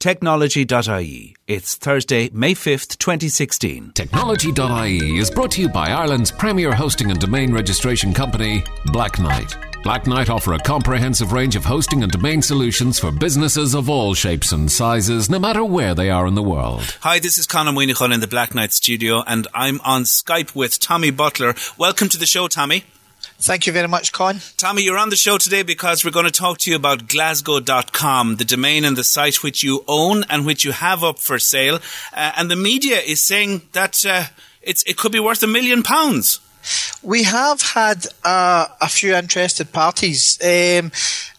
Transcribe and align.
Technology.ie. 0.00 1.36
It's 1.46 1.74
Thursday, 1.74 2.30
May 2.32 2.54
5th, 2.54 2.96
2016. 2.96 3.92
Technology.ie 3.92 5.18
is 5.18 5.30
brought 5.30 5.50
to 5.50 5.60
you 5.60 5.68
by 5.68 5.90
Ireland's 5.90 6.30
premier 6.30 6.72
hosting 6.72 7.10
and 7.10 7.20
domain 7.20 7.52
registration 7.52 8.14
company, 8.14 8.64
Black 8.86 9.18
Knight. 9.18 9.54
Black 9.82 10.06
Knight 10.06 10.30
offer 10.30 10.54
a 10.54 10.58
comprehensive 10.58 11.32
range 11.32 11.54
of 11.54 11.66
hosting 11.66 12.02
and 12.02 12.10
domain 12.10 12.40
solutions 12.40 12.98
for 12.98 13.12
businesses 13.12 13.74
of 13.74 13.90
all 13.90 14.14
shapes 14.14 14.52
and 14.52 14.72
sizes, 14.72 15.28
no 15.28 15.38
matter 15.38 15.62
where 15.62 15.94
they 15.94 16.08
are 16.08 16.26
in 16.26 16.34
the 16.34 16.42
world. 16.42 16.96
Hi, 17.02 17.18
this 17.18 17.36
is 17.36 17.46
Conn 17.46 17.66
Ó 17.66 17.74
Muíneacháin 17.74 18.14
in 18.14 18.20
the 18.20 18.26
Black 18.26 18.54
Knight 18.54 18.72
studio, 18.72 19.22
and 19.26 19.48
I'm 19.52 19.82
on 19.82 20.04
Skype 20.04 20.54
with 20.54 20.80
Tommy 20.80 21.10
Butler. 21.10 21.54
Welcome 21.76 22.08
to 22.08 22.18
the 22.18 22.24
show, 22.24 22.48
Tommy. 22.48 22.84
Thank 23.42 23.66
you 23.66 23.72
very 23.72 23.88
much, 23.88 24.12
Con. 24.12 24.40
Tommy, 24.58 24.82
you're 24.82 24.98
on 24.98 25.08
the 25.08 25.16
show 25.16 25.38
today 25.38 25.62
because 25.62 26.04
we're 26.04 26.10
going 26.10 26.26
to 26.26 26.30
talk 26.30 26.58
to 26.58 26.70
you 26.70 26.76
about 26.76 27.08
Glasgow.com, 27.08 28.36
the 28.36 28.44
domain 28.44 28.84
and 28.84 28.98
the 28.98 29.04
site 29.04 29.42
which 29.42 29.62
you 29.62 29.82
own 29.88 30.24
and 30.28 30.44
which 30.44 30.62
you 30.62 30.72
have 30.72 31.02
up 31.02 31.18
for 31.18 31.38
sale. 31.38 31.76
Uh, 32.12 32.32
and 32.36 32.50
the 32.50 32.56
media 32.56 32.98
is 32.98 33.22
saying 33.22 33.62
that 33.72 34.04
uh, 34.04 34.24
it's, 34.60 34.82
it 34.82 34.98
could 34.98 35.10
be 35.10 35.20
worth 35.20 35.42
a 35.42 35.46
million 35.46 35.82
pounds. 35.82 36.38
We 37.02 37.22
have 37.22 37.62
had 37.62 38.06
uh, 38.22 38.66
a 38.78 38.88
few 38.88 39.14
interested 39.14 39.72
parties. 39.72 40.38
Um, 40.42 40.92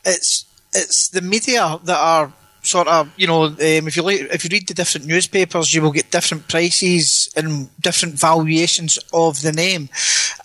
it's 0.04 0.46
it's 0.74 1.10
the 1.10 1.22
media 1.22 1.80
that 1.84 1.98
are 1.98 2.34
sort 2.62 2.88
of, 2.88 3.12
you 3.18 3.28
know, 3.28 3.46
um, 3.46 3.58
if 3.60 3.98
you 3.98 4.08
if 4.08 4.44
you 4.44 4.50
read 4.52 4.68
the 4.68 4.74
different 4.74 5.08
newspapers, 5.08 5.74
you 5.74 5.82
will 5.82 5.92
get 5.92 6.12
different 6.12 6.48
prices 6.48 7.32
and 7.36 7.70
different 7.80 8.20
valuations 8.20 9.00
of 9.14 9.42
the 9.42 9.52
name. 9.52 9.90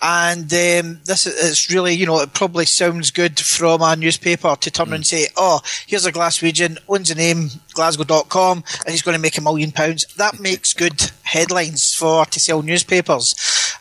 And 0.01 0.43
um, 0.52 1.01
this 1.05 1.27
is 1.27 1.71
really, 1.71 1.95
you 1.95 2.07
know, 2.07 2.21
it 2.21 2.34
probably 2.34 2.66
sounds 2.66 3.10
good 3.10 3.38
from 3.38 3.83
a 3.83 3.97
newspaper 3.97 4.57
to 4.57 4.71
turn 4.71 4.88
mm. 4.88 4.95
and 4.97 5.07
say, 5.07 5.29
"Oh, 5.37 5.60
here's 5.87 6.07
a 6.07 6.12
Glaswegian 6.12 6.79
owns 6.88 7.10
a 7.10 7.15
name 7.15 7.51
Glasgow.com, 7.73 8.65
and 8.80 8.91
he's 8.91 9.02
going 9.02 9.16
to 9.16 9.23
make 9.23 9.38
a 9.38 9.43
million 9.43 9.73
pounds." 9.73 10.07
That 10.16 10.41
makes 10.41 10.73
good 10.73 11.10
headlines 11.23 11.95
for 11.95 12.24
to 12.27 12.40
sell 12.40 12.62
newspapers, 12.62 13.35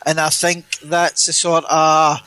and 0.04 0.20
I 0.20 0.28
think 0.28 0.78
that's 0.80 1.26
the 1.26 1.32
sort 1.32 1.64
of, 1.64 2.20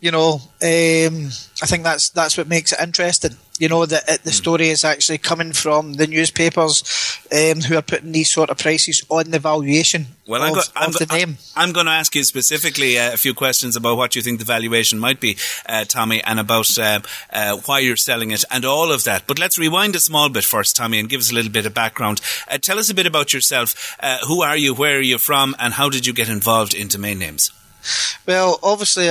you 0.00 0.10
know, 0.10 0.34
um, 0.62 1.30
I 1.62 1.66
think 1.66 1.82
that's 1.82 2.10
that's 2.10 2.38
what 2.38 2.48
makes 2.48 2.72
it 2.72 2.80
interesting 2.80 3.36
you 3.60 3.68
know 3.68 3.86
that 3.86 4.06
the 4.06 4.30
hmm. 4.30 4.30
story 4.30 4.68
is 4.68 4.84
actually 4.84 5.18
coming 5.18 5.52
from 5.52 5.94
the 5.94 6.06
newspapers 6.06 6.82
um, 7.32 7.60
who 7.60 7.76
are 7.76 7.82
putting 7.82 8.12
these 8.12 8.30
sort 8.30 8.50
of 8.50 8.58
prices 8.58 9.04
on 9.08 9.30
the 9.30 9.38
valuation 9.38 10.06
well, 10.26 10.42
of, 10.42 10.48
I'm, 10.48 10.54
go- 10.54 10.62
I'm, 10.74 10.92
the 10.92 11.06
name. 11.06 11.38
I'm 11.54 11.72
going 11.72 11.86
to 11.86 11.92
ask 11.92 12.14
you 12.14 12.24
specifically 12.24 12.98
uh, 12.98 13.14
a 13.14 13.16
few 13.16 13.32
questions 13.32 13.76
about 13.76 13.96
what 13.96 14.16
you 14.16 14.22
think 14.22 14.38
the 14.38 14.44
valuation 14.44 14.98
might 14.98 15.20
be, 15.20 15.36
uh, 15.68 15.84
Tommy, 15.84 16.22
and 16.22 16.40
about 16.40 16.76
uh, 16.78 17.00
uh 17.32 17.58
why 17.66 17.78
you're 17.78 17.96
selling 17.96 18.32
it 18.32 18.44
and 18.50 18.64
all 18.64 18.92
of 18.92 19.04
that. 19.04 19.26
But 19.26 19.38
let's 19.38 19.58
rewind 19.58 19.94
a 19.94 20.00
small 20.00 20.28
bit 20.28 20.44
first, 20.44 20.74
Tommy, 20.76 20.98
and 20.98 21.08
give 21.08 21.20
us 21.20 21.30
a 21.30 21.34
little 21.34 21.52
bit 21.52 21.66
of 21.66 21.74
background. 21.74 22.20
Uh, 22.50 22.58
tell 22.58 22.78
us 22.78 22.90
a 22.90 22.94
bit 22.94 23.06
about 23.06 23.32
yourself. 23.32 23.96
Uh, 24.00 24.18
who 24.26 24.42
are 24.42 24.56
you? 24.56 24.74
Where 24.74 24.98
are 24.98 25.00
you 25.00 25.18
from? 25.18 25.54
And 25.58 25.74
how 25.74 25.88
did 25.88 26.06
you 26.06 26.12
get 26.12 26.28
involved 26.28 26.74
in 26.74 26.88
domain 26.88 27.18
names? 27.18 27.52
Well, 28.26 28.58
obviously, 28.62 29.10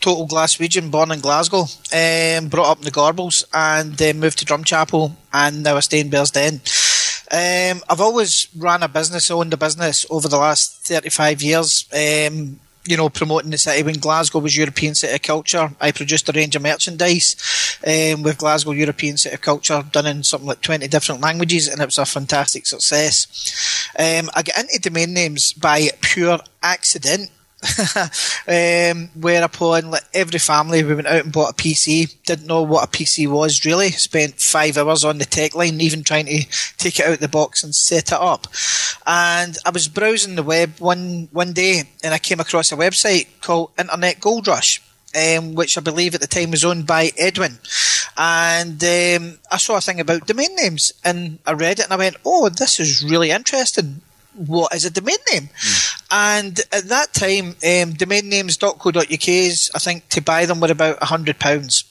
total 0.00 0.26
Glaswegian, 0.26 0.90
born 0.90 1.10
in 1.12 1.20
Glasgow, 1.20 1.62
um, 1.92 2.48
brought 2.48 2.70
up 2.70 2.78
in 2.78 2.84
the 2.84 2.90
Gorbals, 2.90 3.44
and 3.52 4.00
uh, 4.00 4.12
moved 4.14 4.38
to 4.38 4.44
Drumchapel, 4.44 5.12
and 5.32 5.62
now 5.62 5.76
I 5.76 5.80
stay 5.80 6.00
in 6.00 6.10
Bearsden. 6.10 6.60
Um, 7.30 7.82
I've 7.88 8.00
always 8.00 8.48
ran 8.56 8.82
a 8.82 8.88
business, 8.88 9.30
owned 9.30 9.52
a 9.52 9.56
business 9.56 10.06
over 10.10 10.28
the 10.28 10.38
last 10.38 10.86
35 10.86 11.42
years. 11.42 11.86
Um, 11.92 12.60
you 12.88 12.96
know, 12.96 13.08
promoting 13.08 13.50
the 13.50 13.58
city 13.58 13.82
when 13.82 13.98
Glasgow 13.98 14.38
was 14.38 14.56
European 14.56 14.94
City 14.94 15.14
of 15.14 15.22
Culture. 15.22 15.72
I 15.80 15.90
produced 15.90 16.28
a 16.28 16.32
range 16.32 16.54
of 16.54 16.62
merchandise 16.62 17.34
um, 17.84 18.22
with 18.22 18.38
Glasgow 18.38 18.70
European 18.72 19.16
City 19.16 19.34
of 19.34 19.40
Culture, 19.40 19.84
done 19.90 20.06
in 20.06 20.22
something 20.22 20.46
like 20.46 20.60
20 20.60 20.86
different 20.88 21.20
languages, 21.20 21.68
and 21.68 21.80
it 21.80 21.84
was 21.84 21.98
a 21.98 22.06
fantastic 22.06 22.64
success. 22.66 23.90
Um, 23.98 24.30
I 24.34 24.42
get 24.42 24.58
into 24.58 24.78
domain 24.78 25.12
names 25.12 25.52
by 25.52 25.88
pure 26.00 26.38
accident 26.62 27.30
um, 28.48 29.10
whereupon 29.20 29.90
like, 29.90 30.04
every 30.14 30.38
family 30.38 30.82
we 30.82 30.94
went 30.94 31.06
out 31.06 31.24
and 31.24 31.32
bought 31.32 31.52
a 31.52 31.54
PC. 31.54 32.16
Didn't 32.24 32.46
know 32.46 32.62
what 32.62 32.84
a 32.84 32.90
PC 32.90 33.28
was 33.28 33.64
really. 33.64 33.90
Spent 33.90 34.40
five 34.40 34.76
hours 34.76 35.04
on 35.04 35.18
the 35.18 35.24
tech 35.24 35.54
line, 35.54 35.80
even 35.80 36.02
trying 36.02 36.26
to 36.26 36.44
take 36.76 36.98
it 36.98 37.06
out 37.06 37.14
of 37.14 37.20
the 37.20 37.28
box 37.28 37.62
and 37.62 37.74
set 37.74 38.12
it 38.12 38.18
up. 38.18 38.46
And 39.06 39.56
I 39.64 39.70
was 39.70 39.88
browsing 39.88 40.36
the 40.36 40.42
web 40.42 40.78
one 40.78 41.28
one 41.32 41.52
day, 41.52 41.84
and 42.02 42.14
I 42.14 42.18
came 42.18 42.40
across 42.40 42.72
a 42.72 42.76
website 42.76 43.28
called 43.40 43.72
Internet 43.78 44.20
Gold 44.20 44.48
Rush. 44.48 44.82
Um, 45.16 45.54
which 45.54 45.78
I 45.78 45.80
believe 45.80 46.14
at 46.14 46.20
the 46.20 46.26
time 46.26 46.50
was 46.50 46.62
owned 46.62 46.86
by 46.86 47.10
Edwin. 47.16 47.58
And 48.18 48.84
um, 48.84 49.38
I 49.50 49.56
saw 49.56 49.78
a 49.78 49.80
thing 49.80 49.98
about 49.98 50.26
domain 50.26 50.54
names 50.56 50.92
and 51.02 51.38
I 51.46 51.52
read 51.52 51.78
it 51.78 51.84
and 51.84 51.92
I 51.94 51.96
went, 51.96 52.16
oh, 52.26 52.50
this 52.50 52.78
is 52.78 53.02
really 53.02 53.30
interesting 53.30 54.02
what 54.36 54.74
is 54.74 54.84
a 54.84 54.90
domain 54.90 55.16
name? 55.32 55.48
Mm. 55.48 56.02
And 56.10 56.60
at 56.72 56.88
that 56.88 57.12
time, 57.12 57.48
um, 57.48 57.94
domainnames.co.uk's, 57.94 59.70
I 59.74 59.78
think 59.78 60.08
to 60.10 60.22
buy 60.22 60.46
them 60.46 60.60
were 60.60 60.70
about 60.70 61.00
£100. 61.00 61.84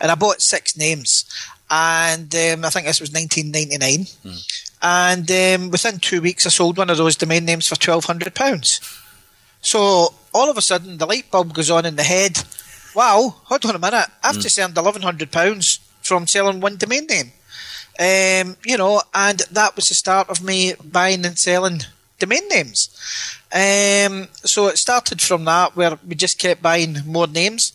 And 0.00 0.10
I 0.10 0.14
bought 0.14 0.40
six 0.40 0.76
names. 0.76 1.24
And 1.70 2.34
um, 2.34 2.64
I 2.64 2.70
think 2.70 2.86
this 2.86 3.00
was 3.00 3.12
1999. 3.12 4.06
Mm. 4.24 4.64
And 4.80 5.30
um, 5.30 5.70
within 5.70 5.98
two 5.98 6.22
weeks, 6.22 6.46
I 6.46 6.50
sold 6.50 6.78
one 6.78 6.90
of 6.90 6.96
those 6.96 7.16
domain 7.16 7.44
names 7.44 7.66
for 7.66 7.74
£1,200. 7.74 9.04
So 9.60 10.14
all 10.32 10.50
of 10.50 10.56
a 10.56 10.62
sudden, 10.62 10.98
the 10.98 11.06
light 11.06 11.30
bulb 11.30 11.52
goes 11.52 11.70
on 11.70 11.84
in 11.84 11.96
the 11.96 12.04
head. 12.04 12.38
Wow, 12.94 13.34
hold 13.44 13.66
on 13.66 13.74
a 13.74 13.78
minute. 13.78 14.06
I've 14.22 14.36
mm. 14.36 14.42
just 14.42 14.58
earned 14.58 14.74
£1,100 14.74 15.78
from 16.02 16.26
selling 16.26 16.60
one 16.60 16.76
domain 16.76 17.06
name. 17.06 17.32
Um, 17.98 18.56
you 18.64 18.76
know, 18.76 19.02
and 19.12 19.40
that 19.50 19.74
was 19.74 19.88
the 19.88 19.94
start 19.94 20.28
of 20.28 20.42
me 20.42 20.74
buying 20.84 21.24
and 21.24 21.38
selling 21.38 21.80
domain 22.18 22.48
names. 22.48 22.90
Um, 23.52 24.28
so 24.44 24.66
it 24.68 24.78
started 24.78 25.22
from 25.22 25.44
that 25.46 25.74
where 25.74 25.98
we 26.06 26.14
just 26.14 26.38
kept 26.38 26.62
buying 26.62 26.98
more 27.06 27.26
names. 27.26 27.72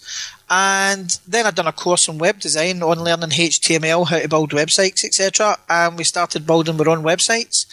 And 0.49 1.19
then 1.27 1.45
I'd 1.45 1.55
done 1.55 1.67
a 1.67 1.71
course 1.71 2.09
on 2.09 2.17
web 2.17 2.39
design, 2.39 2.83
on 2.83 3.03
learning 3.03 3.29
HTML, 3.29 4.07
how 4.07 4.19
to 4.19 4.27
build 4.27 4.51
websites, 4.51 5.03
etc. 5.03 5.57
And 5.69 5.97
we 5.97 6.03
started 6.03 6.45
building 6.45 6.79
our 6.79 6.89
own 6.89 7.03
websites. 7.03 7.65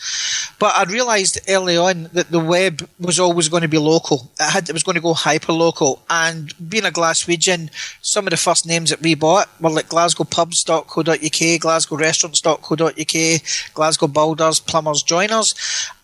But 0.58 0.76
I 0.76 0.84
realised 0.84 1.40
early 1.48 1.76
on 1.76 2.04
that 2.12 2.30
the 2.30 2.38
web 2.38 2.88
was 2.98 3.18
always 3.18 3.48
going 3.48 3.62
to 3.62 3.68
be 3.68 3.78
local. 3.78 4.30
It 4.38 4.50
had 4.50 4.68
it 4.68 4.72
was 4.72 4.82
going 4.82 4.94
to 4.94 5.00
go 5.00 5.14
hyper 5.14 5.52
local. 5.52 6.02
And 6.08 6.54
being 6.68 6.84
a 6.84 6.90
Glaswegian, 6.90 7.70
some 8.02 8.26
of 8.26 8.30
the 8.30 8.36
first 8.36 8.66
names 8.66 8.90
that 8.90 9.02
we 9.02 9.14
bought 9.14 9.48
were 9.60 9.70
like 9.70 9.88
GlasgowPubs.co.uk, 9.88 11.16
GlasgowRestaurants.co.uk, 11.16 13.74
Glasgow 13.74 14.06
Builders, 14.06 14.60
Plumbers, 14.60 15.02
Joiners. 15.02 15.54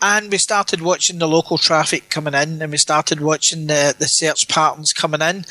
And 0.00 0.30
we 0.30 0.38
started 0.38 0.82
watching 0.82 1.18
the 1.18 1.28
local 1.28 1.58
traffic 1.58 2.10
coming 2.10 2.34
in 2.34 2.60
and 2.60 2.72
we 2.72 2.78
started 2.78 3.20
watching 3.20 3.66
the, 3.66 3.94
the 3.98 4.08
search 4.08 4.48
patterns 4.48 4.92
coming 4.92 5.22
in. 5.22 5.44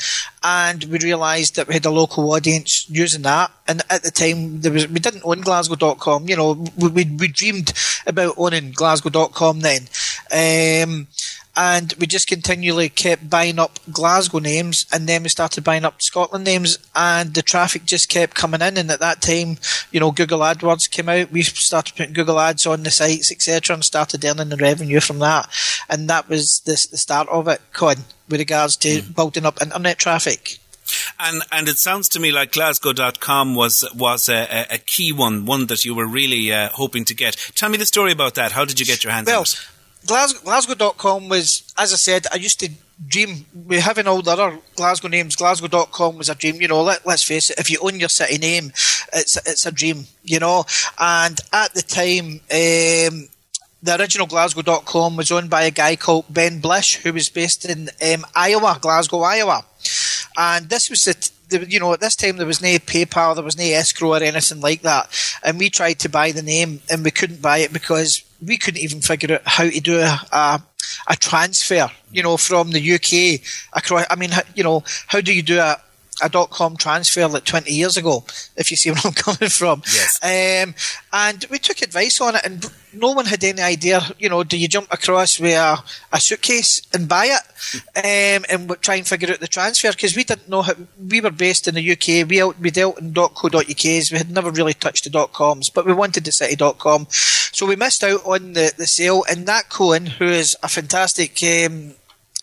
And 0.48 0.84
we 0.84 1.00
realised 1.00 1.56
that 1.56 1.66
we 1.66 1.74
had 1.74 1.86
a 1.86 1.90
local 1.90 2.32
audience 2.32 2.88
using 2.88 3.22
that. 3.22 3.50
And 3.66 3.82
at 3.90 4.04
the 4.04 4.12
time, 4.12 4.60
there 4.60 4.70
was 4.70 4.86
we 4.86 5.00
didn't 5.00 5.24
own 5.24 5.40
Glasgow.com. 5.40 6.28
You 6.28 6.36
know, 6.36 6.52
we, 6.76 6.88
we, 6.88 7.04
we 7.04 7.26
dreamed 7.26 7.72
about 8.06 8.34
owning 8.36 8.70
Glasgow.com 8.70 9.58
then. 9.58 9.88
Um, 10.30 11.08
and 11.56 11.94
we 11.98 12.06
just 12.06 12.28
continually 12.28 12.88
kept 12.88 13.28
buying 13.28 13.58
up 13.58 13.80
Glasgow 13.90 14.38
names, 14.38 14.86
and 14.92 15.08
then 15.08 15.24
we 15.24 15.30
started 15.30 15.64
buying 15.64 15.84
up 15.84 16.00
Scotland 16.00 16.44
names, 16.44 16.78
and 16.94 17.34
the 17.34 17.42
traffic 17.42 17.84
just 17.84 18.08
kept 18.08 18.36
coming 18.36 18.60
in. 18.60 18.76
And 18.76 18.88
at 18.92 19.00
that 19.00 19.22
time, 19.22 19.56
you 19.90 19.98
know, 19.98 20.12
Google 20.12 20.40
AdWords 20.40 20.88
came 20.88 21.08
out. 21.08 21.32
We 21.32 21.42
started 21.42 21.96
putting 21.96 22.12
Google 22.12 22.38
ads 22.38 22.66
on 22.66 22.84
the 22.84 22.92
sites, 22.92 23.32
etc., 23.32 23.74
and 23.74 23.84
started 23.84 24.24
earning 24.24 24.50
the 24.50 24.56
revenue 24.56 25.00
from 25.00 25.18
that. 25.18 25.50
And 25.88 26.08
that 26.08 26.28
was 26.28 26.60
the, 26.60 26.72
the 26.90 26.98
start 26.98 27.28
of 27.30 27.48
it, 27.48 27.62
Con, 27.72 28.04
with 28.28 28.40
regards 28.40 28.76
to 28.78 29.02
mm. 29.02 29.14
building 29.14 29.46
up 29.46 29.60
internet 29.60 29.98
traffic. 29.98 30.58
And 31.18 31.42
and 31.50 31.68
it 31.68 31.78
sounds 31.78 32.08
to 32.10 32.20
me 32.20 32.30
like 32.30 32.52
Glasgow.com 32.52 33.54
was 33.54 33.84
was 33.94 34.28
a, 34.28 34.66
a 34.70 34.78
key 34.78 35.12
one, 35.12 35.44
one 35.46 35.66
that 35.66 35.84
you 35.84 35.94
were 35.94 36.06
really 36.06 36.52
uh, 36.52 36.68
hoping 36.68 37.04
to 37.06 37.14
get. 37.14 37.36
Tell 37.54 37.68
me 37.68 37.78
the 37.78 37.86
story 37.86 38.12
about 38.12 38.34
that. 38.36 38.52
How 38.52 38.64
did 38.64 38.78
you 38.78 38.86
get 38.86 39.02
your 39.02 39.12
hands 39.12 39.26
well, 39.26 39.40
on 39.40 39.42
it? 39.44 39.68
Glasgow, 40.06 40.40
Glasgow.com 40.44 41.28
was, 41.28 41.74
as 41.76 41.92
I 41.92 41.96
said, 41.96 42.26
I 42.32 42.36
used 42.36 42.60
to 42.60 42.70
dream. 43.04 43.46
We 43.66 43.80
having 43.80 44.06
all 44.06 44.22
the 44.22 44.30
other 44.30 44.58
Glasgow 44.76 45.08
names. 45.08 45.36
Glasgow.com 45.36 46.18
was 46.18 46.28
a 46.28 46.34
dream. 46.34 46.60
You 46.60 46.68
know, 46.68 46.82
let, 46.82 47.06
let's 47.06 47.24
face 47.24 47.50
it. 47.50 47.58
If 47.58 47.70
you 47.70 47.78
own 47.82 47.98
your 47.98 48.08
city 48.08 48.38
name, 48.38 48.72
it's 49.12 49.36
it's 49.46 49.66
a 49.66 49.72
dream. 49.72 50.04
You 50.22 50.38
know, 50.38 50.64
and 50.98 51.40
at 51.52 51.74
the 51.74 51.82
time. 51.82 52.40
Um, 52.50 53.28
the 53.86 53.98
original 53.98 54.26
Glasgow.com 54.26 55.16
was 55.16 55.30
owned 55.30 55.48
by 55.48 55.62
a 55.62 55.70
guy 55.70 55.96
called 55.96 56.26
Ben 56.28 56.60
Blish, 56.60 56.96
who 56.96 57.12
was 57.12 57.28
based 57.28 57.64
in 57.64 57.88
um, 58.06 58.26
Iowa, 58.34 58.78
Glasgow, 58.80 59.20
Iowa. 59.20 59.64
And 60.36 60.68
this 60.68 60.90
was 60.90 61.04
the, 61.04 61.30
the, 61.48 61.70
you 61.70 61.80
know, 61.80 61.92
at 61.92 62.00
this 62.00 62.16
time 62.16 62.36
there 62.36 62.46
was 62.46 62.60
no 62.60 62.76
PayPal, 62.78 63.34
there 63.34 63.44
was 63.44 63.56
no 63.56 63.64
escrow 63.64 64.14
or 64.14 64.22
anything 64.22 64.60
like 64.60 64.82
that. 64.82 65.08
And 65.42 65.58
we 65.58 65.70
tried 65.70 66.00
to 66.00 66.08
buy 66.08 66.32
the 66.32 66.42
name 66.42 66.80
and 66.90 67.04
we 67.04 67.10
couldn't 67.10 67.40
buy 67.40 67.58
it 67.58 67.72
because 67.72 68.22
we 68.44 68.58
couldn't 68.58 68.82
even 68.82 69.00
figure 69.00 69.36
out 69.36 69.42
how 69.44 69.64
to 69.64 69.80
do 69.80 70.00
a, 70.00 70.20
a, 70.32 70.62
a 71.08 71.16
transfer, 71.16 71.88
you 72.10 72.22
know, 72.22 72.36
from 72.36 72.72
the 72.72 72.94
UK 72.94 73.40
across. 73.72 74.04
I 74.10 74.16
mean, 74.16 74.30
you 74.54 74.64
know, 74.64 74.82
how 75.06 75.20
do 75.20 75.32
you 75.32 75.42
do 75.42 75.58
a, 75.58 75.80
a 76.22 76.28
dot 76.28 76.50
com 76.50 76.76
transfer 76.76 77.26
like 77.28 77.44
20 77.44 77.70
years 77.72 77.96
ago, 77.96 78.24
if 78.56 78.70
you 78.70 78.76
see 78.76 78.90
where 78.92 79.00
I'm 79.04 79.12
coming 79.12 79.50
from. 79.50 79.82
Yes. 79.86 80.18
Um, 80.22 80.74
and 81.12 81.44
we 81.50 81.58
took 81.58 81.82
advice 81.82 82.20
on 82.20 82.36
it, 82.36 82.42
and 82.44 82.70
no 82.92 83.12
one 83.12 83.26
had 83.26 83.44
any 83.44 83.62
idea, 83.62 84.00
you 84.18 84.28
know, 84.28 84.42
do 84.42 84.56
you 84.56 84.68
jump 84.68 84.88
across 84.90 85.38
with 85.38 85.54
a, 85.54 85.78
a 86.12 86.20
suitcase 86.20 86.82
and 86.92 87.08
buy 87.08 87.26
it 87.26 88.38
um, 88.38 88.44
and 88.48 88.80
try 88.80 88.96
and 88.96 89.06
figure 89.06 89.30
out 89.30 89.40
the 89.40 89.48
transfer? 89.48 89.90
Because 89.90 90.16
we 90.16 90.24
didn't 90.24 90.48
know 90.48 90.62
how, 90.62 90.74
we 90.98 91.20
were 91.20 91.30
based 91.30 91.68
in 91.68 91.74
the 91.74 91.92
UK, 91.92 92.28
we, 92.28 92.42
we 92.60 92.70
dealt 92.70 93.00
in 93.00 93.12
.co.uk's, 93.12 94.12
we 94.12 94.18
had 94.18 94.30
never 94.30 94.50
really 94.50 94.74
touched 94.74 95.04
the 95.04 95.10
dot 95.10 95.32
coms, 95.32 95.70
but 95.70 95.86
we 95.86 95.92
wanted 95.92 96.24
the 96.24 96.32
city.com. 96.32 97.06
So 97.10 97.66
we 97.66 97.76
missed 97.76 98.02
out 98.04 98.24
on 98.24 98.54
the, 98.54 98.72
the 98.76 98.86
sale, 98.86 99.24
and 99.28 99.46
Nat 99.46 99.68
Cohen, 99.68 100.06
who 100.06 100.26
is 100.26 100.56
a 100.62 100.68
fantastic 100.68 101.42
um, 101.42 101.94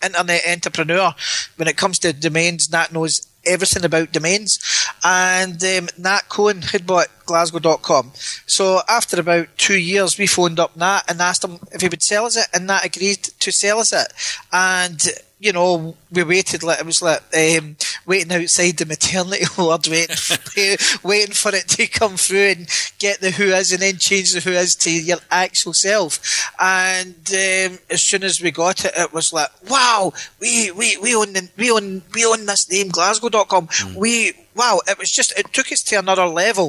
internet 0.04 0.42
entrepreneur, 0.48 1.14
when 1.56 1.68
it 1.68 1.76
comes 1.76 1.98
to 2.00 2.12
domains, 2.12 2.70
Nat 2.70 2.92
knows 2.92 3.26
everything 3.46 3.84
about 3.84 4.12
domains. 4.12 4.58
And 5.02 5.62
um, 5.64 5.88
Nat 5.98 6.28
Cohen 6.28 6.62
had 6.62 6.86
bought 6.86 7.08
Glasgow.com. 7.26 8.12
So 8.46 8.80
after 8.88 9.20
about 9.20 9.48
two 9.56 9.78
years, 9.78 10.18
we 10.18 10.26
phoned 10.26 10.60
up 10.60 10.76
Nat 10.76 11.02
and 11.08 11.20
asked 11.20 11.44
him 11.44 11.58
if 11.72 11.80
he 11.80 11.88
would 11.88 12.02
sell 12.02 12.26
us 12.26 12.36
it, 12.36 12.46
and 12.52 12.66
Nat 12.66 12.84
agreed 12.84 13.22
to 13.40 13.52
sell 13.52 13.78
us 13.78 13.92
it. 13.92 14.12
And 14.52 15.00
you 15.44 15.52
know, 15.52 15.94
we 16.10 16.22
waited 16.22 16.62
like 16.62 16.80
it 16.80 16.86
was 16.86 17.02
like 17.02 17.20
um, 17.36 17.76
waiting 18.06 18.32
outside 18.32 18.78
the 18.78 18.86
maternity 18.86 19.44
ward, 19.58 19.86
waiting, 19.86 20.16
waiting 21.02 21.34
for 21.34 21.54
it 21.54 21.68
to 21.68 21.86
come 21.86 22.16
through 22.16 22.54
and 22.56 22.68
get 22.98 23.20
the 23.20 23.30
WHOIS, 23.30 23.72
and 23.72 23.82
then 23.82 23.98
change 23.98 24.32
the 24.32 24.40
WHOIS 24.40 24.74
to 24.76 24.90
your 24.90 25.18
actual 25.30 25.74
self. 25.74 26.50
And 26.58 27.14
um, 27.28 27.78
as 27.90 28.02
soon 28.02 28.24
as 28.24 28.40
we 28.40 28.52
got 28.52 28.86
it, 28.86 28.92
it 28.96 29.12
was 29.12 29.34
like, 29.34 29.50
wow, 29.68 30.14
we 30.40 30.70
we 30.70 30.96
we 30.96 31.14
own 31.14 31.34
the, 31.34 31.46
we 31.58 31.70
own 31.70 32.00
we 32.14 32.24
own 32.24 32.46
this 32.46 32.70
name, 32.70 32.88
Glasgow.com. 32.88 33.66
Mm. 33.66 33.96
We 33.96 34.32
wow, 34.56 34.80
it 34.88 34.98
was 34.98 35.10
just 35.12 35.38
it 35.38 35.52
took 35.52 35.70
us 35.70 35.82
to 35.82 35.96
another 35.96 36.26
level. 36.26 36.68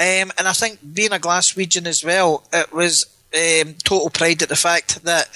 Um, 0.00 0.32
and 0.36 0.48
I 0.48 0.52
think 0.52 0.80
being 0.94 1.12
a 1.12 1.20
Glaswegian 1.20 1.86
as 1.86 2.02
well, 2.02 2.42
it 2.52 2.72
was 2.72 3.06
um, 3.32 3.74
total 3.84 4.10
pride 4.10 4.42
at 4.42 4.48
the 4.48 4.56
fact 4.56 5.04
that 5.04 5.28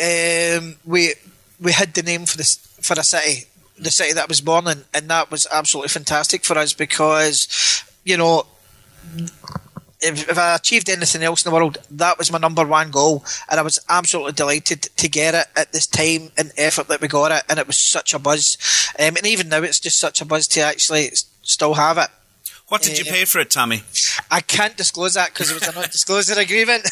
um, 0.00 0.74
we 0.84 1.14
we 1.60 1.72
had 1.72 1.94
the 1.94 2.02
name 2.02 2.26
for 2.26 2.36
this 2.36 2.56
for 2.80 2.94
a 2.94 3.04
city, 3.04 3.46
the 3.78 3.90
city 3.90 4.12
that 4.12 4.24
I 4.24 4.26
was 4.26 4.40
born 4.40 4.68
in, 4.68 4.84
and 4.94 5.08
that 5.08 5.30
was 5.30 5.46
absolutely 5.52 5.88
fantastic 5.88 6.44
for 6.44 6.58
us 6.58 6.72
because, 6.72 7.84
you 8.04 8.16
know, 8.16 8.46
if, 10.00 10.28
if, 10.28 10.38
I 10.38 10.54
achieved 10.54 10.88
anything 10.88 11.22
else 11.22 11.44
in 11.44 11.50
the 11.50 11.54
world, 11.54 11.78
that 11.90 12.18
was 12.18 12.30
my 12.30 12.38
number 12.38 12.66
one 12.66 12.90
goal, 12.90 13.24
and 13.50 13.58
I 13.58 13.62
was 13.62 13.78
absolutely 13.88 14.32
delighted 14.32 14.82
to 14.82 15.08
get 15.08 15.34
it 15.34 15.46
at 15.56 15.72
this 15.72 15.86
time 15.86 16.30
and 16.36 16.52
effort 16.56 16.88
that 16.88 17.00
we 17.00 17.08
got 17.08 17.32
it, 17.32 17.42
and 17.48 17.58
it 17.58 17.66
was 17.66 17.78
such 17.78 18.12
a 18.12 18.18
buzz. 18.18 18.58
Um, 18.98 19.16
and 19.16 19.26
even 19.26 19.48
now, 19.48 19.62
it's 19.62 19.80
just 19.80 19.98
such 19.98 20.20
a 20.20 20.26
buzz 20.26 20.46
to 20.48 20.60
actually 20.60 21.10
still 21.42 21.74
have 21.74 21.98
it. 21.98 22.08
What 22.68 22.82
did 22.82 22.98
you 22.98 23.04
pay 23.04 23.24
for 23.24 23.38
it, 23.38 23.50
Tommy? 23.50 23.82
I 24.28 24.40
can't 24.40 24.76
disclose 24.76 25.14
that 25.14 25.28
because 25.28 25.52
it 25.52 25.54
was 25.54 25.68
a 25.68 25.72
non-disclosure 25.72 26.38
agreement. 26.38 26.84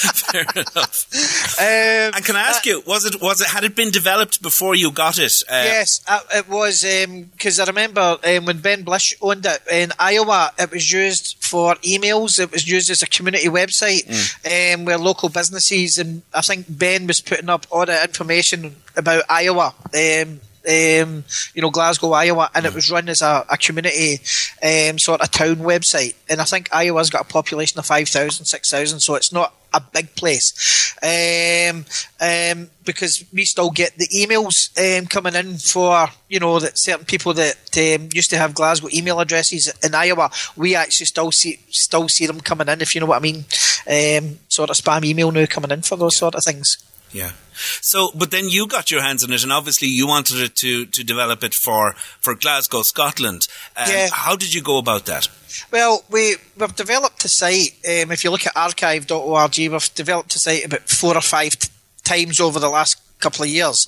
Fair 0.00 0.44
enough. 0.54 1.06
Um, 1.60 1.66
and 2.14 2.24
can 2.24 2.36
I 2.36 2.42
ask 2.42 2.66
uh, 2.66 2.70
you, 2.70 2.82
was 2.86 3.04
it 3.04 3.20
was 3.20 3.42
it 3.42 3.48
had 3.48 3.64
it 3.64 3.76
been 3.76 3.90
developed 3.90 4.40
before 4.40 4.74
you 4.74 4.90
got 4.90 5.18
it? 5.18 5.42
Uh, 5.46 5.62
yes, 5.64 6.00
uh, 6.08 6.20
it 6.34 6.48
was 6.48 6.82
because 6.82 7.60
um, 7.60 7.64
I 7.64 7.66
remember 7.68 8.18
um, 8.24 8.46
when 8.46 8.60
Ben 8.60 8.82
Blish 8.82 9.14
owned 9.20 9.44
it 9.44 9.60
in 9.70 9.92
Iowa, 9.98 10.52
it 10.58 10.70
was 10.70 10.90
used 10.90 11.36
for 11.40 11.74
emails. 11.76 12.40
It 12.40 12.50
was 12.50 12.66
used 12.66 12.88
as 12.88 13.02
a 13.02 13.06
community 13.06 13.48
website 13.48 14.06
mm. 14.06 14.74
um, 14.74 14.86
where 14.86 14.96
local 14.96 15.28
businesses 15.28 15.98
and 15.98 16.22
I 16.32 16.40
think 16.40 16.64
Ben 16.68 17.06
was 17.06 17.20
putting 17.20 17.50
up 17.50 17.66
all 17.70 17.84
the 17.84 18.02
information 18.02 18.76
about 18.96 19.24
Iowa. 19.28 19.74
Um, 19.94 20.40
um, 20.68 21.24
you 21.54 21.62
know, 21.62 21.70
Glasgow, 21.70 22.12
Iowa, 22.12 22.50
and 22.54 22.66
it 22.66 22.74
was 22.74 22.90
run 22.90 23.08
as 23.08 23.22
a, 23.22 23.44
a 23.50 23.56
community 23.56 24.20
um, 24.62 24.98
sort 24.98 25.20
of 25.20 25.30
town 25.30 25.56
website. 25.56 26.14
And 26.28 26.40
I 26.40 26.44
think 26.44 26.68
Iowa's 26.72 27.10
got 27.10 27.22
a 27.22 27.32
population 27.32 27.78
of 27.78 27.86
5,000, 27.86 28.44
6,000, 28.44 29.00
so 29.00 29.14
it's 29.14 29.32
not 29.32 29.54
a 29.72 29.80
big 29.80 30.14
place. 30.16 30.96
Um, 31.02 31.84
um, 32.20 32.70
because 32.84 33.24
we 33.32 33.44
still 33.44 33.70
get 33.70 33.96
the 33.96 34.08
emails 34.08 34.70
um, 34.78 35.06
coming 35.06 35.34
in 35.34 35.58
for, 35.58 36.08
you 36.28 36.40
know, 36.40 36.58
that 36.58 36.78
certain 36.78 37.06
people 37.06 37.32
that 37.34 37.56
um, 37.76 38.08
used 38.12 38.30
to 38.30 38.38
have 38.38 38.54
Glasgow 38.54 38.88
email 38.92 39.20
addresses 39.20 39.72
in 39.82 39.94
Iowa, 39.94 40.30
we 40.56 40.74
actually 40.74 41.06
still 41.06 41.30
see 41.32 41.60
still 41.68 42.08
see 42.08 42.26
them 42.26 42.40
coming 42.40 42.68
in, 42.68 42.80
if 42.80 42.94
you 42.94 43.00
know 43.00 43.06
what 43.06 43.16
I 43.16 43.20
mean. 43.20 43.44
Um, 43.88 44.38
sort 44.48 44.70
of 44.70 44.76
spam 44.76 45.04
email 45.04 45.30
now 45.32 45.46
coming 45.46 45.70
in 45.70 45.82
for 45.82 45.96
those 45.96 46.16
sort 46.16 46.34
of 46.34 46.44
things. 46.44 46.78
Yeah. 47.12 47.32
So, 47.80 48.10
but 48.14 48.30
then 48.30 48.48
you 48.48 48.66
got 48.66 48.90
your 48.90 49.02
hands 49.02 49.22
on 49.24 49.32
it, 49.32 49.42
and 49.42 49.52
obviously 49.52 49.88
you 49.88 50.06
wanted 50.06 50.40
it 50.40 50.56
to, 50.56 50.86
to 50.86 51.04
develop 51.04 51.44
it 51.44 51.54
for, 51.54 51.92
for 52.20 52.34
Glasgow, 52.34 52.82
Scotland. 52.82 53.48
Um, 53.76 53.88
yeah. 53.88 54.08
How 54.12 54.36
did 54.36 54.54
you 54.54 54.62
go 54.62 54.78
about 54.78 55.06
that? 55.06 55.28
Well, 55.70 56.04
we, 56.10 56.36
we've 56.56 56.74
developed 56.74 57.24
a 57.24 57.28
site. 57.28 57.72
Um, 57.84 58.12
if 58.12 58.24
you 58.24 58.30
look 58.30 58.46
at 58.46 58.56
archive.org, 58.56 59.54
we've 59.58 59.94
developed 59.94 60.34
a 60.36 60.38
site 60.38 60.64
about 60.64 60.88
four 60.88 61.16
or 61.16 61.20
five 61.20 61.58
t- 61.58 61.68
times 62.04 62.40
over 62.40 62.58
the 62.58 62.70
last 62.70 63.00
couple 63.20 63.44
of 63.44 63.50
years. 63.50 63.86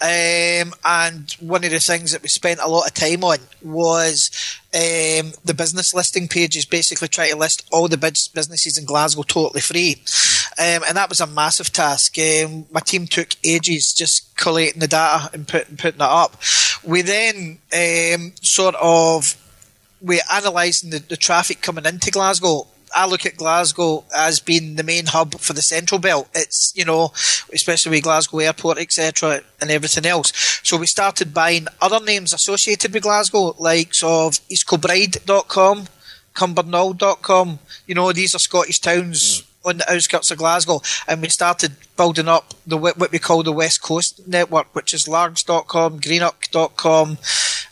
Um, 0.00 0.74
and 0.84 1.30
one 1.40 1.64
of 1.64 1.70
the 1.70 1.80
things 1.80 2.12
that 2.12 2.22
we 2.22 2.28
spent 2.28 2.60
a 2.62 2.68
lot 2.68 2.86
of 2.86 2.94
time 2.94 3.24
on 3.24 3.38
was 3.62 4.30
um, 4.74 5.32
the 5.44 5.54
business 5.56 5.94
listing 5.94 6.28
pages, 6.28 6.64
basically 6.64 7.08
try 7.08 7.30
to 7.30 7.36
list 7.36 7.66
all 7.72 7.88
the 7.88 7.98
businesses 7.98 8.76
in 8.78 8.84
Glasgow 8.84 9.22
totally 9.22 9.60
free. 9.60 10.02
Um, 10.58 10.82
and 10.86 10.96
that 10.96 11.08
was 11.08 11.20
a 11.20 11.26
massive 11.26 11.72
task. 11.72 12.16
Um, 12.18 12.66
my 12.70 12.80
team 12.80 13.06
took 13.06 13.30
ages 13.44 13.92
just 13.92 14.36
collating 14.36 14.80
the 14.80 14.88
data 14.88 15.30
and, 15.32 15.48
put, 15.48 15.76
putting 15.76 16.00
it 16.00 16.02
up. 16.02 16.36
We 16.84 17.02
then 17.02 17.58
um, 17.72 18.32
sort 18.42 18.74
of 18.76 19.36
we're 20.00 20.20
analysing 20.30 20.90
the, 20.90 20.98
the 20.98 21.16
traffic 21.16 21.62
coming 21.62 21.86
into 21.86 22.10
Glasgow 22.10 22.66
I 22.94 23.06
look 23.06 23.26
at 23.26 23.36
Glasgow 23.36 24.04
as 24.14 24.40
being 24.40 24.76
the 24.76 24.82
main 24.82 25.06
hub 25.06 25.38
for 25.40 25.52
the 25.52 25.62
Central 25.62 25.98
Belt. 25.98 26.28
It's 26.34 26.72
you 26.76 26.84
know, 26.84 27.12
especially 27.52 27.90
with 27.90 28.04
Glasgow 28.04 28.38
Airport, 28.38 28.78
etc., 28.78 29.40
and 29.60 29.70
everything 29.70 30.06
else. 30.06 30.32
So 30.62 30.76
we 30.76 30.86
started 30.86 31.34
buying 31.34 31.66
other 31.80 32.00
names 32.00 32.32
associated 32.32 32.92
with 32.92 33.02
Glasgow, 33.02 33.54
likes 33.58 34.02
of 34.02 34.40
eastkilbride.com, 34.48 35.88
cumbernauld.com. 36.34 37.58
You 37.86 37.94
know, 37.94 38.12
these 38.12 38.34
are 38.34 38.38
Scottish 38.38 38.80
towns. 38.80 39.42
Mm 39.42 39.50
on 39.64 39.78
the 39.78 39.92
outskirts 39.92 40.30
of 40.30 40.38
Glasgow, 40.38 40.82
and 41.08 41.22
we 41.22 41.28
started 41.28 41.72
building 41.96 42.28
up 42.28 42.54
the 42.66 42.76
what 42.76 43.10
we 43.10 43.18
call 43.18 43.42
the 43.42 43.52
West 43.52 43.82
Coast 43.82 44.26
network, 44.26 44.74
which 44.74 44.92
is 44.92 45.08
largs.com, 45.08 46.00
greenock.com, 46.00 47.10
um, 47.10 47.16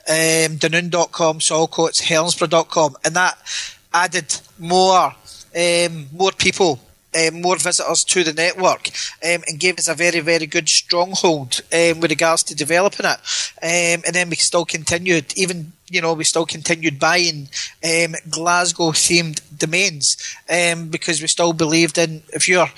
dunoon.com, 0.06 1.38
saltcoats, 1.38 2.02
helensburgh.com, 2.02 2.96
and 3.04 3.14
that 3.14 3.38
added 3.94 4.40
more 4.58 5.14
um, 5.54 6.06
more 6.12 6.32
people, 6.32 6.80
um, 7.14 7.42
more 7.42 7.56
visitors 7.56 8.04
to 8.04 8.24
the 8.24 8.32
network, 8.32 8.88
um, 9.22 9.42
and 9.46 9.60
gave 9.60 9.78
us 9.78 9.88
a 9.88 9.94
very 9.94 10.20
very 10.20 10.46
good 10.46 10.68
stronghold 10.68 11.60
um, 11.72 12.00
with 12.00 12.10
regards 12.10 12.42
to 12.44 12.54
developing 12.54 13.06
it. 13.06 13.18
Um, 13.62 14.02
and 14.06 14.14
then 14.14 14.30
we 14.30 14.36
still 14.36 14.64
continued, 14.64 15.32
even 15.36 15.72
you 15.90 16.00
know, 16.00 16.14
we 16.14 16.24
still 16.24 16.46
continued 16.46 16.98
buying 16.98 17.48
um, 17.84 18.14
Glasgow 18.30 18.92
themed 18.92 19.42
domains 19.56 20.16
because 20.90 21.20
we 21.20 21.26
still 21.26 21.52
believed 21.52 21.98
in 21.98 22.22
if 22.32 22.48
you're 22.48 22.70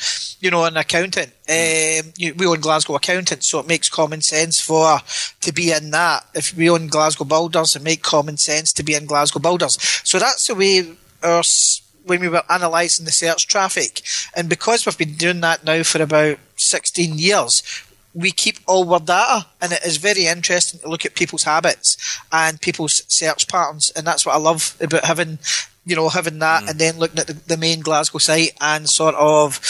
you 0.44 0.50
know, 0.50 0.64
an 0.64 0.76
accountant. 0.76 1.32
Um, 1.48 2.12
you, 2.18 2.34
we 2.34 2.46
own 2.46 2.60
Glasgow 2.60 2.96
Accountants, 2.96 3.48
so 3.48 3.60
it 3.60 3.66
makes 3.66 3.88
common 3.88 4.20
sense 4.20 4.60
for 4.60 4.98
to 5.40 5.52
be 5.52 5.72
in 5.72 5.90
that. 5.90 6.26
If 6.34 6.54
we 6.54 6.68
own 6.68 6.88
Glasgow 6.88 7.24
Builders, 7.24 7.74
it 7.74 7.82
makes 7.82 8.06
common 8.06 8.36
sense 8.36 8.70
to 8.74 8.82
be 8.82 8.94
in 8.94 9.06
Glasgow 9.06 9.38
Builders. 9.38 9.78
So 10.04 10.18
that's 10.18 10.46
the 10.46 10.54
way 10.54 10.96
our 11.24 11.42
when 12.04 12.20
we 12.20 12.28
were 12.28 12.42
analysing 12.48 13.04
the 13.04 13.12
search 13.12 13.46
traffic. 13.46 14.02
And 14.36 14.48
because 14.48 14.84
we've 14.84 14.98
been 14.98 15.14
doing 15.14 15.40
that 15.40 15.64
now 15.64 15.82
for 15.82 16.02
about 16.02 16.38
16 16.56 17.18
years, 17.18 17.62
we 18.14 18.30
keep 18.30 18.58
all 18.66 18.92
our 18.92 19.00
data 19.00 19.46
and 19.60 19.72
it 19.72 19.84
is 19.84 19.96
very 19.96 20.26
interesting 20.26 20.80
to 20.80 20.88
look 20.88 21.04
at 21.04 21.16
people's 21.16 21.42
habits 21.42 22.20
and 22.30 22.60
people's 22.60 23.02
search 23.08 23.48
patterns. 23.48 23.90
And 23.96 24.06
that's 24.06 24.24
what 24.24 24.34
I 24.34 24.38
love 24.38 24.76
about 24.80 25.04
having, 25.04 25.38
you 25.84 25.96
know, 25.96 26.08
having 26.08 26.38
that 26.38 26.64
mm. 26.64 26.70
and 26.70 26.78
then 26.78 26.98
looking 26.98 27.18
at 27.18 27.26
the, 27.26 27.32
the, 27.32 27.56
main 27.56 27.80
Glasgow 27.80 28.18
site 28.18 28.52
and 28.60 28.88
sort 28.88 29.16
of, 29.16 29.60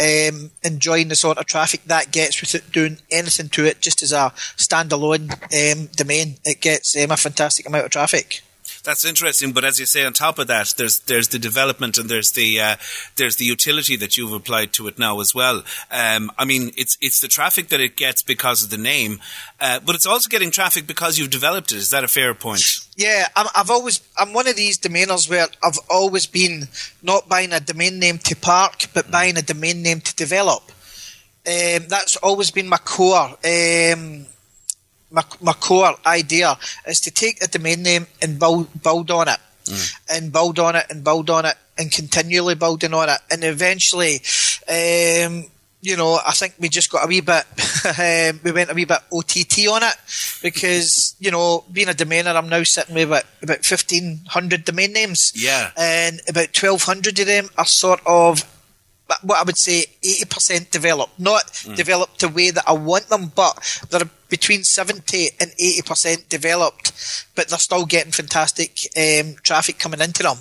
um, 0.00 0.50
enjoying 0.62 1.08
the 1.08 1.16
sort 1.16 1.38
of 1.38 1.46
traffic 1.46 1.82
that 1.86 2.12
gets 2.12 2.40
without 2.40 2.70
doing 2.72 2.98
anything 3.10 3.48
to 3.48 3.64
it 3.64 3.80
just 3.80 4.02
as 4.02 4.12
a 4.12 4.32
standalone 4.56 5.32
um, 5.32 5.88
domain. 5.96 6.36
It 6.44 6.60
gets 6.60 6.96
um, 6.96 7.10
a 7.10 7.16
fantastic 7.16 7.66
amount 7.66 7.86
of 7.86 7.90
traffic. 7.90 8.42
That's 8.84 9.04
interesting, 9.04 9.52
but 9.52 9.64
as 9.64 9.78
you 9.78 9.86
say, 9.86 10.04
on 10.04 10.12
top 10.12 10.38
of 10.38 10.46
that, 10.46 10.74
there's 10.76 11.00
there's 11.00 11.28
the 11.28 11.38
development 11.38 11.98
and 11.98 12.08
there's 12.08 12.32
the 12.32 12.60
uh, 12.60 12.76
there's 13.16 13.36
the 13.36 13.44
utility 13.44 13.96
that 13.96 14.16
you've 14.16 14.32
applied 14.32 14.72
to 14.74 14.88
it 14.88 14.98
now 14.98 15.20
as 15.20 15.34
well. 15.34 15.62
Um, 15.90 16.30
I 16.38 16.44
mean, 16.44 16.70
it's 16.76 16.96
it's 17.00 17.20
the 17.20 17.28
traffic 17.28 17.68
that 17.68 17.80
it 17.80 17.96
gets 17.96 18.22
because 18.22 18.62
of 18.62 18.70
the 18.70 18.78
name, 18.78 19.20
uh, 19.60 19.80
but 19.84 19.94
it's 19.94 20.06
also 20.06 20.28
getting 20.28 20.50
traffic 20.50 20.86
because 20.86 21.18
you've 21.18 21.30
developed 21.30 21.72
it. 21.72 21.78
Is 21.78 21.90
that 21.90 22.04
a 22.04 22.08
fair 22.08 22.34
point? 22.34 22.80
Yeah, 22.96 23.28
i 23.36 23.48
have 23.54 23.70
always 23.70 24.00
I'm 24.18 24.32
one 24.32 24.48
of 24.48 24.56
these 24.56 24.78
domainers 24.78 25.28
where 25.28 25.46
I've 25.62 25.78
always 25.90 26.26
been 26.26 26.68
not 27.02 27.28
buying 27.28 27.52
a 27.52 27.60
domain 27.60 27.98
name 27.98 28.18
to 28.18 28.36
park, 28.36 28.86
but 28.94 29.06
mm. 29.06 29.10
buying 29.12 29.36
a 29.36 29.42
domain 29.42 29.82
name 29.82 30.00
to 30.00 30.14
develop. 30.14 30.62
Um, 31.46 31.86
that's 31.88 32.16
always 32.16 32.50
been 32.50 32.68
my 32.68 32.76
core. 32.76 33.36
Um, 33.44 34.26
my, 35.10 35.24
my 35.40 35.52
core 35.52 35.94
idea 36.06 36.56
is 36.86 37.00
to 37.00 37.10
take 37.10 37.42
a 37.42 37.48
domain 37.48 37.82
name 37.82 38.06
and 38.20 38.38
build, 38.38 38.82
build 38.82 39.10
on 39.10 39.28
it. 39.28 39.38
Mm. 39.64 39.94
And 40.10 40.32
build 40.32 40.58
on 40.58 40.76
it 40.76 40.86
and 40.88 41.04
build 41.04 41.28
on 41.28 41.44
it 41.44 41.54
and 41.76 41.92
continually 41.92 42.54
building 42.54 42.94
on 42.94 43.08
it. 43.08 43.18
And 43.30 43.44
eventually, 43.44 44.20
um, 44.68 45.44
you 45.80 45.96
know, 45.96 46.18
I 46.26 46.32
think 46.32 46.54
we 46.58 46.68
just 46.68 46.90
got 46.90 47.04
a 47.04 47.06
wee 47.06 47.20
bit, 47.20 47.44
um, 47.98 48.40
we 48.42 48.52
went 48.52 48.70
a 48.70 48.74
wee 48.74 48.84
bit 48.84 48.98
OTT 49.12 49.68
on 49.68 49.82
it 49.82 49.94
because, 50.42 51.14
you 51.20 51.30
know, 51.30 51.64
being 51.70 51.88
a 51.88 51.92
domainer, 51.92 52.34
I'm 52.34 52.48
now 52.48 52.62
sitting 52.62 52.94
with 52.94 53.08
about, 53.08 53.24
about 53.42 53.70
1,500 53.70 54.64
domain 54.64 54.92
names. 54.92 55.32
Yeah. 55.36 55.70
And 55.76 56.20
about 56.28 56.56
1,200 56.56 57.18
of 57.18 57.26
them 57.26 57.48
are 57.56 57.66
sort 57.66 58.00
of 58.06 58.42
what 59.22 59.38
I 59.38 59.42
would 59.44 59.56
say 59.56 59.84
80% 60.02 60.70
developed. 60.70 61.18
Not 61.18 61.44
mm. 61.46 61.76
developed 61.76 62.20
the 62.20 62.28
way 62.28 62.50
that 62.50 62.64
I 62.66 62.72
want 62.72 63.08
them, 63.08 63.32
but 63.34 63.86
they're 63.90 64.10
between 64.28 64.64
70 64.64 65.30
and 65.40 65.50
80% 65.52 66.28
developed, 66.28 67.26
but 67.34 67.48
they're 67.48 67.58
still 67.58 67.86
getting 67.86 68.12
fantastic 68.12 68.78
um, 68.96 69.36
traffic 69.42 69.78
coming 69.78 70.00
into 70.00 70.22
them. 70.22 70.38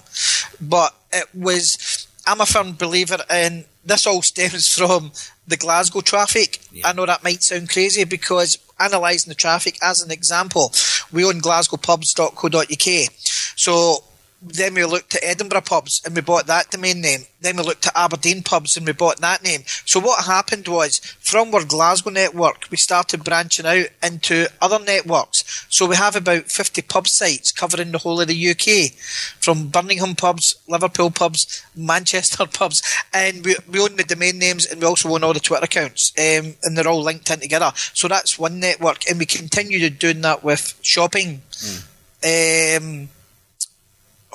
But 0.59 0.95
it 1.11 1.27
was, 1.33 2.07
I'm 2.25 2.41
a 2.41 2.45
firm 2.45 2.73
believer 2.73 3.17
in 3.29 3.65
this 3.85 4.05
all 4.05 4.21
stems 4.33 4.77
from 4.77 5.11
the 5.47 5.57
Glasgow 5.57 6.01
traffic. 6.01 6.59
Yeah. 6.71 6.87
I 6.87 6.93
know 6.93 7.05
that 7.05 7.23
might 7.23 7.43
sound 7.43 7.69
crazy 7.69 8.03
because 8.03 8.57
analysing 8.79 9.31
the 9.31 9.35
traffic, 9.35 9.77
as 9.81 10.01
an 10.01 10.11
example, 10.11 10.73
we 11.11 11.23
own 11.25 11.41
glasgowpubs.co.uk. 11.41 13.11
So 13.55 14.03
then 14.41 14.75
we 14.75 14.85
looked 14.85 15.15
at 15.15 15.23
Edinburgh 15.23 15.61
pubs 15.61 16.01
and 16.05 16.15
we 16.15 16.21
bought 16.21 16.45
that 16.45 16.69
domain 16.69 17.01
name. 17.01 17.21
Then 17.41 17.57
we 17.57 17.63
looked 17.63 17.87
at 17.87 17.95
Aberdeen 17.95 18.43
pubs 18.43 18.77
and 18.77 18.85
we 18.85 18.93
bought 18.93 19.19
that 19.19 19.43
name. 19.43 19.61
So 19.85 19.99
what 19.99 20.25
happened 20.25 20.67
was 20.67 20.99
from 20.99 21.53
our 21.55 21.63
Glasgow 21.63 22.11
network, 22.11 22.67
we 22.69 22.77
started 22.77 23.23
branching 23.23 23.65
out 23.65 23.87
into 24.03 24.47
other 24.61 24.77
networks. 24.77 25.65
So 25.69 25.87
we 25.87 25.95
have 25.95 26.15
about 26.15 26.51
50 26.51 26.83
pub 26.83 27.07
sites 27.07 27.51
covering 27.51 27.91
the 27.91 27.97
whole 27.97 28.21
of 28.21 28.27
the 28.27 28.49
UK 28.51 28.91
from 29.39 29.69
Birmingham 29.69 30.15
pubs, 30.15 30.55
Liverpool 30.67 31.09
pubs, 31.09 31.65
Manchester 31.75 32.45
pubs. 32.53 32.83
And 33.11 33.43
we, 33.43 33.55
we 33.67 33.79
own 33.79 33.95
the 33.95 34.03
domain 34.03 34.37
names 34.37 34.67
and 34.67 34.79
we 34.79 34.87
also 34.87 35.09
own 35.09 35.23
all 35.23 35.33
the 35.33 35.39
Twitter 35.39 35.65
accounts. 35.65 36.13
Um, 36.17 36.55
and 36.61 36.77
they're 36.77 36.87
all 36.87 37.01
linked 37.01 37.31
in 37.31 37.39
together. 37.39 37.71
So 37.75 38.07
that's 38.07 38.37
one 38.37 38.59
network. 38.59 39.09
And 39.09 39.17
we 39.17 39.25
continue 39.25 39.79
to 39.79 39.89
doing 39.89 40.21
that 40.21 40.43
with 40.43 40.77
shopping. 40.83 41.41
Mm. 41.51 42.77
Um, 42.77 43.09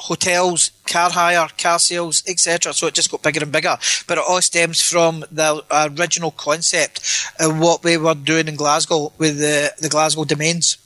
hotels, 0.02 0.72
car 0.86 1.10
hire, 1.10 1.48
car 1.56 1.78
sales, 1.78 2.22
etc. 2.26 2.72
So 2.72 2.86
it 2.86 2.94
just 2.94 3.10
got 3.10 3.22
bigger 3.22 3.42
and 3.42 3.52
bigger. 3.52 3.76
But 4.06 4.18
it 4.18 4.24
all 4.28 4.42
stems 4.42 4.82
from 4.82 5.24
the 5.30 5.64
original 5.70 6.32
concept 6.32 7.00
of 7.38 7.58
what 7.58 7.84
we 7.84 7.96
were 7.96 8.14
doing 8.14 8.48
in 8.48 8.56
Glasgow 8.56 9.12
with 9.18 9.38
the, 9.38 9.72
the 9.78 9.88
Glasgow 9.88 10.24
domains. 10.24 10.78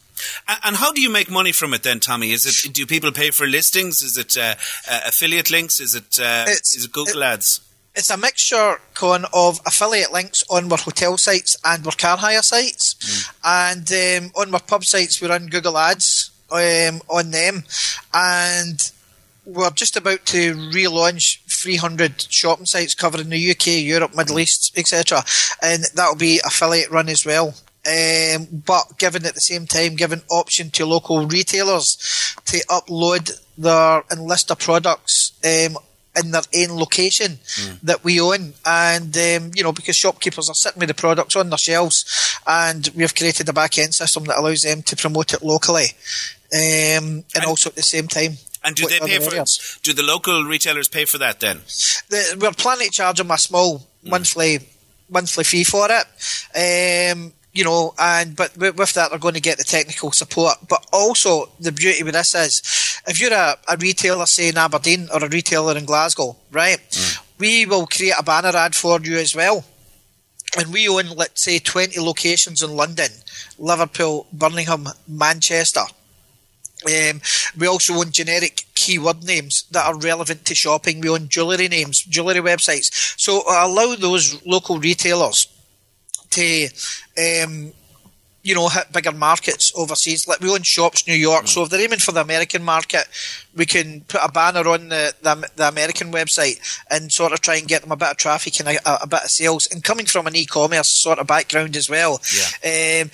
And 0.65 0.77
how 0.77 0.93
do 0.93 1.01
you 1.01 1.11
make 1.11 1.31
money 1.31 1.53
from 1.53 1.75
it 1.75 1.83
then, 1.83 2.01
Tommy? 2.01 2.33
Is 2.33 2.47
it 2.47 2.73
do 2.73 2.87
people 2.87 3.13
pay 3.13 3.31
for 3.31 3.47
listings? 3.47 4.01
Is 4.01 4.17
it 4.17 4.37
uh, 4.37 4.55
uh, 4.91 5.01
affiliate 5.07 5.51
links? 5.51 5.79
Is 5.79 5.95
it 5.95 6.19
uh, 6.19 6.47
is 6.49 6.85
it 6.87 6.93
Google 6.93 7.23
it, 7.23 7.27
Ads? 7.27 7.61
It's 7.95 8.11
a 8.11 8.17
mixture, 8.17 8.81
Con, 8.95 9.27
of 9.33 9.61
affiliate 9.67 10.13
links 10.13 10.43
on 10.51 10.71
our 10.71 10.79
hotel 10.79 11.19
sites 11.19 11.57
and 11.65 11.87
our 11.87 11.93
car 11.93 12.17
hire 12.17 12.43
sites, 12.43 12.95
mm. 12.95 13.75
and 13.77 14.25
um, 14.25 14.33
on 14.35 14.55
our 14.55 14.61
pub 14.61 14.85
sites 14.85 15.21
we 15.21 15.29
run 15.29 15.49
Google 15.49 15.77
Ads 15.77 16.31
um, 16.51 17.03
on 17.09 17.31
them, 17.31 17.65
and 18.15 18.93
we're 19.47 19.71
just 19.71 19.97
about 19.97 20.27
to 20.27 20.55
relaunch 20.55 21.41
300 21.49 22.27
shopping 22.31 22.67
sites 22.67 22.95
covering 22.95 23.31
the 23.31 23.51
UK, 23.51 23.83
Europe, 23.85 24.15
Middle 24.15 24.41
East, 24.41 24.77
etc. 24.77 25.25
And 25.63 25.85
that'll 25.95 26.17
be 26.17 26.41
affiliate 26.45 26.91
run 26.91 27.09
as 27.09 27.25
well. 27.25 27.55
Um, 27.87 28.63
but 28.67 28.99
given 28.99 29.25
at 29.25 29.35
the 29.35 29.41
same 29.41 29.67
time, 29.67 29.95
given 29.95 30.23
option 30.29 30.71
to 30.71 30.85
local 30.85 31.27
retailers 31.27 32.35
to 32.47 32.59
upload 32.67 33.41
their 33.57 34.03
and 34.11 34.23
list 34.23 34.49
their 34.49 34.57
products 34.57 35.33
um, 35.45 35.79
in 36.17 36.33
their 36.33 36.43
own 36.57 36.77
location 36.77 37.33
mm. 37.33 37.81
that 37.83 38.03
we 38.03 38.21
own. 38.21 38.55
And, 38.65 39.17
um, 39.17 39.51
you 39.55 39.63
know, 39.63 39.73
because 39.73 39.97
shopkeepers 39.97 40.49
are 40.49 40.55
sitting 40.55 40.81
with 40.81 40.89
the 40.89 40.95
products 40.95 41.37
on 41.37 41.51
their 41.51 41.59
shelves 41.59 42.41
and 42.47 42.91
we've 42.97 43.15
created 43.15 43.49
a 43.49 43.53
back 43.53 43.79
end 43.79 43.95
system 43.95 44.25
that 44.25 44.39
allows 44.39 44.63
them 44.63 44.83
to 44.83 44.97
promote 44.97 45.33
it 45.33 45.43
locally. 45.43 45.87
Um, 46.53 46.59
and, 46.59 47.25
and, 47.35 47.45
also 47.45 47.71
at 47.71 47.77
the 47.77 47.83
same 47.83 48.07
time 48.07 48.35
and 48.67 48.75
do 48.75 48.87
they 48.87 48.99
pay 48.99 49.21
for 49.21 49.35
it? 49.35 49.51
Do 49.83 49.93
the 49.93 50.03
local 50.03 50.45
retailers 50.45 50.89
pay 50.89 51.05
for 51.05 51.19
that 51.19 51.41
then? 51.41 51.59
The, 52.09 52.37
we're 52.41 52.53
planning 52.53 52.89
to 52.89 52.93
charge 52.93 53.19
them 53.19 53.31
a 53.31 53.39
small 53.39 53.79
mm. 53.79 54.11
monthly 54.11 54.59
monthly 55.09 55.45
fee 55.45 55.65
for 55.65 55.89
it. 55.89 57.13
Um, 57.15 57.33
you 57.53 57.65
know, 57.65 57.95
and 57.99 58.37
but 58.37 58.57
with 58.59 58.93
that 58.95 59.11
they're 59.11 59.19
going 59.19 59.35
to 59.35 59.41
get 59.41 59.57
the 59.57 59.65
technical 59.65 60.13
support. 60.13 60.57
But 60.69 60.85
also 60.93 61.49
the 61.59 61.73
beauty 61.73 62.03
with 62.03 62.15
this 62.15 62.35
is, 62.35 63.01
if 63.07 63.21
you're 63.21 63.33
a, 63.33 63.57
a 63.69 63.77
retailer, 63.79 64.27
say 64.27 64.49
in 64.49 64.59
Aberdeen 64.59 65.09
or 65.15 65.25
a 65.25 65.29
retailer 65.29 65.77
in 65.77 65.87
Glasgow, 65.87 66.37
right, 66.51 66.79
mm. 66.91 67.21
we 67.39 67.65
will 67.65 67.87
create 67.87 68.15
a 68.19 68.23
banner 68.23 68.55
ad 68.57 68.75
for 68.75 69.01
you 69.01 69.17
as 69.17 69.35
well. 69.35 69.65
And 70.59 70.73
we 70.73 70.89
own, 70.89 71.09
let's 71.17 71.43
say, 71.43 71.59
20 71.59 72.01
locations 72.01 72.63
in 72.63 72.77
London, 72.77 73.11
Liverpool, 73.59 74.27
Birmingham, 74.33 74.89
Manchester. 75.07 75.83
Um, 76.85 77.23
we 77.59 77.67
also 77.67 77.95
own 77.95 78.13
generic 78.13 78.67
keyword 78.75 79.25
names 79.25 79.65
that 79.71 79.87
are 79.87 79.99
relevant 79.99 80.45
to 80.45 80.55
shopping. 80.55 81.01
We 81.01 81.09
own 81.09 81.29
jewellery 81.29 81.69
names, 81.69 82.03
jewellery 82.03 82.41
websites. 82.41 83.19
So 83.19 83.43
allow 83.49 83.97
those 83.97 84.45
local 84.45 84.79
retailers 84.79 85.49
to, 86.31 86.69
um, 87.19 87.73
you 88.43 88.55
know, 88.55 88.69
hit 88.69 88.93
bigger 88.93 89.11
markets 89.13 89.73
overseas. 89.75 90.29
Like 90.29 90.41
we 90.41 90.51
own 90.51 90.63
shops 90.63 91.09
New 91.09 91.15
York, 91.15 91.45
mm. 91.45 91.49
so 91.49 91.63
if 91.63 91.71
they're 91.71 91.81
aiming 91.81 91.99
for 91.99 92.13
the 92.13 92.21
American 92.21 92.63
market, 92.63 93.07
we 93.57 93.65
can 93.65 94.03
put 94.03 94.21
a 94.23 94.31
banner 94.31 94.69
on 94.69 94.91
the, 94.91 95.15
the, 95.23 95.51
the 95.57 95.69
American 95.69 96.13
website 96.13 96.61
and 96.91 97.11
sort 97.11 97.33
of 97.33 97.41
try 97.41 97.57
and 97.57 97.67
get 97.67 97.83
them 97.83 97.91
a 97.91 97.97
bit 97.97 98.11
of 98.11 98.17
traffic 98.19 98.61
and 98.61 98.69
a, 98.69 99.03
a 99.03 99.07
bit 99.07 99.25
of 99.25 99.31
sales. 99.31 99.67
And 99.73 99.83
coming 99.83 100.07
from 100.07 100.27
an 100.27 100.37
e-commerce 100.37 100.91
sort 100.91 101.19
of 101.19 101.27
background 101.27 101.75
as 101.75 101.89
well, 101.89 102.21
yeah. 102.63 103.03
um, 103.03 103.11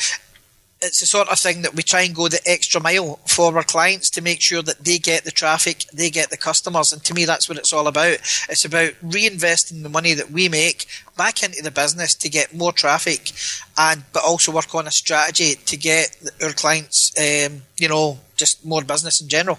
it's 0.82 1.00
the 1.00 1.06
sort 1.06 1.28
of 1.28 1.38
thing 1.38 1.62
that 1.62 1.74
we 1.74 1.82
try 1.82 2.02
and 2.02 2.14
go 2.14 2.26
the 2.28 2.40
extra 2.44 2.80
mile 2.80 3.20
for 3.26 3.56
our 3.56 3.62
clients 3.62 4.10
to 4.10 4.20
make 4.20 4.40
sure 4.40 4.62
that 4.62 4.84
they 4.84 4.98
get 4.98 5.24
the 5.24 5.30
traffic, 5.30 5.84
they 5.92 6.10
get 6.10 6.30
the 6.30 6.36
customers. 6.36 6.92
And 6.92 7.02
to 7.04 7.14
me, 7.14 7.24
that's 7.24 7.48
what 7.48 7.56
it's 7.56 7.72
all 7.72 7.86
about. 7.86 8.18
It's 8.48 8.64
about 8.64 8.92
reinvesting 9.04 9.82
the 9.84 9.88
money 9.88 10.14
that 10.14 10.32
we 10.32 10.48
make 10.48 10.86
back 11.16 11.42
into 11.42 11.62
the 11.62 11.70
business 11.70 12.14
to 12.16 12.28
get 12.28 12.54
more 12.54 12.72
traffic 12.72 13.30
and, 13.78 14.02
but 14.12 14.24
also 14.24 14.50
work 14.50 14.74
on 14.74 14.88
a 14.88 14.90
strategy 14.90 15.54
to 15.54 15.76
get 15.76 16.16
our 16.42 16.52
clients, 16.52 17.12
um, 17.16 17.62
you 17.78 17.88
know, 17.88 18.18
just 18.36 18.66
more 18.66 18.82
business 18.82 19.20
in 19.20 19.28
general. 19.28 19.58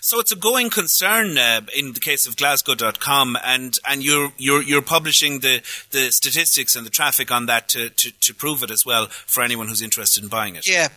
So 0.00 0.20
it's 0.20 0.32
a 0.32 0.36
going 0.36 0.70
concern 0.70 1.38
uh, 1.38 1.62
in 1.76 1.92
the 1.92 2.00
case 2.00 2.26
of 2.26 2.36
Glasgow.com, 2.36 3.38
and 3.44 3.78
and 3.88 4.02
you're 4.02 4.32
you're 4.36 4.62
you're 4.62 4.82
publishing 4.82 5.40
the, 5.40 5.62
the 5.90 6.10
statistics 6.10 6.76
and 6.76 6.86
the 6.86 6.90
traffic 6.90 7.30
on 7.30 7.46
that 7.46 7.68
to, 7.70 7.90
to, 7.90 8.10
to 8.20 8.34
prove 8.34 8.62
it 8.62 8.70
as 8.70 8.84
well 8.84 9.06
for 9.06 9.42
anyone 9.42 9.68
who's 9.68 9.82
interested 9.82 10.22
in 10.22 10.28
buying 10.28 10.56
it. 10.56 10.68
Yeah, 10.68 10.88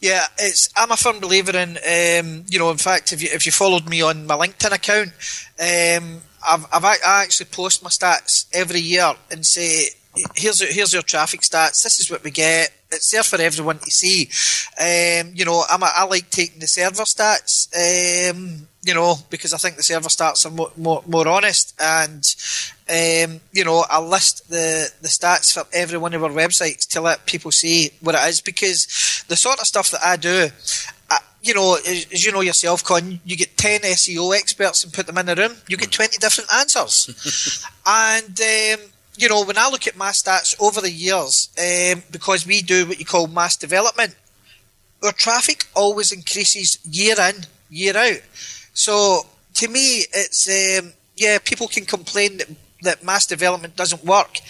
yeah. 0.00 0.24
It's 0.38 0.68
I'm 0.76 0.90
a 0.90 0.96
firm 0.96 1.20
believer 1.20 1.56
in 1.56 1.76
um, 1.76 2.44
you 2.48 2.58
know. 2.58 2.70
In 2.70 2.78
fact, 2.78 3.12
if 3.12 3.22
you 3.22 3.28
if 3.32 3.46
you 3.46 3.52
followed 3.52 3.88
me 3.88 4.02
on 4.02 4.26
my 4.26 4.36
LinkedIn 4.36 4.72
account, 4.72 5.12
um, 5.58 6.22
I've, 6.46 6.66
I've 6.72 6.84
I 6.84 7.22
actually 7.22 7.46
post 7.46 7.82
my 7.82 7.90
stats 7.90 8.46
every 8.52 8.80
year 8.80 9.14
and 9.30 9.46
say 9.46 9.90
here's 10.36 10.60
here's 10.60 10.92
your 10.92 11.02
traffic 11.02 11.40
stats. 11.40 11.82
This 11.82 12.00
is 12.00 12.10
what 12.10 12.24
we 12.24 12.30
get. 12.30 12.72
It's 12.92 13.10
there 13.10 13.22
for 13.22 13.40
everyone 13.40 13.78
to 13.78 13.90
see. 13.90 14.28
Um, 14.78 15.32
you 15.34 15.44
know, 15.44 15.64
I'm 15.68 15.82
a, 15.82 15.90
I 15.94 16.04
like 16.04 16.30
taking 16.30 16.60
the 16.60 16.66
server 16.66 17.02
stats. 17.02 17.68
Um, 17.74 18.68
you 18.84 18.94
know, 18.94 19.14
because 19.30 19.54
I 19.54 19.58
think 19.58 19.76
the 19.76 19.82
server 19.82 20.08
stats 20.08 20.44
are 20.44 20.50
more 20.50 20.72
more, 20.76 21.02
more 21.06 21.28
honest, 21.28 21.74
and 21.80 22.24
um, 22.88 23.40
you 23.52 23.64
know, 23.64 23.84
I 23.88 24.00
list 24.00 24.48
the 24.48 24.90
the 25.00 25.08
stats 25.08 25.54
for 25.54 25.64
every 25.72 25.98
one 25.98 26.14
of 26.14 26.24
our 26.24 26.30
websites 26.30 26.88
to 26.88 27.00
let 27.00 27.26
people 27.26 27.52
see 27.52 27.90
what 28.00 28.14
it 28.14 28.28
is. 28.28 28.40
Because 28.40 29.24
the 29.28 29.36
sort 29.36 29.60
of 29.60 29.66
stuff 29.66 29.90
that 29.92 30.04
I 30.04 30.16
do, 30.16 30.50
you 31.42 31.54
know, 31.54 31.74
as 31.74 32.24
you 32.24 32.32
know 32.32 32.40
yourself, 32.40 32.84
Con, 32.84 33.20
you 33.24 33.36
get 33.36 33.56
10 33.56 33.80
SEO 33.80 34.36
experts 34.36 34.84
and 34.84 34.92
put 34.92 35.06
them 35.06 35.18
in 35.18 35.28
a 35.28 35.34
room, 35.34 35.52
you 35.68 35.76
get 35.76 35.90
20 35.90 36.18
different 36.18 36.52
answers. 36.54 37.66
and 37.86 38.40
um, 38.40 38.86
you 39.16 39.28
know, 39.28 39.44
when 39.44 39.58
I 39.58 39.68
look 39.68 39.86
at 39.86 39.96
my 39.96 40.10
stats 40.10 40.54
over 40.60 40.80
the 40.80 40.90
years, 40.90 41.50
um, 41.58 42.02
because 42.10 42.46
we 42.46 42.62
do 42.62 42.86
what 42.86 42.98
you 42.98 43.04
call 43.04 43.26
mass 43.26 43.56
development, 43.56 44.14
our 45.02 45.12
traffic 45.12 45.66
always 45.74 46.12
increases 46.12 46.78
year 46.84 47.16
in, 47.18 47.44
year 47.68 47.96
out. 47.96 48.22
So 48.72 49.26
to 49.54 49.68
me, 49.68 50.04
it's 50.12 50.48
um, 50.48 50.92
yeah, 51.16 51.38
people 51.44 51.68
can 51.68 51.84
complain 51.84 52.38
that, 52.38 52.48
that 52.82 53.04
mass 53.04 53.26
development 53.26 53.76
doesn't 53.76 54.04
work. 54.04 54.40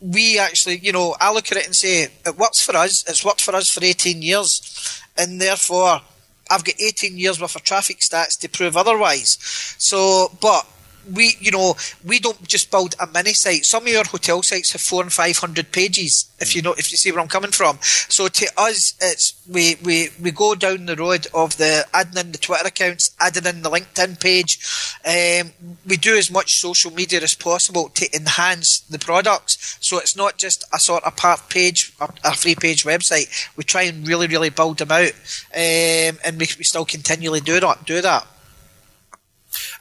We 0.00 0.38
actually, 0.38 0.78
you 0.78 0.92
know, 0.92 1.16
I 1.18 1.32
look 1.32 1.50
at 1.50 1.58
it 1.58 1.66
and 1.66 1.74
say 1.74 2.08
it 2.26 2.38
works 2.38 2.60
for 2.60 2.76
us. 2.76 3.04
It's 3.08 3.24
worked 3.24 3.40
for 3.40 3.54
us 3.54 3.70
for 3.70 3.82
18 3.82 4.20
years, 4.20 5.00
and 5.16 5.40
therefore 5.40 6.02
I've 6.50 6.64
got 6.64 6.74
18 6.78 7.16
years 7.16 7.40
worth 7.40 7.56
of 7.56 7.62
traffic 7.62 8.00
stats 8.00 8.38
to 8.40 8.48
prove 8.50 8.76
otherwise. 8.76 9.38
So, 9.78 10.30
but 10.40 10.66
we, 11.12 11.36
you 11.40 11.50
know, 11.50 11.76
we 12.04 12.18
don't 12.18 12.46
just 12.46 12.70
build 12.70 12.94
a 13.00 13.06
mini 13.06 13.32
site. 13.32 13.64
Some 13.64 13.84
of 13.84 13.92
your 13.92 14.04
hotel 14.04 14.42
sites 14.42 14.72
have 14.72 14.80
four 14.80 15.02
and 15.02 15.12
five 15.12 15.38
hundred 15.38 15.72
pages. 15.72 16.30
If 16.40 16.54
you 16.54 16.62
know, 16.62 16.74
if 16.74 16.90
you 16.90 16.98
see 16.98 17.10
where 17.10 17.20
I'm 17.20 17.28
coming 17.28 17.50
from. 17.50 17.78
So 17.82 18.28
to 18.28 18.46
us, 18.56 18.94
it's 19.00 19.34
we 19.48 19.76
we 19.82 20.10
we 20.20 20.30
go 20.30 20.54
down 20.54 20.86
the 20.86 20.96
road 20.96 21.26
of 21.34 21.56
the 21.56 21.86
adding 21.92 22.18
in 22.18 22.32
the 22.32 22.38
Twitter 22.38 22.66
accounts, 22.66 23.14
adding 23.20 23.46
in 23.46 23.62
the 23.62 23.70
LinkedIn 23.70 24.20
page. 24.20 24.58
Um, 25.04 25.52
we 25.86 25.96
do 25.96 26.16
as 26.16 26.30
much 26.30 26.60
social 26.60 26.90
media 26.90 27.20
as 27.20 27.34
possible 27.34 27.88
to 27.90 28.16
enhance 28.16 28.80
the 28.80 28.98
products. 28.98 29.78
So 29.80 29.98
it's 29.98 30.16
not 30.16 30.38
just 30.38 30.64
a 30.72 30.78
sort 30.78 31.04
of 31.04 31.16
part 31.16 31.48
page, 31.48 31.92
a 32.00 32.34
free 32.34 32.54
page 32.54 32.84
website. 32.84 33.48
We 33.56 33.64
try 33.64 33.82
and 33.82 34.06
really, 34.06 34.26
really 34.26 34.50
build 34.50 34.78
them 34.78 34.90
out, 34.92 35.12
um, 35.54 36.18
and 36.24 36.38
we, 36.38 36.48
we 36.58 36.64
still 36.64 36.84
continually 36.84 37.40
do 37.40 37.60
that. 37.60 37.84
Do 37.84 38.00
that. 38.00 38.26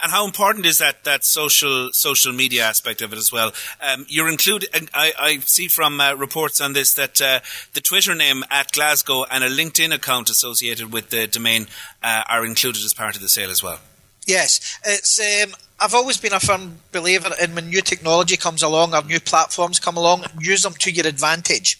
And 0.01 0.12
how 0.12 0.25
important 0.25 0.65
is 0.65 0.77
that 0.80 1.03
that 1.03 1.25
social 1.25 1.92
social 1.94 2.34
media 2.34 2.63
aspect 2.63 3.01
of 3.01 3.13
it 3.13 3.18
as 3.18 3.32
well? 3.32 3.53
Um, 3.82 4.06
you're 4.08 4.30
included. 4.30 4.70
I, 4.94 5.13
I 5.18 5.38
see 5.39 5.68
from 5.68 6.00
uh, 6.00 6.13
reports 6.13 6.62
on 6.62 6.74
this 6.74 6.94
that 6.94 7.22
uh, 7.22 7.39
the 7.74 7.82
Twitter 7.82 8.15
name 8.15 8.44
at 8.50 8.72
Glasgow 8.72 9.25
and 9.30 9.44
a 9.44 9.50
LinkedIn 9.50 9.94
account 9.94 10.30
associated 10.30 10.92
with 10.92 11.10
the 11.10 11.27
domain 11.27 11.68
uh, 12.01 12.24
are 12.30 12.46
included 12.46 12.84
as 12.84 12.94
part 12.94 13.15
of 13.15 13.22
the 13.22 13.30
sale 13.30 13.50
as 13.50 13.63
well. 13.63 13.80
Yes, 14.25 14.80
it's. 14.86 15.20
Um, 15.20 15.53
I've 15.80 15.94
always 15.94 16.18
been 16.18 16.32
a 16.32 16.39
firm 16.39 16.77
believer 16.94 17.32
in 17.42 17.56
when 17.56 17.68
new 17.68 17.82
technology 17.82 18.38
comes 18.38 18.63
along 18.63 18.94
or 18.94 19.03
new 19.03 19.20
platforms 19.20 19.80
come 19.80 19.98
along, 19.98 20.24
use 20.39 20.62
them 20.62 20.74
to 20.80 20.92
your 20.92 21.06
advantage, 21.06 21.77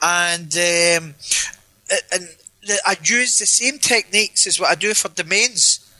and 0.00 0.54
um, 0.54 1.14
and 2.12 2.28
I 2.86 2.96
use 3.02 3.38
the 3.38 3.46
same 3.46 3.78
techniques 3.78 4.46
as 4.46 4.58
what 4.58 4.70
I 4.70 4.74
do 4.74 4.94
for 4.94 5.08
domains 5.08 5.91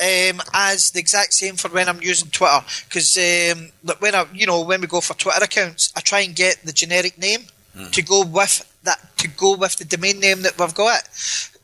um, 0.00 0.40
as 0.54 0.90
the 0.92 0.98
exact 0.98 1.34
same 1.34 1.56
for 1.56 1.68
when 1.68 1.88
I'm 1.88 2.00
using 2.00 2.30
Twitter 2.30 2.60
because 2.88 3.16
um, 3.18 3.70
when 3.98 4.14
I, 4.14 4.26
you 4.32 4.46
know, 4.46 4.62
when 4.62 4.80
we 4.80 4.86
go 4.86 5.00
for 5.00 5.14
Twitter 5.14 5.44
accounts, 5.44 5.92
I 5.94 6.00
try 6.00 6.20
and 6.20 6.34
get 6.34 6.62
the 6.64 6.72
generic 6.72 7.18
name 7.18 7.40
mm. 7.76 7.92
to 7.92 8.02
go 8.02 8.24
with 8.24 8.66
that 8.82 9.16
to 9.18 9.28
go 9.28 9.56
with 9.56 9.76
the 9.76 9.84
domain 9.84 10.18
name 10.20 10.42
that 10.42 10.58
we've 10.58 10.74
got. 10.74 11.08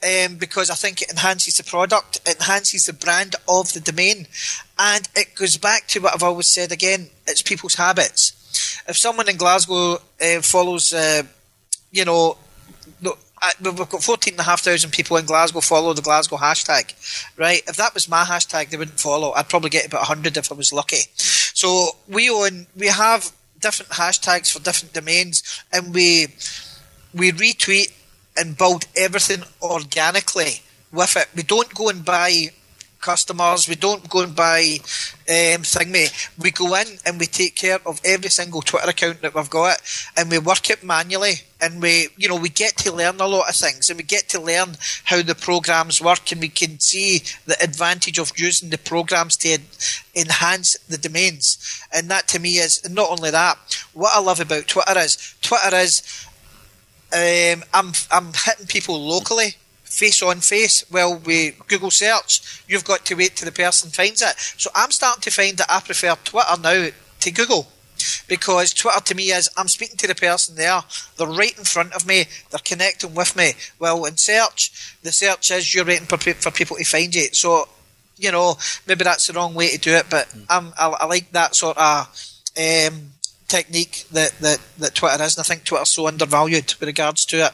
Um, 0.04 0.36
because 0.36 0.68
I 0.68 0.74
think 0.74 1.00
it 1.00 1.10
enhances 1.10 1.56
the 1.56 1.64
product, 1.64 2.20
it 2.26 2.36
enhances 2.36 2.84
the 2.84 2.92
brand 2.92 3.34
of 3.48 3.72
the 3.72 3.80
domain, 3.80 4.26
and 4.78 5.08
it 5.16 5.34
goes 5.34 5.56
back 5.56 5.86
to 5.88 6.00
what 6.00 6.14
I've 6.14 6.22
always 6.22 6.48
said 6.48 6.70
again: 6.70 7.08
it's 7.26 7.40
people's 7.40 7.76
habits. 7.76 8.84
If 8.86 8.98
someone 8.98 9.28
in 9.28 9.36
Glasgow 9.36 9.94
uh, 9.94 10.42
follows, 10.42 10.92
uh, 10.92 11.22
you 11.90 12.04
know, 12.04 12.36
we've 13.60 13.76
got 13.76 14.02
14,500 14.02 14.92
people 14.92 15.16
in 15.16 15.26
Glasgow 15.26 15.60
follow 15.60 15.92
the 15.92 16.02
Glasgow 16.02 16.36
hashtag, 16.36 16.94
right? 17.36 17.62
If 17.66 17.76
that 17.76 17.94
was 17.94 18.08
my 18.08 18.24
hashtag, 18.24 18.70
they 18.70 18.76
wouldn't 18.76 19.00
follow. 19.00 19.32
I'd 19.32 19.48
probably 19.48 19.70
get 19.70 19.86
about 19.86 20.08
100 20.08 20.36
if 20.36 20.52
I 20.52 20.54
was 20.54 20.72
lucky. 20.72 21.02
So 21.16 21.96
we 22.08 22.30
own, 22.30 22.66
we 22.76 22.88
have 22.88 23.32
different 23.60 23.92
hashtags 23.92 24.52
for 24.52 24.62
different 24.62 24.92
domains 24.92 25.62
and 25.72 25.94
we, 25.94 26.28
we 27.14 27.32
retweet 27.32 27.92
and 28.36 28.56
build 28.56 28.84
everything 28.96 29.42
organically 29.62 30.60
with 30.92 31.16
it. 31.16 31.28
We 31.34 31.42
don't 31.42 31.74
go 31.74 31.88
and 31.88 32.04
buy 32.04 32.50
customers. 33.06 33.68
We 33.68 33.76
don't 33.76 34.08
go 34.08 34.22
and 34.22 34.34
buy 34.34 34.78
um, 35.28 35.62
thingy. 35.62 36.08
We 36.36 36.50
go 36.50 36.74
in 36.74 36.88
and 37.06 37.20
we 37.20 37.26
take 37.26 37.54
care 37.54 37.78
of 37.86 38.00
every 38.04 38.30
single 38.30 38.62
Twitter 38.62 38.90
account 38.90 39.22
that 39.22 39.34
we've 39.34 39.48
got, 39.48 39.76
and 40.16 40.30
we 40.30 40.38
work 40.38 40.68
it 40.70 40.82
manually. 40.82 41.34
And 41.60 41.80
we, 41.80 42.08
you 42.18 42.28
know, 42.28 42.36
we 42.36 42.50
get 42.50 42.76
to 42.78 42.92
learn 42.92 43.20
a 43.20 43.26
lot 43.26 43.48
of 43.48 43.56
things, 43.56 43.88
and 43.88 43.96
we 43.96 44.04
get 44.04 44.28
to 44.30 44.40
learn 44.40 44.76
how 45.04 45.22
the 45.22 45.34
programs 45.34 46.02
work, 46.02 46.32
and 46.32 46.40
we 46.40 46.48
can 46.48 46.80
see 46.80 47.22
the 47.46 47.56
advantage 47.62 48.18
of 48.18 48.32
using 48.36 48.70
the 48.70 48.78
programs 48.92 49.36
to 49.38 49.58
enhance 50.14 50.76
the 50.88 50.98
domains. 50.98 51.46
And 51.94 52.10
that 52.10 52.28
to 52.28 52.40
me 52.40 52.50
is 52.66 52.74
not 52.90 53.10
only 53.10 53.30
that. 53.30 53.56
What 53.94 54.16
I 54.16 54.20
love 54.20 54.40
about 54.40 54.66
Twitter 54.66 54.98
is 54.98 55.34
Twitter 55.40 55.76
is 55.76 56.02
um, 57.12 57.62
I'm 57.72 57.92
I'm 58.10 58.32
hitting 58.44 58.66
people 58.66 59.00
locally 59.00 59.56
face 59.86 60.22
on 60.22 60.40
face. 60.40 60.84
Well, 60.90 61.16
with 61.18 61.66
Google 61.66 61.90
search, 61.90 62.62
you've 62.68 62.84
got 62.84 63.04
to 63.06 63.14
wait 63.14 63.36
till 63.36 63.46
the 63.46 63.52
person 63.52 63.90
finds 63.90 64.22
it. 64.22 64.34
So 64.58 64.70
I'm 64.74 64.90
starting 64.90 65.22
to 65.22 65.30
find 65.30 65.56
that 65.58 65.70
I 65.70 65.80
prefer 65.80 66.14
Twitter 66.24 66.60
now 66.60 66.88
to 67.20 67.30
Google 67.30 67.68
because 68.28 68.74
Twitter 68.74 69.00
to 69.00 69.14
me 69.14 69.30
is 69.30 69.48
I'm 69.56 69.68
speaking 69.68 69.96
to 69.98 70.06
the 70.06 70.14
person 70.14 70.56
there, 70.56 70.82
they're 71.16 71.26
right 71.26 71.56
in 71.56 71.64
front 71.64 71.94
of 71.94 72.06
me, 72.06 72.26
they're 72.50 72.60
connecting 72.64 73.14
with 73.14 73.36
me. 73.36 73.52
Well, 73.78 74.04
in 74.04 74.16
search, 74.16 74.98
the 75.02 75.12
search 75.12 75.50
is 75.50 75.74
you're 75.74 75.84
waiting 75.84 76.06
for, 76.06 76.18
for 76.18 76.50
people 76.50 76.76
to 76.76 76.84
find 76.84 77.14
you. 77.14 77.28
So, 77.32 77.68
you 78.16 78.32
know, 78.32 78.56
maybe 78.86 79.04
that's 79.04 79.26
the 79.26 79.34
wrong 79.34 79.54
way 79.54 79.70
to 79.70 79.78
do 79.78 79.92
it, 79.92 80.06
but 80.10 80.28
I, 80.48 80.70
I 80.78 81.06
like 81.06 81.32
that 81.32 81.54
sort 81.54 81.76
of 81.78 82.06
um, 82.56 83.12
technique 83.48 84.04
that, 84.12 84.32
that, 84.40 84.60
that 84.78 84.94
Twitter 84.94 85.22
is, 85.22 85.36
and 85.36 85.44
I 85.44 85.44
think 85.44 85.64
Twitter's 85.64 85.90
so 85.90 86.06
undervalued 86.06 86.74
with 86.80 86.86
regards 86.86 87.24
to 87.26 87.46
it. 87.46 87.52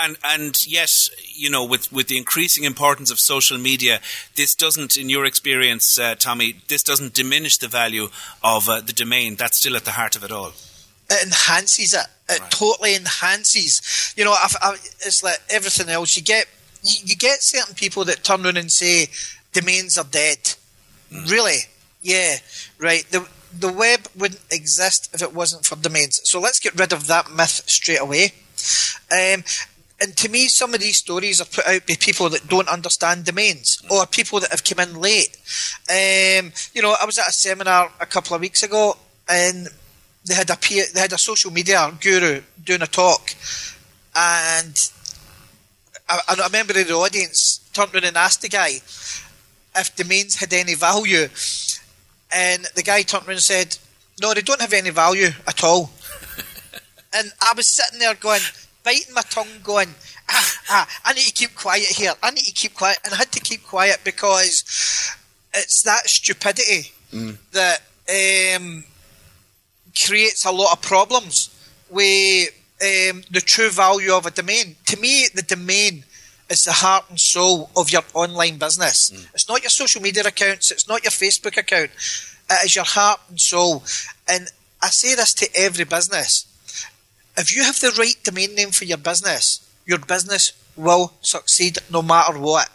And 0.00 0.16
and 0.24 0.66
yes, 0.66 1.10
you 1.34 1.50
know, 1.50 1.64
with 1.64 1.92
with 1.92 2.08
the 2.08 2.16
increasing 2.16 2.64
importance 2.64 3.10
of 3.10 3.18
social 3.18 3.58
media, 3.58 4.00
this 4.36 4.54
doesn't, 4.54 4.96
in 4.96 5.08
your 5.08 5.24
experience, 5.24 5.98
uh, 5.98 6.14
Tommy, 6.14 6.60
this 6.68 6.82
doesn't 6.82 7.14
diminish 7.14 7.58
the 7.58 7.68
value 7.68 8.08
of 8.42 8.68
uh, 8.68 8.80
the 8.80 8.92
domain. 8.92 9.36
That's 9.36 9.56
still 9.56 9.76
at 9.76 9.84
the 9.84 9.92
heart 9.92 10.14
of 10.14 10.22
it 10.22 10.30
all. 10.30 10.52
It 11.10 11.24
enhances 11.24 11.94
it. 11.94 12.06
It 12.28 12.40
right. 12.40 12.50
totally 12.50 12.94
enhances. 12.94 14.14
You 14.16 14.24
know, 14.24 14.32
I've, 14.32 14.54
I've, 14.62 14.74
it's 15.00 15.22
like 15.22 15.40
everything 15.50 15.88
else. 15.88 16.16
You 16.16 16.22
get 16.22 16.46
you, 16.82 17.00
you, 17.04 17.16
get 17.16 17.42
certain 17.42 17.74
people 17.74 18.04
that 18.04 18.22
turn 18.22 18.44
around 18.44 18.58
and 18.58 18.70
say 18.70 19.08
domains 19.52 19.96
are 19.96 20.04
dead. 20.04 20.38
Mm. 21.10 21.30
Really? 21.30 21.58
Yeah. 22.02 22.36
Right. 22.78 23.04
The 23.10 23.26
the 23.52 23.72
web 23.72 24.00
wouldn't 24.16 24.42
exist 24.50 25.10
if 25.14 25.22
it 25.22 25.34
wasn't 25.34 25.64
for 25.64 25.76
domains. 25.76 26.20
So 26.24 26.40
let's 26.40 26.60
get 26.60 26.78
rid 26.78 26.92
of 26.92 27.06
that 27.06 27.30
myth 27.30 27.62
straight 27.66 28.00
away. 28.00 28.32
Um, 29.10 29.44
and 30.00 30.16
to 30.18 30.28
me, 30.28 30.46
some 30.46 30.74
of 30.74 30.80
these 30.80 30.98
stories 30.98 31.40
are 31.40 31.44
put 31.44 31.66
out 31.66 31.86
by 31.86 31.96
people 31.98 32.28
that 32.30 32.46
don't 32.46 32.68
understand 32.68 33.24
domains 33.24 33.82
or 33.90 34.06
people 34.06 34.38
that 34.38 34.50
have 34.50 34.62
come 34.62 34.78
in 34.78 35.00
late. 35.00 35.36
Um, 35.90 36.52
you 36.72 36.82
know, 36.82 36.94
I 37.00 37.04
was 37.04 37.18
at 37.18 37.28
a 37.28 37.32
seminar 37.32 37.90
a 38.00 38.06
couple 38.06 38.36
of 38.36 38.40
weeks 38.40 38.62
ago, 38.62 38.96
and 39.28 39.66
they 40.24 40.34
had 40.34 40.50
a 40.50 40.56
peer, 40.56 40.84
they 40.94 41.00
had 41.00 41.12
a 41.12 41.18
social 41.18 41.50
media 41.50 41.92
guru 42.00 42.42
doing 42.62 42.82
a 42.82 42.86
talk, 42.86 43.34
and 44.14 44.90
I, 46.08 46.20
I 46.28 46.46
remember 46.46 46.74
the 46.74 46.92
audience 46.92 47.58
turned 47.72 47.92
around 47.92 48.04
and 48.04 48.16
asked 48.16 48.42
the 48.42 48.48
guy 48.48 48.80
if 49.76 49.96
domains 49.96 50.36
had 50.36 50.52
any 50.52 50.74
value, 50.74 51.28
and 52.32 52.66
the 52.76 52.84
guy 52.84 53.02
turned 53.02 53.24
around 53.24 53.34
and 53.34 53.42
said, 53.42 53.78
"No, 54.20 54.32
they 54.32 54.42
don't 54.42 54.60
have 54.60 54.72
any 54.72 54.90
value 54.90 55.30
at 55.46 55.64
all." 55.64 55.90
and 57.12 57.32
I 57.40 57.52
was 57.56 57.66
sitting 57.66 57.98
there 57.98 58.14
going 58.14 58.42
biting 58.88 59.14
my 59.14 59.22
tongue, 59.28 59.60
going, 59.62 59.94
ah, 60.30 60.52
ah, 60.70 60.88
I 61.04 61.12
need 61.12 61.26
to 61.26 61.32
keep 61.32 61.54
quiet 61.54 61.84
here. 61.84 62.12
I 62.22 62.30
need 62.30 62.44
to 62.44 62.52
keep 62.52 62.74
quiet. 62.74 62.98
And 63.04 63.12
I 63.12 63.18
had 63.18 63.32
to 63.32 63.40
keep 63.40 63.62
quiet 63.62 64.00
because 64.02 64.64
it's 65.52 65.82
that 65.82 66.08
stupidity 66.08 66.92
mm. 67.12 67.36
that 67.52 67.82
um, 68.08 68.84
creates 69.94 70.46
a 70.46 70.50
lot 70.50 70.72
of 70.72 70.80
problems 70.80 71.50
with 71.90 72.48
um, 72.80 73.24
the 73.30 73.42
true 73.44 73.68
value 73.68 74.14
of 74.14 74.24
a 74.24 74.30
domain. 74.30 74.76
To 74.86 74.98
me, 74.98 75.26
the 75.34 75.42
domain 75.42 76.04
is 76.48 76.64
the 76.64 76.72
heart 76.72 77.04
and 77.10 77.20
soul 77.20 77.68
of 77.76 77.90
your 77.90 78.04
online 78.14 78.56
business. 78.56 79.10
Mm. 79.10 79.34
It's 79.34 79.48
not 79.50 79.62
your 79.62 79.70
social 79.70 80.00
media 80.00 80.22
accounts, 80.24 80.70
it's 80.70 80.88
not 80.88 81.02
your 81.04 81.10
Facebook 81.10 81.58
account. 81.58 81.90
It 82.50 82.64
is 82.64 82.74
your 82.74 82.86
heart 82.86 83.20
and 83.28 83.38
soul. 83.38 83.84
And 84.26 84.48
I 84.80 84.88
say 84.88 85.14
this 85.14 85.34
to 85.34 85.48
every 85.54 85.84
business 85.84 86.46
if 87.38 87.54
you 87.54 87.62
have 87.62 87.80
the 87.80 87.94
right 87.98 88.16
domain 88.24 88.54
name 88.54 88.70
for 88.70 88.84
your 88.84 88.98
business, 88.98 89.66
your 89.86 89.98
business 89.98 90.52
will 90.76 91.12
succeed 91.20 91.78
no 91.90 92.02
matter 92.02 92.38
what. 92.38 92.68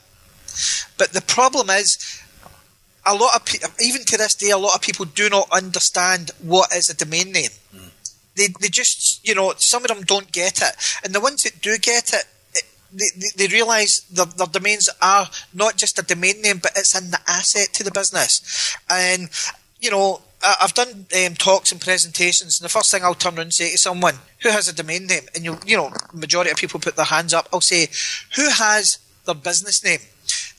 But 0.97 1.13
the 1.13 1.21
problem 1.21 1.69
is, 1.69 2.21
a 3.05 3.15
lot 3.15 3.35
of 3.35 3.45
people, 3.45 3.69
even 3.81 4.03
to 4.05 4.17
this 4.17 4.35
day, 4.35 4.51
a 4.51 4.57
lot 4.57 4.75
of 4.75 4.81
people 4.81 5.05
do 5.05 5.29
not 5.29 5.47
understand 5.51 6.31
what 6.41 6.73
is 6.73 6.89
a 6.89 6.95
domain 6.95 7.31
name. 7.31 7.49
Mm. 7.75 7.89
They, 8.35 8.47
they 8.59 8.69
just, 8.69 9.27
you 9.27 9.35
know, 9.35 9.53
some 9.57 9.83
of 9.83 9.89
them 9.89 10.03
don't 10.03 10.31
get 10.31 10.61
it. 10.61 10.75
And 11.03 11.13
the 11.13 11.19
ones 11.19 11.43
that 11.43 11.61
do 11.61 11.77
get 11.77 12.13
it, 12.13 12.25
they, 12.93 13.05
they, 13.15 13.47
they 13.47 13.53
realise 13.53 14.01
their, 14.01 14.25
their 14.25 14.47
domains 14.47 14.89
are 15.01 15.27
not 15.53 15.75
just 15.75 15.99
a 15.99 16.03
domain 16.03 16.41
name, 16.41 16.59
but 16.61 16.71
it's 16.77 16.95
an 16.95 17.11
asset 17.27 17.73
to 17.73 17.83
the 17.83 17.91
business. 17.91 18.77
And, 18.89 19.29
you 19.81 19.91
know, 19.91 20.21
I've 20.43 20.73
done 20.73 21.05
um, 21.25 21.35
talks 21.35 21.71
and 21.71 21.79
presentations, 21.79 22.59
and 22.59 22.65
the 22.65 22.69
first 22.69 22.91
thing 22.91 23.03
I'll 23.03 23.15
turn 23.15 23.35
around 23.35 23.43
and 23.43 23.53
say 23.53 23.71
to 23.71 23.77
someone 23.77 24.15
who 24.41 24.49
has 24.49 24.67
a 24.67 24.75
domain 24.75 25.07
name, 25.07 25.23
and 25.33 25.45
you 25.45 25.57
you 25.65 25.77
know, 25.77 25.91
majority 26.13 26.51
of 26.51 26.57
people 26.57 26.79
put 26.79 26.95
their 26.95 27.05
hands 27.05 27.33
up. 27.33 27.47
I'll 27.53 27.61
say, 27.61 27.87
who 28.35 28.49
has 28.49 28.99
their 29.25 29.35
business 29.35 29.83
name? 29.83 29.99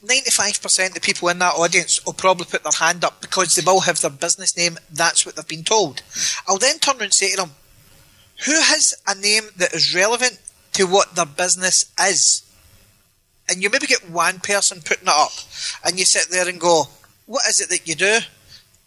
Ninety-five 0.02 0.62
percent 0.62 0.96
of 0.96 1.02
people 1.02 1.28
in 1.28 1.38
that 1.38 1.54
audience 1.54 2.04
will 2.04 2.12
probably 2.12 2.46
put 2.46 2.62
their 2.62 2.72
hand 2.72 3.04
up 3.04 3.20
because 3.20 3.54
they 3.54 3.62
will 3.64 3.80
have 3.80 4.00
their 4.00 4.10
business 4.10 4.56
name. 4.56 4.78
That's 4.92 5.24
what 5.24 5.36
they've 5.36 5.46
been 5.46 5.64
told. 5.64 6.02
I'll 6.48 6.58
then 6.58 6.78
turn 6.78 6.96
around 6.96 7.04
and 7.04 7.14
say 7.14 7.30
to 7.32 7.36
them, 7.36 7.50
who 8.46 8.52
has 8.52 8.94
a 9.06 9.14
name 9.14 9.44
that 9.56 9.74
is 9.74 9.94
relevant 9.94 10.40
to 10.74 10.84
what 10.84 11.14
their 11.14 11.26
business 11.26 11.92
is? 12.00 12.42
And 13.48 13.62
you 13.62 13.70
maybe 13.70 13.86
get 13.86 14.10
one 14.10 14.40
person 14.40 14.80
putting 14.80 15.08
it 15.08 15.14
up, 15.14 15.32
and 15.84 15.98
you 15.98 16.04
sit 16.04 16.30
there 16.30 16.48
and 16.48 16.58
go, 16.58 16.84
what 17.26 17.46
is 17.46 17.60
it 17.60 17.68
that 17.68 17.86
you 17.86 17.94
do? 17.94 18.18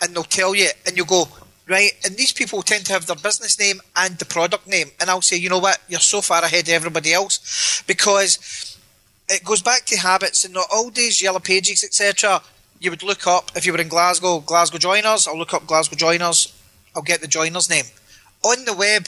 And 0.02 0.16
they'll 0.16 0.24
tell 0.24 0.56
you, 0.56 0.70
and 0.86 0.98
you 0.98 1.06
go, 1.06 1.28
right? 1.68 1.92
And 2.06 2.16
these 2.16 2.32
people 2.32 2.62
tend 2.62 2.86
to 2.86 2.94
have 2.94 3.06
their 3.06 3.16
business 3.16 3.60
name 3.60 3.82
and 3.96 4.18
the 4.18 4.26
product 4.26 4.68
name. 4.68 4.92
And 5.00 5.10
I'll 5.10 5.22
say, 5.22 5.38
you 5.38 5.50
know 5.50 5.60
what? 5.60 5.80
You're 5.88 6.00
so 6.00 6.22
far 6.22 6.44
ahead 6.44 6.68
of 6.68 6.74
everybody 6.74 7.14
else 7.14 7.84
because 7.88 8.78
it 9.30 9.44
goes 9.44 9.62
back 9.62 9.86
to 9.86 9.98
habits 9.98 10.46
and 10.46 10.54
not 10.54 10.68
all 10.74 10.90
these 10.90 11.22
yellow 11.22 11.40
pages, 11.40 11.84
etc. 11.84 12.42
You 12.80 12.92
would 12.92 13.04
look 13.04 13.28
up 13.28 13.52
if 13.56 13.66
you 13.66 13.74
were 13.74 13.82
in 13.82 13.88
Glasgow, 13.88 14.40
Glasgow 14.40 14.78
Joiners. 14.78 15.28
I'll 15.28 15.38
look 15.38 15.54
up 15.54 15.68
Glasgow 15.68 15.96
Joiners. 15.96 16.54
I'll 16.96 17.02
get 17.02 17.22
the 17.22 17.28
joiner's 17.28 17.70
name 17.70 17.86
on 18.44 18.66
the 18.66 18.74
web. 18.74 19.08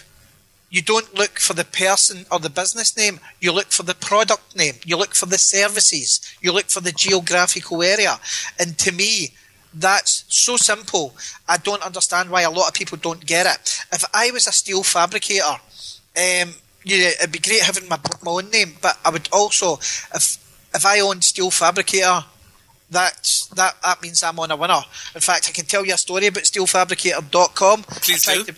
You 0.70 0.84
don't 0.84 1.16
look 1.16 1.40
for 1.40 1.54
the 1.54 1.66
person 1.66 2.26
or 2.32 2.40
the 2.40 2.50
business 2.50 2.96
name. 2.96 3.20
You 3.40 3.52
look 3.52 3.72
for 3.72 3.82
the 3.82 3.96
product 3.96 4.56
name. 4.56 4.76
You 4.86 4.98
look 4.98 5.16
for 5.16 5.26
the 5.26 5.40
services. 5.40 6.22
You 6.42 6.52
look 6.52 6.70
for 6.70 6.82
the 6.82 6.92
geographical 6.92 7.82
area. 7.82 8.20
And 8.60 8.78
to 8.78 8.92
me, 8.92 9.34
that's 9.74 10.26
so 10.30 10.58
simple. 10.58 11.16
I 11.48 11.58
don't 11.58 11.84
understand 11.84 12.30
why 12.30 12.42
a 12.42 12.52
lot 12.52 12.68
of 12.68 12.74
people 12.74 12.98
don't 12.98 13.26
get 13.26 13.46
it. 13.46 13.80
If 13.94 14.04
I 14.14 14.32
was 14.32 14.48
a 14.48 14.52
steel 14.52 14.84
fabricator, 14.84 15.44
um, 15.46 16.56
yeah, 16.84 17.10
it'd 17.20 17.32
be 17.32 17.40
great 17.40 17.62
having 17.62 17.88
my, 17.88 18.00
my 18.24 18.32
own 18.32 18.50
name, 18.50 18.74
but 18.82 18.98
I 19.06 19.10
would 19.12 19.30
also, 19.32 19.76
if 20.14 20.38
if 20.74 20.86
I 20.86 21.00
owned 21.02 21.24
steel 21.24 21.52
fabricator, 21.52 22.24
that 22.92 23.30
that 23.56 23.76
that 23.84 24.02
means 24.02 24.24
I'm 24.24 24.40
on 24.40 24.52
a 24.52 24.56
winner. 24.56 24.82
In 25.16 25.22
fact, 25.22 25.48
I 25.50 25.52
can 25.52 25.66
tell 25.66 25.86
you 25.86 25.94
a 25.94 25.98
story 25.98 26.28
about 26.28 26.44
steelfabricator.com. 26.44 27.84
Please 27.84 28.28
I 28.28 28.36
do. 28.36 28.44
tried 28.44 28.56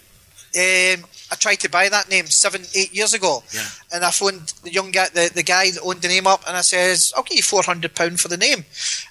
To, 0.53 0.99
um, 1.03 1.05
I 1.31 1.35
tried 1.35 1.55
to 1.61 1.69
buy 1.69 1.87
that 1.89 2.09
name 2.09 2.25
seven, 2.27 2.63
eight 2.75 2.93
years 2.93 3.13
ago, 3.13 3.43
Yeah. 3.53 3.65
and 3.93 4.03
I 4.03 4.11
phoned 4.11 4.53
the 4.63 4.71
young 4.71 4.91
guy, 4.91 5.07
the, 5.09 5.31
the 5.33 5.43
guy 5.43 5.71
that 5.71 5.81
owned 5.81 6.01
the 6.01 6.07
name 6.09 6.27
up, 6.27 6.43
and 6.47 6.55
I 6.57 6.61
says, 6.61 7.13
"I'll 7.15 7.23
give 7.23 7.37
you 7.37 7.43
four 7.43 7.63
hundred 7.63 7.95
pound 7.95 8.19
for 8.19 8.27
the 8.27 8.37
name," 8.37 8.65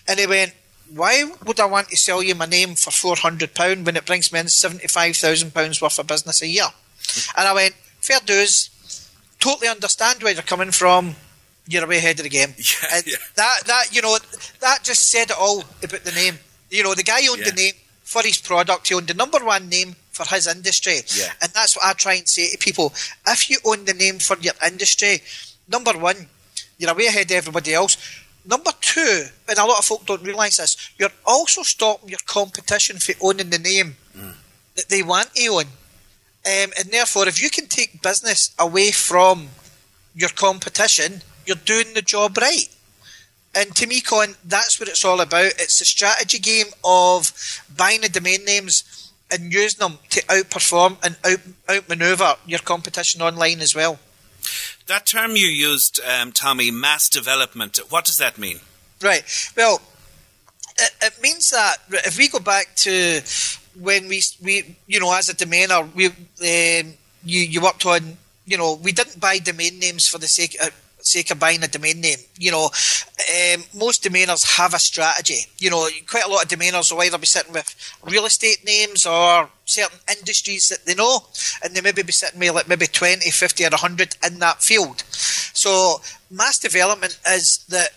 and 0.09 0.19
he 0.21 0.27
went. 0.27 0.53
Why 0.95 1.25
would 1.47 1.61
I 1.61 1.67
want 1.67 1.89
to 1.89 1.97
sell 1.97 2.23
you 2.23 2.35
my 2.35 2.47
name 2.47 2.75
for 2.75 2.91
four 2.91 3.17
hundred 3.17 3.55
pound 3.55 3.87
when 3.87 3.97
it 3.97 4.07
brings 4.07 4.33
me 4.33 4.41
in 4.41 4.49
seventy 4.49 4.89
five 4.89 5.17
thousand 5.17 5.55
pounds 5.55 5.81
worth 5.81 5.99
of 5.99 6.07
business 6.07 6.43
a 6.43 6.47
year? 6.47 6.67
And 7.37 7.47
I 7.49 7.53
went, 7.55 7.75
fair 8.01 8.21
dues. 8.25 8.71
Totally 9.39 9.69
understand 9.69 10.23
where 10.23 10.33
you're 10.33 10.43
coming 10.43 10.71
from. 10.71 11.15
You're 11.67 11.87
way 11.87 11.99
ahead 11.99 12.19
of 12.19 12.25
the 12.25 12.29
game. 12.31 12.55
Yeah, 12.59 12.89
and 12.97 13.07
yeah. 13.07 13.17
that 13.37 13.61
that 13.67 13.95
you 13.95 14.03
know 14.03 14.19
that 14.61 14.83
just 14.83 15.11
said 15.11 15.31
it 15.31 15.37
all 15.39 15.61
about 15.83 16.05
the 16.05 16.13
name. 16.13 16.39
You 16.71 16.83
know, 16.83 16.95
the 16.95 17.03
guy 17.05 17.27
owned 17.31 17.41
Yeah. 17.41 17.51
the 17.51 17.57
name 17.57 17.75
for 18.03 18.23
his 18.23 18.39
product. 18.39 18.89
He 18.89 18.95
owned 18.95 19.07
the 19.07 19.15
number 19.15 19.39
one 19.39 19.69
name 19.69 19.95
for 20.11 20.27
his 20.27 20.47
industry. 20.49 20.99
Yeah. 21.17 21.31
And 21.41 21.53
that's 21.53 21.77
what 21.77 21.87
I 21.87 21.93
try 21.93 22.15
and 22.15 22.29
say 22.29 22.51
to 22.51 22.59
people. 22.59 22.93
If 23.27 23.49
you 23.49 23.59
own 23.65 23.85
the 23.85 23.95
name 23.95 24.19
for 24.19 24.37
your 24.39 24.55
industry, 24.67 25.23
number 25.69 25.93
one, 25.93 26.27
you're 26.79 26.95
way 26.95 27.07
ahead 27.07 27.31
of 27.31 27.37
everybody 27.37 27.73
else. 27.75 27.97
Number 28.45 28.71
two, 28.81 29.27
and 29.49 29.59
a 29.59 29.65
lot 29.67 29.79
of 29.79 29.85
folk 29.85 30.07
don't 30.07 30.23
realise 30.23 30.57
this, 30.57 30.77
you're 30.99 31.13
also 31.27 31.63
stopping 31.63 32.09
your 32.09 32.19
competition 32.27 32.99
for 32.99 33.15
owning 33.21 33.51
the 33.51 33.59
name 33.59 33.97
that 34.77 34.89
they 34.89 35.03
want 35.03 35.35
to 35.35 35.47
own. 35.49 35.65
Um, 36.47 36.73
and 36.79 36.91
therefore, 36.91 37.29
if 37.29 37.43
you 37.43 37.51
can 37.51 37.67
take 37.67 38.03
business 38.03 38.55
away 38.59 38.93
from 38.93 39.49
your 40.15 40.31
competition, 40.31 41.23
you're 41.45 41.57
doing 41.57 41.93
the 41.95 42.03
job 42.03 42.39
right. 42.39 42.69
And 43.55 43.75
to 43.77 43.87
me, 43.87 44.01
Con, 44.01 44.37
that's 44.45 44.81
what 44.81 44.89
it's 44.89 45.05
all 45.05 45.21
about. 45.21 45.53
It's 45.59 45.81
a 45.81 45.85
strategy 45.85 46.39
game 46.39 46.69
of 46.85 47.33
buying 47.77 48.01
the 48.01 48.09
domain 48.09 48.45
names 48.45 49.13
and 49.31 49.53
using 49.53 49.81
them 49.81 49.99
to 50.11 50.23
outperform 50.27 50.97
and 51.05 51.17
out 51.25 51.41
outmaneuver 51.69 52.37
your 52.47 52.61
competition 52.61 53.21
online 53.23 53.61
as 53.61 53.75
well. 53.75 53.99
That 54.87 55.07
term 55.07 55.33
you 55.33 55.47
used, 55.47 56.01
um, 56.01 56.33
Tommy, 56.33 56.71
mass 56.71 57.09
development. 57.09 57.79
What 57.89 58.05
does 58.05 58.19
that 58.19 58.39
mean? 58.39 58.61
Right. 59.03 59.23
Well, 59.57 59.81
it, 60.79 60.93
it 61.03 61.23
means 61.23 61.51
that 61.51 61.77
if 61.91 62.19
we 62.19 62.29
go 62.29 62.39
back 62.41 62.75
to 62.77 63.23
when 63.79 64.09
we 64.09 64.23
we 64.43 64.77
you 64.87 64.99
know 65.01 65.13
as 65.15 65.29
a 65.29 65.35
domainer 65.35 65.93
we 65.95 66.07
um, 66.07 66.95
you 67.25 67.41
you 67.41 67.61
worked 67.61 67.87
on 67.87 68.17
you 68.47 68.57
know 68.57 68.75
we 68.75 68.93
didn't 68.93 69.21
buy 69.21 69.39
domain 69.39 69.79
names 69.79 70.09
for 70.09 70.19
the 70.19 70.27
sake 70.27 70.57
of 70.61 70.71
sake 71.11 71.31
of 71.31 71.39
buying 71.39 71.63
a 71.63 71.69
domain 71.69 72.01
name 72.01 72.19
you 72.39 72.51
know 72.51 72.65
um, 72.65 73.65
most 73.75 74.03
domainers 74.03 74.57
have 74.57 74.75
a 74.75 74.79
strategy 74.79 75.41
you 75.59 75.71
know 75.71 75.89
quite 76.09 76.25
a 76.25 76.31
lot 76.31 76.45
of 76.45 76.49
domainers 76.51 76.93
will 76.93 77.03
either 77.03 77.19
be 77.19 77.27
sitting 77.27 77.53
with 77.53 77.75
real 78.05 78.27
estate 78.27 78.65
names 78.65 79.05
or 79.07 79.49
certain 79.65 79.99
industries 80.19 80.69
that 80.69 80.85
they 80.87 80.95
know 80.95 81.21
and 81.63 81.75
they 81.75 81.81
maybe 81.81 82.03
be 82.03 82.13
sitting 82.13 82.41
with 82.41 82.55
like 82.55 82.69
maybe 82.69 82.87
20 82.87 83.31
50 83.31 83.65
or 83.65 83.71
100 83.71 84.17
in 84.27 84.39
that 84.39 84.63
field 84.63 85.03
so 85.09 86.01
mass 86.31 86.59
development 86.59 87.19
is 87.29 87.65
that 87.69 87.91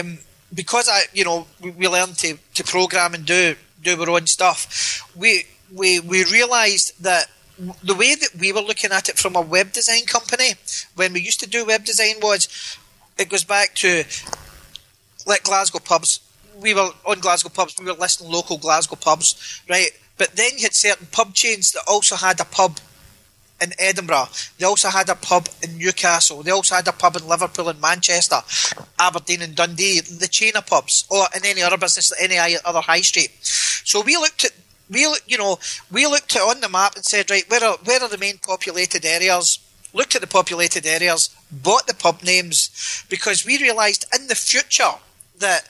um, 0.00 0.18
because 0.54 0.88
I, 0.90 1.02
you 1.12 1.24
know, 1.24 1.46
we, 1.60 1.70
we 1.70 1.88
learn 1.88 2.14
to, 2.14 2.36
to 2.54 2.64
program 2.64 3.14
and 3.14 3.24
do 3.24 3.56
do 3.82 4.00
our 4.00 4.10
own 4.10 4.26
stuff. 4.26 5.08
We 5.16 5.44
we 5.74 6.00
we 6.00 6.24
realised 6.24 7.02
that 7.02 7.26
the 7.82 7.94
way 7.94 8.14
that 8.14 8.30
we 8.38 8.52
were 8.52 8.60
looking 8.60 8.90
at 8.90 9.08
it 9.08 9.18
from 9.18 9.36
a 9.36 9.40
web 9.40 9.72
design 9.72 10.04
company 10.06 10.54
when 10.94 11.12
we 11.12 11.20
used 11.20 11.40
to 11.40 11.48
do 11.48 11.66
web 11.66 11.84
design 11.84 12.14
was 12.22 12.48
it 13.18 13.28
goes 13.28 13.44
back 13.44 13.74
to 13.76 14.04
like 15.26 15.42
Glasgow 15.42 15.78
pubs. 15.78 16.20
We 16.58 16.74
were 16.74 16.90
on 17.06 17.20
Glasgow 17.20 17.50
pubs. 17.50 17.76
We 17.78 17.86
were 17.86 17.92
listing 17.92 18.30
local 18.30 18.56
Glasgow 18.56 18.96
pubs, 18.96 19.62
right? 19.68 19.90
But 20.16 20.36
then 20.36 20.52
you 20.56 20.62
had 20.62 20.74
certain 20.74 21.08
pub 21.12 21.34
chains 21.34 21.72
that 21.72 21.82
also 21.86 22.16
had 22.16 22.40
a 22.40 22.44
pub 22.44 22.78
in 23.60 23.72
Edinburgh. 23.78 24.28
They 24.58 24.64
also 24.64 24.88
had 24.88 25.08
a 25.10 25.14
pub 25.14 25.48
in 25.62 25.76
Newcastle. 25.76 26.42
They 26.42 26.50
also 26.50 26.76
had 26.76 26.88
a 26.88 26.92
pub 26.92 27.16
in 27.16 27.28
Liverpool 27.28 27.68
and 27.68 27.80
Manchester, 27.80 28.40
Aberdeen 28.98 29.42
and 29.42 29.54
Dundee. 29.54 30.00
The 30.00 30.28
chain 30.28 30.56
of 30.56 30.66
pubs, 30.66 31.04
or 31.10 31.26
in 31.36 31.44
any 31.44 31.62
other 31.62 31.76
business, 31.76 32.12
any 32.18 32.38
other 32.38 32.80
high 32.80 33.02
street. 33.02 33.30
So 33.42 34.00
we 34.00 34.16
looked 34.16 34.44
at 34.44 34.52
we 34.90 35.02
you 35.26 35.38
know 35.38 35.58
we 35.90 36.06
looked 36.06 36.36
on 36.36 36.60
the 36.60 36.68
map 36.68 36.96
and 36.96 37.04
said 37.04 37.30
right 37.30 37.48
where 37.48 37.64
are 37.64 37.78
where 37.84 38.02
are 38.02 38.08
the 38.08 38.18
main 38.18 38.38
populated 38.38 39.04
areas. 39.04 39.58
Looked 39.92 40.14
at 40.14 40.20
the 40.20 40.28
populated 40.28 40.86
areas, 40.86 41.30
bought 41.50 41.88
the 41.88 41.94
pub 41.94 42.22
names 42.22 43.04
because 43.08 43.44
we 43.44 43.58
realised 43.58 44.06
in 44.16 44.28
the 44.28 44.36
future 44.36 44.92
that 45.38 45.62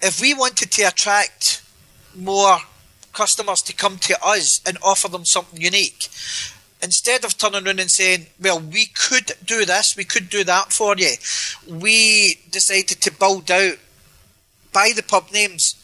if 0.00 0.22
we 0.22 0.32
wanted 0.32 0.70
to 0.70 0.82
attract 0.84 1.62
more 2.14 2.58
customers 3.12 3.60
to 3.62 3.74
come 3.74 3.98
to 3.98 4.16
us 4.24 4.62
and 4.66 4.78
offer 4.82 5.08
them 5.08 5.26
something 5.26 5.60
unique, 5.60 6.08
instead 6.82 7.24
of 7.24 7.36
turning 7.36 7.66
around 7.66 7.80
and 7.80 7.90
saying, 7.90 8.26
well, 8.40 8.60
we 8.60 8.86
could 8.86 9.32
do 9.44 9.64
this, 9.64 9.96
we 9.96 10.04
could 10.04 10.30
do 10.30 10.44
that 10.44 10.72
for 10.72 10.96
you, 10.96 11.14
we 11.68 12.38
decided 12.50 13.00
to 13.00 13.12
build 13.12 13.50
out, 13.50 13.78
buy 14.72 14.92
the 14.94 15.02
pub 15.02 15.30
names, 15.32 15.74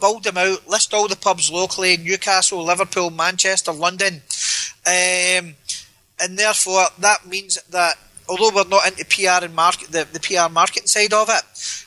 build 0.00 0.24
them 0.24 0.36
out, 0.36 0.68
list 0.68 0.94
all 0.94 1.08
the 1.08 1.16
pubs 1.16 1.50
locally 1.50 1.94
in 1.94 2.04
Newcastle, 2.04 2.62
Liverpool, 2.62 3.10
Manchester, 3.10 3.72
London. 3.72 4.22
Um, 4.86 5.54
and 6.20 6.38
therefore, 6.38 6.84
that 6.98 7.26
means 7.26 7.60
that 7.70 7.98
although 8.28 8.54
we're 8.54 8.68
not 8.68 8.86
into 8.86 9.04
PR 9.04 9.44
and 9.44 9.54
market, 9.54 9.88
the, 9.88 10.06
the 10.10 10.20
PR 10.20 10.52
marketing 10.52 10.86
side 10.86 11.12
of 11.12 11.28
it, 11.28 11.42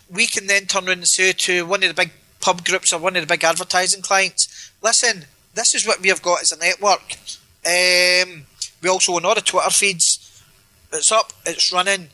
we 0.10 0.28
can 0.28 0.48
then 0.48 0.66
turn 0.66 0.88
around 0.88 1.00
and 1.00 1.08
say 1.08 1.32
to 1.32 1.66
one 1.66 1.84
of 1.84 1.90
the 1.90 1.94
big 1.94 2.12
pub 2.42 2.66
groups 2.66 2.94
or 2.94 3.00
one 3.00 3.16
of 3.16 3.22
the 3.22 3.32
big 3.32 3.44
advertising 3.44 4.02
clients, 4.02 4.72
listen, 4.82 5.26
this 5.54 5.76
is 5.76 5.86
what 5.86 6.02
we 6.02 6.10
have 6.10 6.22
got 6.22 6.42
as 6.42 6.52
a 6.52 6.58
network. 6.58 7.18
Um, 7.66 8.46
we 8.82 8.90
also 8.90 9.14
own 9.14 9.26
all 9.26 9.36
the 9.36 9.42
Twitter 9.42 9.70
feeds. 9.70 10.44
It's 10.92 11.12
up, 11.12 11.34
it's 11.46 11.72
running. 11.72 12.10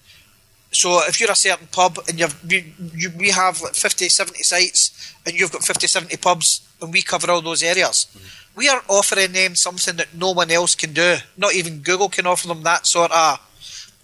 So 0.75 1.01
if 1.07 1.19
you're 1.19 1.31
a 1.31 1.35
certain 1.35 1.67
pub 1.71 1.99
and 2.07 2.19
you've, 2.19 2.37
you, 2.47 2.63
you, 2.93 3.11
we 3.17 3.29
have 3.29 3.61
like 3.61 3.75
50, 3.75 4.09
70 4.09 4.43
sites 4.43 5.15
and 5.25 5.33
you've 5.33 5.51
got 5.51 5.63
50, 5.63 5.87
70 5.87 6.17
pubs 6.17 6.67
and 6.81 6.91
we 6.91 7.01
cover 7.01 7.31
all 7.31 7.41
those 7.41 7.63
areas, 7.63 8.07
we 8.55 8.67
are 8.69 8.81
offering 8.87 9.31
them 9.31 9.55
something 9.55 9.95
that 9.97 10.13
no 10.13 10.31
one 10.31 10.51
else 10.51 10.75
can 10.75 10.93
do. 10.93 11.15
Not 11.37 11.55
even 11.55 11.79
Google 11.79 12.09
can 12.09 12.27
offer 12.27 12.47
them 12.47 12.63
that 12.63 12.85
sort 12.85 13.11
of 13.11 13.39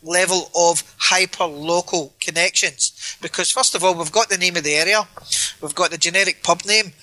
level 0.03 0.49
of 0.55 0.83
hyper 0.97 1.45
local 1.45 2.13
connections. 2.19 3.17
Because 3.21 3.51
first 3.51 3.75
of 3.75 3.83
all, 3.83 3.95
we've 3.95 4.11
got 4.11 4.29
the 4.29 4.37
name 4.37 4.55
of 4.55 4.63
the 4.63 4.73
area, 4.73 5.07
we've 5.61 5.75
got 5.75 5.91
the 5.91 5.97
generic 5.97 6.41
pub 6.43 6.63
name, 6.65 6.93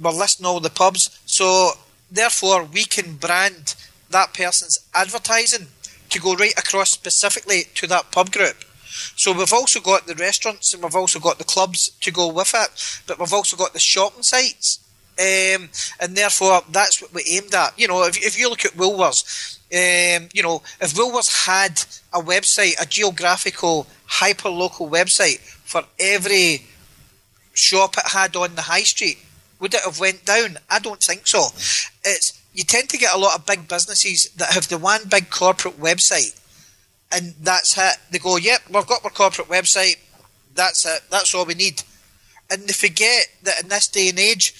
we're 0.00 0.10
listing 0.10 0.46
all 0.46 0.60
the 0.60 0.70
pubs, 0.70 1.20
so 1.24 1.72
therefore 2.10 2.64
we 2.64 2.84
can 2.84 3.16
brand 3.16 3.74
that 4.10 4.34
person's 4.34 4.84
advertising 4.94 5.68
to 6.10 6.20
go 6.20 6.34
right 6.34 6.58
across 6.58 6.90
specifically 6.90 7.64
to 7.74 7.86
that 7.86 8.10
pub 8.10 8.30
group. 8.32 8.56
So 9.16 9.32
we've 9.32 9.52
also 9.52 9.80
got 9.80 10.06
the 10.06 10.14
restaurants 10.14 10.74
and 10.74 10.82
we've 10.82 10.94
also 10.94 11.18
got 11.18 11.38
the 11.38 11.44
clubs 11.44 11.90
to 12.00 12.10
go 12.10 12.28
with 12.28 12.52
it, 12.54 13.02
but 13.06 13.18
we've 13.18 13.32
also 13.32 13.56
got 13.56 13.72
the 13.72 13.78
shopping 13.78 14.22
sites. 14.22 14.78
Um, 15.18 15.68
and 16.00 16.16
therefore, 16.16 16.62
that's 16.70 17.02
what 17.02 17.12
we 17.12 17.22
aimed 17.28 17.54
at. 17.54 17.78
You 17.78 17.88
know, 17.88 18.04
if, 18.04 18.16
if 18.16 18.38
you 18.38 18.48
look 18.48 18.64
at 18.64 18.72
Woolworths, 18.72 19.58
um, 19.72 20.28
you 20.32 20.42
know, 20.42 20.62
if 20.80 20.94
Woolworths 20.94 21.46
had 21.46 21.84
a 22.12 22.24
website, 22.24 22.80
a 22.80 22.86
geographical, 22.86 23.86
hyper 24.06 24.48
local 24.48 24.88
website 24.88 25.38
for 25.38 25.84
every 25.98 26.66
shop 27.54 27.96
it 27.98 28.08
had 28.12 28.36
on 28.36 28.54
the 28.54 28.62
high 28.62 28.82
street, 28.82 29.18
would 29.60 29.74
it 29.74 29.82
have 29.84 30.00
went 30.00 30.24
down? 30.24 30.58
I 30.68 30.78
don't 30.78 31.02
think 31.02 31.26
so. 31.26 31.46
It's 32.04 32.42
you 32.54 32.64
tend 32.64 32.88
to 32.90 32.98
get 32.98 33.14
a 33.14 33.18
lot 33.18 33.38
of 33.38 33.46
big 33.46 33.68
businesses 33.68 34.30
that 34.36 34.52
have 34.52 34.68
the 34.68 34.78
one 34.78 35.02
big 35.08 35.30
corporate 35.30 35.80
website, 35.80 36.38
and 37.12 37.34
that's 37.40 37.76
it. 37.76 37.96
They 38.10 38.18
go, 38.18 38.36
"Yep, 38.36 38.70
we've 38.70 38.86
got 38.86 39.04
our 39.04 39.10
corporate 39.10 39.48
website. 39.48 39.96
That's 40.54 40.84
it. 40.86 41.02
That's 41.10 41.34
all 41.34 41.44
we 41.44 41.54
need." 41.54 41.82
And 42.50 42.66
they 42.66 42.72
forget 42.72 43.28
that 43.42 43.62
in 43.62 43.68
this 43.68 43.88
day 43.88 44.08
and 44.08 44.18
age, 44.18 44.54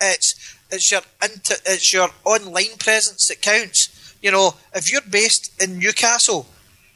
it's 0.00 0.34
It's 0.70 0.90
your 0.90 1.00
inter, 1.22 1.56
it's 1.64 1.92
your 1.94 2.10
online 2.24 2.76
presence 2.78 3.28
that 3.28 3.40
counts. 3.40 3.88
You 4.20 4.30
know, 4.30 4.54
if 4.74 4.92
you're 4.92 5.00
based 5.00 5.50
in 5.62 5.78
Newcastle, 5.78 6.46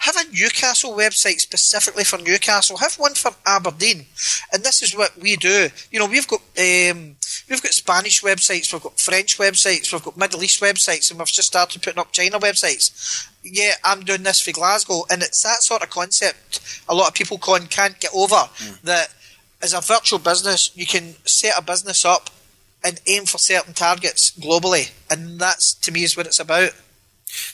have 0.02 0.16
a 0.16 0.30
Newcastle 0.32 0.94
website 0.94 1.38
specifically 1.38 2.02
for 2.02 2.18
Newcastle. 2.18 2.76
Have 2.78 2.94
one 2.94 3.14
for 3.14 3.32
Aberdeen, 3.46 4.06
and 4.52 4.64
this 4.64 4.82
is 4.82 4.96
what 4.96 5.16
we 5.16 5.36
do. 5.36 5.68
You 5.92 6.00
know, 6.00 6.06
we've 6.06 6.26
got 6.26 6.40
um, 6.40 7.16
we've 7.48 7.62
got 7.62 7.72
Spanish 7.72 8.20
websites, 8.20 8.72
we've 8.72 8.82
got 8.82 8.98
French 8.98 9.38
websites, 9.38 9.92
we've 9.92 10.02
got 10.02 10.16
Middle 10.16 10.42
East 10.42 10.60
websites, 10.60 11.10
and 11.10 11.20
we've 11.20 11.28
just 11.28 11.46
started 11.48 11.82
putting 11.82 12.00
up 12.00 12.10
China 12.10 12.40
websites. 12.40 13.28
Yeah, 13.44 13.74
I'm 13.84 14.00
doing 14.00 14.24
this 14.24 14.40
for 14.40 14.50
Glasgow, 14.50 15.04
and 15.08 15.22
it's 15.22 15.42
that 15.44 15.62
sort 15.62 15.82
of 15.82 15.90
concept. 15.90 16.82
A 16.88 16.94
lot 16.94 17.08
of 17.08 17.14
people 17.14 17.38
con 17.38 17.66
can't 17.68 17.98
get 18.00 18.10
over 18.12 18.34
mm. 18.34 18.80
that. 18.82 19.08
As 19.62 19.72
a 19.72 19.80
virtual 19.80 20.18
business, 20.18 20.72
you 20.74 20.86
can 20.86 21.14
set 21.24 21.54
a 21.56 21.62
business 21.62 22.04
up 22.04 22.30
and 22.82 23.00
aim 23.06 23.26
for 23.26 23.38
certain 23.38 23.74
targets 23.74 24.32
globally, 24.32 24.90
and 25.08 25.38
that's 25.38 25.74
to 25.74 25.92
me 25.92 26.02
is 26.02 26.16
what 26.16 26.26
it's 26.26 26.40
about. 26.40 26.72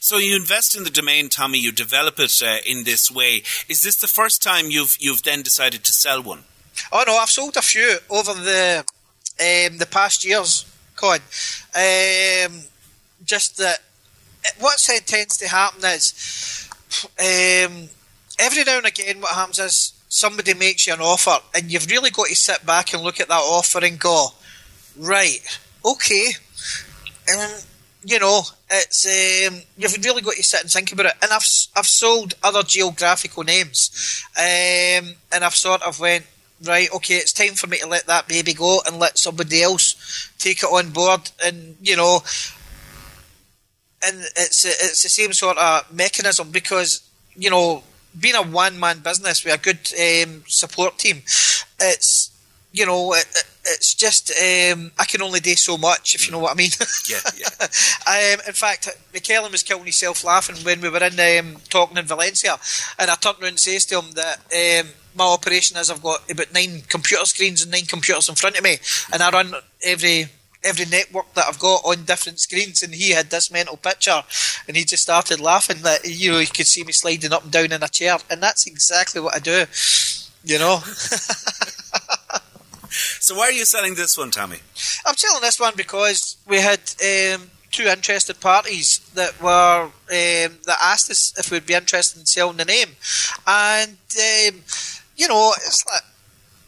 So 0.01 0.19
you 0.19 0.37
invest 0.37 0.77
in 0.77 0.85
the 0.85 0.91
domain, 0.91 1.29
Tommy. 1.29 1.59
You 1.59 1.73
develop 1.73 2.19
it 2.19 2.43
uh, 2.43 2.59
in 2.67 2.85
this 2.85 3.11
way. 3.11 3.43
Is 3.69 3.83
this 3.83 3.97
the 3.97 4.07
first 4.07 4.43
time 4.43 4.71
you've 4.71 4.97
you've 5.01 5.23
then 5.23 5.43
decided 5.43 5.85
to 5.85 5.93
sell 5.93 6.23
one? 6.23 6.45
Oh 6.93 7.05
no, 7.07 7.17
I've 7.17 7.31
sold 7.31 7.57
a 7.57 7.63
few 7.63 7.99
over 8.11 8.35
the 8.35 8.85
um, 9.41 9.79
the 9.79 9.89
past 9.91 10.25
years, 10.25 10.65
Con. 10.97 11.21
Um, 11.75 12.63
just 13.25 13.57
that 13.59 13.79
what 14.59 14.79
tends 15.07 15.37
to 15.37 15.49
happen 15.49 15.85
is 15.85 16.69
um, 17.19 17.89
every 18.39 18.65
now 18.65 18.79
and 18.79 18.87
again, 18.87 19.21
what 19.21 19.35
happens 19.35 19.59
is 19.59 19.93
somebody 20.09 20.55
makes 20.55 20.87
you 20.87 20.95
an 20.95 21.01
offer, 21.01 21.39
and 21.55 21.71
you've 21.71 21.91
really 21.91 22.11
got 22.11 22.29
to 22.29 22.35
sit 22.35 22.65
back 22.65 22.95
and 22.95 23.03
look 23.03 23.21
at 23.21 23.29
that 23.29 23.35
offer 23.35 23.85
and 23.85 23.99
go, 23.99 24.29
right, 24.97 25.41
okay. 25.85 26.29
Um, 27.33 27.51
you 28.05 28.19
know, 28.19 28.43
it's 28.71 29.07
um, 29.07 29.61
you've 29.77 30.05
really 30.05 30.23
got 30.23 30.35
to 30.35 30.43
sit 30.43 30.63
and 30.63 30.71
think 30.71 30.93
about 30.93 31.07
it. 31.07 31.13
And 31.23 31.33
I've 31.33 31.47
I've 31.77 31.87
sold 31.87 32.35
other 32.43 32.63
geographical 32.63 33.45
names, 33.45 34.25
um, 34.37 35.15
and 35.33 35.45
I've 35.45 35.55
sort 35.55 35.83
of 35.83 35.99
went 35.99 36.27
right. 36.65 36.89
Okay, 36.95 37.15
it's 37.15 37.33
time 37.33 37.55
for 37.55 37.67
me 37.67 37.79
to 37.79 37.87
let 37.87 38.07
that 38.07 38.29
baby 38.29 38.55
go 38.55 38.81
and 38.87 38.99
let 38.99 39.19
somebody 39.19 39.63
else 39.63 40.31
take 40.39 40.63
it 40.63 40.67
on 40.67 40.91
board. 40.91 41.31
And 41.45 41.77
you 41.83 41.97
know, 41.97 42.21
and 44.05 44.21
it's 44.37 44.65
it's 44.65 45.03
the 45.03 45.09
same 45.09 45.33
sort 45.33 45.59
of 45.59 45.93
mechanism 45.93 46.51
because 46.51 47.03
you 47.35 47.51
know, 47.51 47.83
being 48.19 48.37
a 48.37 48.43
one 48.43 48.79
man 48.79 49.01
business 49.01 49.45
with 49.45 49.55
a 49.55 49.59
good 49.59 49.79
um, 50.29 50.45
support 50.47 50.99
team, 50.99 51.23
it's 51.81 52.31
you 52.73 52.87
know, 52.87 53.15
it, 53.15 53.27
it's 53.69 53.95
just 53.95 54.31
um, 54.31 54.93
I 54.99 55.05
can 55.05 55.23
only 55.23 55.41
do 55.41 55.55
so 55.55 55.77
much, 55.77 56.15
if 56.15 56.27
you 56.27 56.33
know 56.33 56.39
what 56.39 56.53
I 56.53 56.55
mean. 56.55 56.71
yeah, 57.09 57.21
yeah. 57.37 57.49
um, 58.35 58.41
in 58.47 58.55
fact, 58.55 58.89
McKellen 59.13 59.53
was 59.53 59.63
killing 59.63 59.85
himself 59.85 60.25
laughing 60.25 60.57
when 60.65 60.81
we 60.81 60.89
were 60.89 61.03
in 61.05 61.19
um, 61.21 61.57
talking 61.69 61.97
in 61.97 62.07
Valencia, 62.07 62.57
and 62.99 63.11
I 63.11 63.15
turned 63.15 63.39
around 63.41 63.51
and 63.51 63.61
says 63.61 63.87
to 63.87 64.01
him 64.01 64.13
that 64.13 64.39
um, 64.85 64.91
my 65.17 65.25
operation 65.25 65.77
is 65.77 65.91
I've 65.91 66.03
got 66.03 66.31
about 66.31 66.53
nine 66.53 66.83
computer 66.89 67.25
screens 67.25 67.63
and 67.63 67.73
nine 67.73 67.87
computers 67.87 68.29
in 68.29 68.35
front 68.35 68.57
of 68.57 68.65
me, 68.65 68.77
and 69.13 69.23
I 69.23 69.31
run 69.31 69.55
every 69.85 70.27
every 70.65 70.87
network 70.87 71.33
that 71.35 71.47
I've 71.47 71.59
got 71.59 71.85
on 71.85 72.05
different 72.05 72.41
screens, 72.41 72.83
and 72.83 72.95
he 72.95 73.13
had 73.13 73.31
this 73.31 73.51
mental 73.51 73.77
picture, 73.77 74.23
and 74.67 74.77
he 74.77 74.85
just 74.85 75.03
started 75.03 75.41
laughing 75.41 75.83
that 75.83 76.05
you 76.05 76.33
know 76.33 76.39
he 76.39 76.47
could 76.47 76.67
see 76.67 76.85
me 76.85 76.93
sliding 76.93 77.33
up 77.33 77.45
and 77.45 77.53
down 77.53 77.73
in 77.73 77.83
a 77.83 77.89
chair, 77.89 78.19
and 78.31 78.43
that's 78.43 78.67
exactly 78.67 79.21
what 79.21 79.35
I 79.35 79.39
do, 79.39 79.65
you 80.45 80.59
know. 80.59 80.81
So 83.29 83.37
why 83.37 83.49
are 83.49 83.53
you 83.53 83.67
selling 83.67 83.95
this 83.95 84.17
one, 84.17 84.31
Tommy? 84.31 84.57
I'm 85.05 85.15
selling 85.15 85.43
this 85.43 85.61
one 85.61 85.75
because 85.77 86.39
we 86.47 86.61
had 86.61 86.81
um, 87.05 87.51
two 87.71 87.83
interested 87.83 88.41
parties 88.41 89.01
that 89.13 89.39
were 89.43 89.83
um, 89.83 89.93
that 90.09 90.79
asked 90.83 91.11
us 91.11 91.35
if 91.37 91.51
we'd 91.51 91.67
be 91.67 91.75
interested 91.75 92.21
in 92.21 92.25
selling 92.25 92.57
the 92.57 92.65
name, 92.65 92.89
and 93.47 93.91
um, 93.91 94.63
you 95.15 95.29
know, 95.29 95.53
it's 95.59 95.85
like 95.85 96.05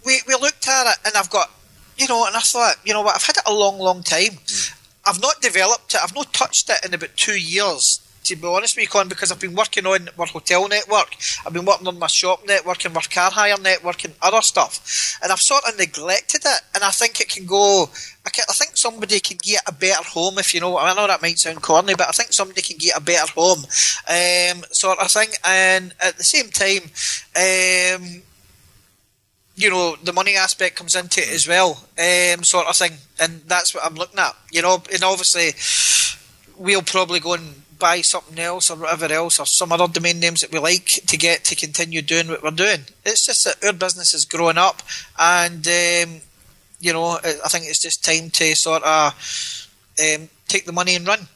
we 0.04 0.20
we 0.28 0.34
looked 0.34 0.68
at 0.68 0.86
it, 0.92 0.98
and 1.06 1.16
I've 1.16 1.30
got 1.30 1.50
you 1.96 2.06
know, 2.08 2.26
and 2.26 2.36
I 2.36 2.40
thought, 2.40 2.76
you 2.84 2.92
know 2.92 3.00
what, 3.00 3.14
I've 3.14 3.24
had 3.24 3.38
it 3.38 3.44
a 3.46 3.54
long, 3.54 3.78
long 3.78 4.02
time. 4.02 4.36
Mm. 4.44 4.74
I've 5.06 5.22
not 5.22 5.40
developed 5.40 5.94
it. 5.94 6.00
I've 6.04 6.14
not 6.14 6.34
touched 6.34 6.68
it 6.68 6.84
in 6.84 6.92
about 6.92 7.16
two 7.16 7.40
years 7.40 8.00
to 8.24 8.36
be 8.36 8.46
honest 8.46 8.76
with 8.76 8.84
you, 8.84 8.88
Con, 8.88 9.08
because 9.08 9.32
I've 9.32 9.40
been 9.40 9.54
working 9.54 9.86
on 9.86 10.08
our 10.18 10.26
hotel 10.26 10.68
network, 10.68 11.16
I've 11.44 11.52
been 11.52 11.64
working 11.64 11.88
on 11.88 11.98
my 11.98 12.06
shop 12.06 12.42
network 12.46 12.84
and 12.84 12.94
my 12.94 13.00
car 13.02 13.30
hire 13.30 13.58
network 13.58 14.04
and 14.04 14.14
other 14.22 14.42
stuff, 14.42 15.18
and 15.22 15.32
I've 15.32 15.40
sort 15.40 15.64
of 15.66 15.78
neglected 15.78 16.42
it, 16.44 16.60
and 16.74 16.84
I 16.84 16.90
think 16.90 17.20
it 17.20 17.28
can 17.28 17.46
go. 17.46 17.88
I, 18.26 18.30
can, 18.30 18.44
I 18.48 18.52
think 18.52 18.76
somebody 18.76 19.20
can 19.20 19.38
get 19.42 19.62
a 19.66 19.72
better 19.72 20.02
home 20.02 20.38
if 20.38 20.54
you 20.54 20.60
know. 20.60 20.76
I 20.78 20.94
know 20.94 21.06
that 21.06 21.22
might 21.22 21.38
sound 21.38 21.62
corny, 21.62 21.94
but 21.94 22.08
I 22.08 22.12
think 22.12 22.32
somebody 22.32 22.62
can 22.62 22.76
get 22.76 22.96
a 22.96 23.00
better 23.00 23.32
home, 23.32 23.60
um, 23.60 24.64
sort 24.70 24.98
of 24.98 25.10
thing. 25.10 25.30
And 25.44 25.94
at 26.02 26.16
the 26.16 26.24
same 26.24 26.50
time, 26.50 26.90
um, 27.36 28.22
you 29.56 29.70
know, 29.70 29.96
the 30.02 30.12
money 30.12 30.36
aspect 30.36 30.76
comes 30.76 30.94
into 30.94 31.20
it 31.20 31.30
as 31.30 31.48
well, 31.48 31.86
um, 31.98 32.44
sort 32.44 32.66
of 32.66 32.76
thing, 32.76 32.92
and 33.18 33.42
that's 33.46 33.74
what 33.74 33.84
I'm 33.84 33.94
looking 33.94 34.18
at. 34.18 34.36
You 34.52 34.62
know, 34.62 34.82
and 34.92 35.02
obviously 35.02 35.52
we'll 36.56 36.82
probably 36.82 37.20
go 37.20 37.34
and 37.34 37.62
buy 37.80 38.02
something 38.02 38.38
else 38.38 38.70
or 38.70 38.76
whatever 38.76 39.12
else 39.12 39.40
or 39.40 39.46
some 39.46 39.72
other 39.72 39.88
domain 39.88 40.20
names 40.20 40.42
that 40.42 40.52
we 40.52 40.58
like 40.58 40.86
to 41.06 41.16
get 41.16 41.44
to 41.44 41.56
continue 41.56 42.02
doing 42.02 42.28
what 42.28 42.42
we're 42.42 42.50
doing. 42.50 42.80
It's 43.04 43.26
just 43.26 43.44
that 43.44 43.64
our 43.66 43.72
business 43.72 44.14
is 44.14 44.24
growing 44.24 44.58
up 44.58 44.82
and, 45.18 45.66
um, 45.66 46.20
you 46.78 46.92
know, 46.92 47.18
I 47.22 47.48
think 47.48 47.66
it's 47.66 47.82
just 47.82 48.04
time 48.04 48.30
to 48.30 48.54
sort 48.54 48.82
of 48.82 49.68
um, 49.98 50.28
take 50.46 50.66
the 50.66 50.72
money 50.72 50.94
and 50.94 51.06
run. 51.06 51.28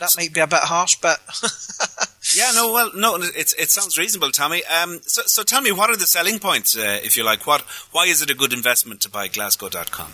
That 0.00 0.14
might 0.16 0.32
be 0.32 0.40
a 0.40 0.46
bit 0.46 0.60
harsh, 0.60 0.96
but 0.96 1.20
yeah, 2.36 2.52
no, 2.54 2.72
well, 2.72 2.90
no, 2.94 3.16
it 3.16 3.52
it 3.58 3.70
sounds 3.70 3.98
reasonable, 3.98 4.30
Tommy. 4.30 4.64
Um, 4.64 5.00
so, 5.02 5.22
so 5.26 5.42
tell 5.42 5.60
me, 5.60 5.72
what 5.72 5.90
are 5.90 5.96
the 5.96 6.06
selling 6.06 6.38
points, 6.38 6.76
uh, 6.76 7.00
if 7.02 7.16
you 7.16 7.24
like? 7.24 7.48
What, 7.48 7.62
why 7.90 8.04
is 8.06 8.22
it 8.22 8.30
a 8.30 8.34
good 8.34 8.52
investment 8.52 9.00
to 9.02 9.10
buy 9.10 9.26
Glasgow.com? 9.26 10.12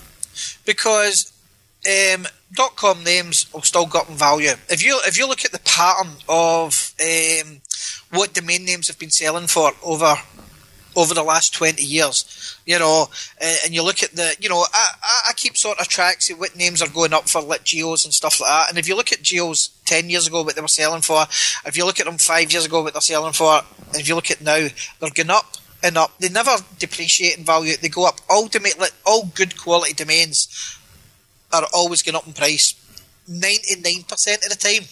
Because 0.64 1.33
um, 1.86 2.26
dot 2.52 2.76
com 2.76 3.04
names 3.04 3.46
have 3.52 3.64
still 3.64 3.86
gotten 3.86 4.16
value. 4.16 4.52
If 4.68 4.84
you 4.84 5.00
if 5.04 5.18
you 5.18 5.28
look 5.28 5.44
at 5.44 5.52
the 5.52 5.60
pattern 5.60 6.12
of 6.28 6.94
um, 7.00 7.60
what 8.10 8.34
domain 8.34 8.64
names 8.64 8.88
have 8.88 8.98
been 8.98 9.10
selling 9.10 9.46
for 9.46 9.72
over 9.82 10.16
over 10.96 11.12
the 11.12 11.22
last 11.22 11.52
20 11.54 11.82
years, 11.82 12.56
you 12.64 12.78
know, 12.78 13.08
uh, 13.42 13.56
and 13.64 13.74
you 13.74 13.82
look 13.82 14.02
at 14.02 14.12
the, 14.12 14.36
you 14.38 14.48
know, 14.48 14.64
I, 14.72 14.90
I 15.28 15.32
keep 15.34 15.56
sort 15.56 15.80
of 15.80 15.88
tracks 15.88 16.30
of 16.30 16.38
what 16.38 16.56
names 16.56 16.80
are 16.80 16.88
going 16.88 17.12
up 17.12 17.28
for, 17.28 17.42
like 17.42 17.64
geos 17.64 18.04
and 18.04 18.14
stuff 18.14 18.40
like 18.40 18.48
that. 18.48 18.68
And 18.68 18.78
if 18.78 18.88
you 18.88 18.96
look 18.96 19.12
at 19.12 19.20
geos 19.20 19.70
10 19.86 20.08
years 20.08 20.28
ago, 20.28 20.42
what 20.42 20.54
they 20.54 20.62
were 20.62 20.68
selling 20.68 21.02
for, 21.02 21.22
if 21.66 21.76
you 21.76 21.84
look 21.84 21.98
at 21.98 22.06
them 22.06 22.18
five 22.18 22.52
years 22.52 22.66
ago, 22.66 22.82
what 22.82 22.92
they're 22.92 23.00
selling 23.00 23.32
for, 23.32 23.62
and 23.88 24.00
if 24.00 24.08
you 24.08 24.14
look 24.14 24.30
at 24.30 24.40
now, 24.40 24.68
they're 25.00 25.10
going 25.10 25.30
up 25.30 25.56
and 25.82 25.98
up. 25.98 26.16
They 26.18 26.28
never 26.28 26.52
depreciate 26.78 27.36
in 27.38 27.44
value, 27.44 27.76
they 27.76 27.88
go 27.88 28.06
up. 28.06 28.20
Like, 28.30 28.92
all 29.04 29.26
good 29.34 29.58
quality 29.58 29.94
domains 29.94 30.78
are 31.52 31.66
always 31.72 32.02
going 32.02 32.16
up 32.16 32.26
in 32.26 32.32
price 32.32 32.74
99% 33.28 34.08
of 34.44 34.48
the 34.50 34.56
time 34.58 34.84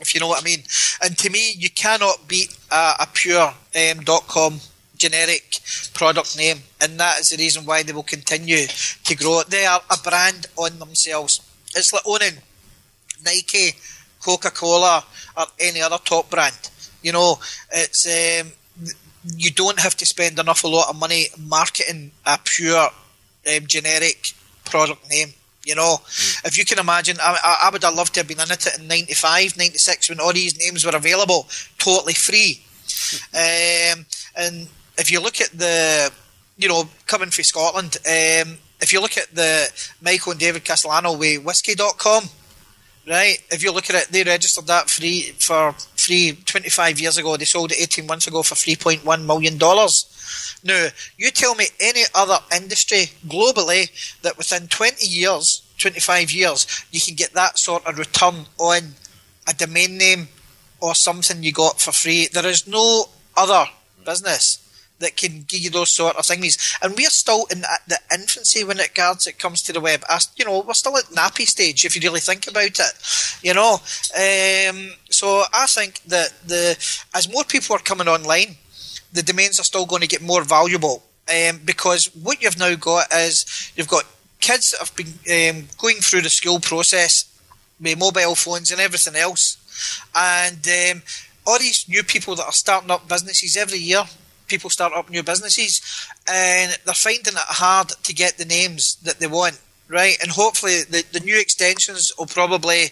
if 0.00 0.14
you 0.14 0.20
know 0.20 0.28
what 0.28 0.42
I 0.42 0.44
mean. 0.44 0.62
And 1.02 1.16
to 1.18 1.30
me, 1.30 1.52
you 1.56 1.70
cannot 1.70 2.26
beat 2.26 2.56
a, 2.70 2.94
a 3.00 3.08
pure 3.12 3.54
um, 3.76 4.04
.com 4.26 4.60
generic 4.96 5.60
product 5.92 6.36
name, 6.36 6.58
and 6.80 6.98
that 6.98 7.20
is 7.20 7.30
the 7.30 7.36
reason 7.36 7.64
why 7.64 7.82
they 7.82 7.92
will 7.92 8.02
continue 8.02 8.66
to 9.04 9.16
grow. 9.16 9.42
They 9.42 9.66
are 9.66 9.80
a 9.90 9.96
brand 9.98 10.46
on 10.56 10.78
themselves. 10.78 11.40
It's 11.74 11.92
like 11.92 12.02
owning 12.06 12.38
Nike, 13.24 13.76
Coca 14.22 14.50
Cola, 14.50 15.04
or 15.36 15.46
any 15.58 15.80
other 15.80 15.98
top 16.04 16.30
brand. 16.30 16.70
You 17.02 17.12
know, 17.12 17.38
it's 17.72 18.06
um, 18.06 18.52
you 19.36 19.50
don't 19.50 19.80
have 19.80 19.96
to 19.96 20.06
spend 20.06 20.38
an 20.38 20.48
awful 20.48 20.70
lot 20.72 20.90
of 20.90 20.98
money 20.98 21.26
marketing 21.38 22.12
a 22.24 22.38
pure 22.42 22.88
um, 23.54 23.66
generic 23.66 24.32
product 24.64 25.08
name. 25.10 25.34
You 25.64 25.74
know, 25.74 25.96
mm. 25.96 26.46
if 26.46 26.58
you 26.58 26.64
can 26.64 26.78
imagine, 26.78 27.16
I, 27.20 27.58
I, 27.62 27.70
would 27.70 27.82
have 27.82 27.94
loved 27.94 28.14
to 28.14 28.20
have 28.20 28.28
been 28.28 28.40
in 28.40 28.50
it 28.50 28.66
in 28.78 28.86
95, 28.86 29.56
96 29.56 30.10
when 30.10 30.20
all 30.20 30.32
these 30.32 30.58
names 30.58 30.84
were 30.84 30.96
available, 30.96 31.48
totally 31.78 32.14
free. 32.14 32.62
um, 33.34 34.04
and 34.36 34.68
if 34.98 35.10
you 35.10 35.20
look 35.20 35.40
at 35.40 35.50
the, 35.50 36.12
you 36.58 36.68
know, 36.68 36.88
coming 37.06 37.30
from 37.30 37.44
Scotland, 37.44 37.96
um, 38.06 38.58
if 38.80 38.92
you 38.92 39.00
look 39.00 39.16
at 39.16 39.34
the 39.34 39.70
Michael 40.02 40.32
and 40.32 40.40
David 40.40 40.64
Castello 40.64 41.16
with 41.16 41.42
whiskey.com, 41.42 42.24
right, 43.08 43.38
if 43.50 43.62
you 43.62 43.72
look 43.72 43.88
at 43.90 43.96
it, 43.96 44.08
they 44.08 44.22
registered 44.22 44.66
that 44.66 44.90
free 44.90 45.32
for 45.38 45.72
free 45.96 46.32
25 46.44 47.00
years 47.00 47.18
ago. 47.18 47.36
They 47.36 47.44
sold 47.44 47.72
it 47.72 47.80
18 47.80 48.06
months 48.06 48.26
ago 48.26 48.42
for 48.42 48.54
$3.1 48.54 49.24
million. 49.24 49.58
Now, 50.62 50.88
you 51.16 51.30
tell 51.30 51.54
me 51.54 51.66
any 51.80 52.02
other 52.14 52.38
industry 52.54 53.10
globally 53.26 53.90
that 54.22 54.38
within 54.38 54.68
20 54.68 55.06
years, 55.06 55.62
25 55.78 56.32
years, 56.32 56.84
you 56.90 57.00
can 57.00 57.14
get 57.14 57.32
that 57.32 57.58
sort 57.58 57.86
of 57.86 57.98
return 57.98 58.46
on 58.58 58.94
a 59.48 59.54
domain 59.54 59.98
name 59.98 60.28
or 60.80 60.94
something 60.94 61.42
you 61.42 61.52
got 61.52 61.80
for 61.80 61.92
free. 61.92 62.28
There 62.32 62.46
is 62.46 62.66
no 62.66 63.06
other 63.36 63.66
business 64.04 64.60
that 65.00 65.16
can 65.16 65.44
give 65.48 65.60
you 65.60 65.70
those 65.70 65.90
sort 65.90 66.16
of 66.16 66.24
things. 66.24 66.76
And 66.82 66.94
we're 66.96 67.10
still 67.10 67.46
in 67.50 67.60
the 67.60 67.98
infancy 68.12 68.64
when 68.64 68.80
it 68.80 68.92
it 68.96 69.38
comes 69.38 69.62
to 69.62 69.72
the 69.72 69.80
web. 69.80 70.04
You 70.36 70.44
know, 70.44 70.60
we're 70.60 70.74
still 70.74 70.96
at 70.96 71.04
nappy 71.06 71.46
stage 71.46 71.84
if 71.84 71.94
you 71.94 72.02
really 72.02 72.20
think 72.20 72.46
about 72.46 72.64
it. 72.64 73.38
You 73.42 73.54
know, 73.54 73.74
um, 73.74 74.90
so 75.10 75.44
I 75.52 75.66
think 75.66 76.02
that 76.04 76.32
the 76.46 76.76
as 77.14 77.32
more 77.32 77.44
people 77.44 77.76
are 77.76 77.80
coming 77.80 78.08
online, 78.08 78.56
the 79.14 79.22
domains 79.22 79.58
are 79.58 79.64
still 79.64 79.86
going 79.86 80.02
to 80.02 80.08
get 80.08 80.20
more 80.20 80.42
valuable. 80.42 81.02
Um, 81.26 81.60
because 81.64 82.14
what 82.14 82.42
you've 82.42 82.58
now 82.58 82.74
got 82.74 83.10
is 83.14 83.72
you've 83.74 83.88
got 83.88 84.04
kids 84.40 84.72
that 84.72 84.80
have 84.80 84.94
been 84.94 85.06
um, 85.56 85.68
going 85.78 85.96
through 85.96 86.20
the 86.20 86.28
school 86.28 86.60
process 86.60 87.24
with 87.80 87.98
mobile 87.98 88.34
phones 88.34 88.70
and 88.70 88.80
everything 88.80 89.16
else, 89.16 89.56
and 90.14 90.68
um, 90.68 91.02
all 91.46 91.58
these 91.58 91.88
new 91.88 92.02
people 92.02 92.34
that 92.36 92.44
are 92.44 92.52
starting 92.52 92.90
up 92.90 93.08
businesses 93.08 93.56
every 93.56 93.78
year, 93.78 94.04
people 94.48 94.68
start 94.68 94.92
up 94.92 95.08
new 95.08 95.22
businesses, 95.22 95.80
and 96.28 96.78
they're 96.84 96.94
finding 96.94 97.34
it 97.34 97.38
hard 97.38 97.88
to 97.88 98.12
get 98.12 98.36
the 98.36 98.44
names 98.44 98.96
that 98.96 99.18
they 99.18 99.26
want, 99.26 99.58
right? 99.88 100.16
And 100.20 100.30
hopefully, 100.30 100.82
the, 100.82 101.04
the 101.12 101.20
new 101.20 101.38
extensions 101.38 102.12
will 102.18 102.26
probably. 102.26 102.90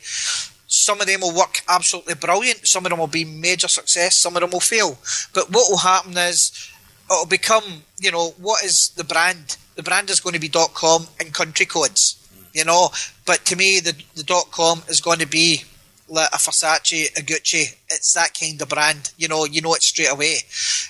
Some 0.84 1.00
of 1.00 1.06
them 1.06 1.20
will 1.20 1.34
work 1.34 1.62
absolutely 1.68 2.14
brilliant. 2.14 2.66
Some 2.66 2.84
of 2.84 2.90
them 2.90 2.98
will 2.98 3.06
be 3.06 3.24
major 3.24 3.68
success. 3.68 4.20
Some 4.20 4.36
of 4.36 4.40
them 4.40 4.50
will 4.50 4.60
fail. 4.60 4.98
But 5.32 5.50
what 5.50 5.70
will 5.70 5.78
happen 5.78 6.16
is 6.16 6.70
it'll 7.10 7.26
become, 7.26 7.84
you 8.00 8.10
know, 8.10 8.30
what 8.38 8.64
is 8.64 8.90
the 8.90 9.04
brand? 9.04 9.56
The 9.74 9.82
brand 9.82 10.10
is 10.10 10.20
going 10.20 10.34
to 10.34 10.40
be 10.40 10.48
.com 10.48 11.06
and 11.18 11.32
country 11.32 11.66
codes, 11.66 12.16
you 12.52 12.64
know. 12.64 12.90
But 13.24 13.44
to 13.46 13.56
me, 13.56 13.80
the 13.80 13.94
the 14.14 14.44
.com 14.50 14.82
is 14.88 15.00
going 15.00 15.20
to 15.20 15.28
be 15.28 15.64
like 16.08 16.28
a 16.32 16.36
Versace, 16.36 17.16
a 17.16 17.22
Gucci. 17.22 17.74
It's 17.90 18.12
that 18.14 18.38
kind 18.38 18.60
of 18.60 18.68
brand. 18.68 19.12
You 19.16 19.28
know, 19.28 19.44
you 19.44 19.62
know 19.62 19.74
it 19.74 19.82
straight 19.82 20.12
away. 20.12 20.36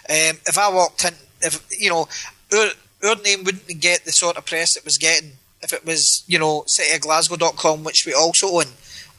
Um, 0.08 0.38
if 0.46 0.58
I 0.58 0.72
walked 0.72 1.04
in, 1.04 1.14
if 1.42 1.64
you 1.78 1.90
know, 1.90 2.08
our, 2.52 2.68
our 3.08 3.16
name 3.16 3.44
wouldn't 3.44 3.80
get 3.80 4.04
the 4.04 4.12
sort 4.12 4.36
of 4.36 4.46
press 4.46 4.76
it 4.76 4.84
was 4.84 4.98
getting 4.98 5.32
if 5.62 5.72
it 5.72 5.86
was, 5.86 6.24
you 6.26 6.38
know, 6.38 6.62
cityofglasgow.com, 6.62 7.84
which 7.84 8.04
we 8.04 8.12
also 8.12 8.48
own, 8.48 8.66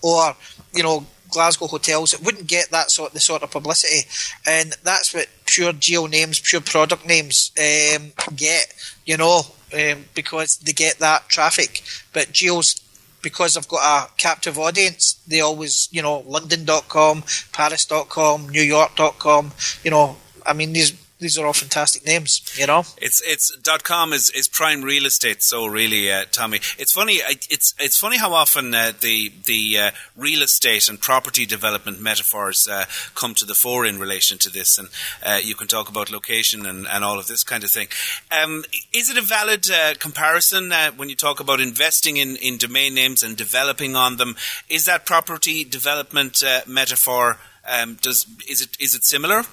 or 0.02 0.36
you 0.74 0.84
know, 0.84 1.06
Glasgow 1.30 1.68
hotels. 1.68 2.14
It 2.14 2.24
wouldn't 2.24 2.48
get 2.48 2.70
that 2.72 2.92
sort 2.92 3.14
the 3.14 3.20
sort 3.20 3.44
of 3.44 3.52
publicity, 3.52 4.08
and 4.46 4.76
that's 4.84 5.14
what 5.14 5.28
pure 5.46 5.74
geo 5.74 6.06
names, 6.06 6.40
pure 6.40 6.62
product 6.62 7.06
names 7.06 7.52
um, 7.58 8.12
get. 8.36 8.74
You 9.06 9.18
know, 9.18 9.42
um, 9.74 10.06
because 10.14 10.58
they 10.58 10.74
get 10.74 11.00
that 11.00 11.30
traffic. 11.30 11.82
But 12.14 12.32
geos 12.32 12.80
because 13.24 13.58
I've 13.58 13.68
got 13.68 13.80
a 13.82 14.12
captive 14.18 14.60
audience, 14.60 15.20
they 15.26 15.40
always, 15.40 15.88
you 15.92 16.02
know, 16.02 16.20
London.com, 16.28 17.24
Paris.com, 17.54 18.50
New 18.50 18.62
York.com, 18.62 19.54
you 19.84 19.90
know, 19.90 20.18
I 20.46 20.52
mean, 20.54 20.74
these 20.74 20.92
these 21.24 21.38
are 21.40 21.46
all 21.48 21.54
fantastic 21.54 22.06
names, 22.06 22.42
you 22.60 22.68
know. 22.68 22.84
It's 22.98 23.22
it's 23.26 23.56
dot 23.58 23.84
com 23.84 24.14
is, 24.14 24.30
is 24.30 24.48
prime 24.48 24.82
real 24.84 25.06
estate. 25.06 25.42
So 25.42 25.66
really, 25.66 26.12
uh, 26.12 26.26
Tommy, 26.32 26.60
it's 26.78 26.92
funny. 26.92 27.14
It's 27.50 27.74
it's 27.80 27.98
funny 27.98 28.18
how 28.18 28.34
often 28.34 28.76
uh, 28.76 28.92
the 29.00 29.32
the 29.46 29.80
uh, 29.80 29.92
real 30.16 30.44
estate 30.44 30.90
and 30.90 31.00
property 31.00 31.46
development 31.46 32.02
metaphors 32.02 32.68
uh, 32.68 32.86
come 33.16 33.34
to 33.36 33.46
the 33.46 33.56
fore 33.56 33.86
in 33.86 34.00
relation 34.00 34.38
to 34.40 34.50
this, 34.50 34.78
and 34.78 34.90
uh, 35.26 35.40
you 35.42 35.56
can 35.56 35.68
talk 35.68 35.90
about 35.90 36.12
location 36.12 36.66
and, 36.66 36.86
and 36.88 37.04
all 37.04 37.18
of 37.18 37.28
this 37.28 37.44
kind 37.44 37.64
of 37.64 37.72
thing. 37.72 37.88
Um, 38.30 38.66
is 38.92 39.10
it 39.10 39.18
a 39.18 39.22
valid 39.22 39.72
uh, 39.72 39.94
comparison 40.00 40.72
when 40.98 41.10
you 41.10 41.16
talk 41.16 41.40
about 41.40 41.62
investing 41.62 42.18
in, 42.18 42.36
in 42.36 42.58
domain 42.58 42.94
names 42.94 43.24
and 43.24 43.38
developing 43.38 43.96
on 43.96 44.18
them? 44.18 44.36
Is 44.68 44.86
that 44.86 45.06
property 45.06 45.64
development 45.64 46.44
metaphor? 46.68 47.38
Um, 47.66 47.98
does 48.02 48.28
is 48.50 48.62
it 48.62 48.76
is 48.78 48.94
it 48.94 49.06
similar? 49.06 49.44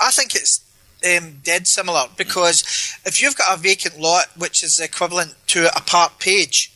I 0.00 0.10
think 0.12 0.34
it's 0.34 0.60
um, 1.04 1.38
dead 1.44 1.66
similar 1.66 2.04
because 2.16 2.62
if 3.04 3.22
you've 3.22 3.36
got 3.36 3.56
a 3.56 3.60
vacant 3.60 3.98
lot 3.98 4.26
which 4.36 4.62
is 4.62 4.80
equivalent 4.80 5.34
to 5.48 5.66
a 5.76 5.80
parked 5.80 6.20
page, 6.20 6.72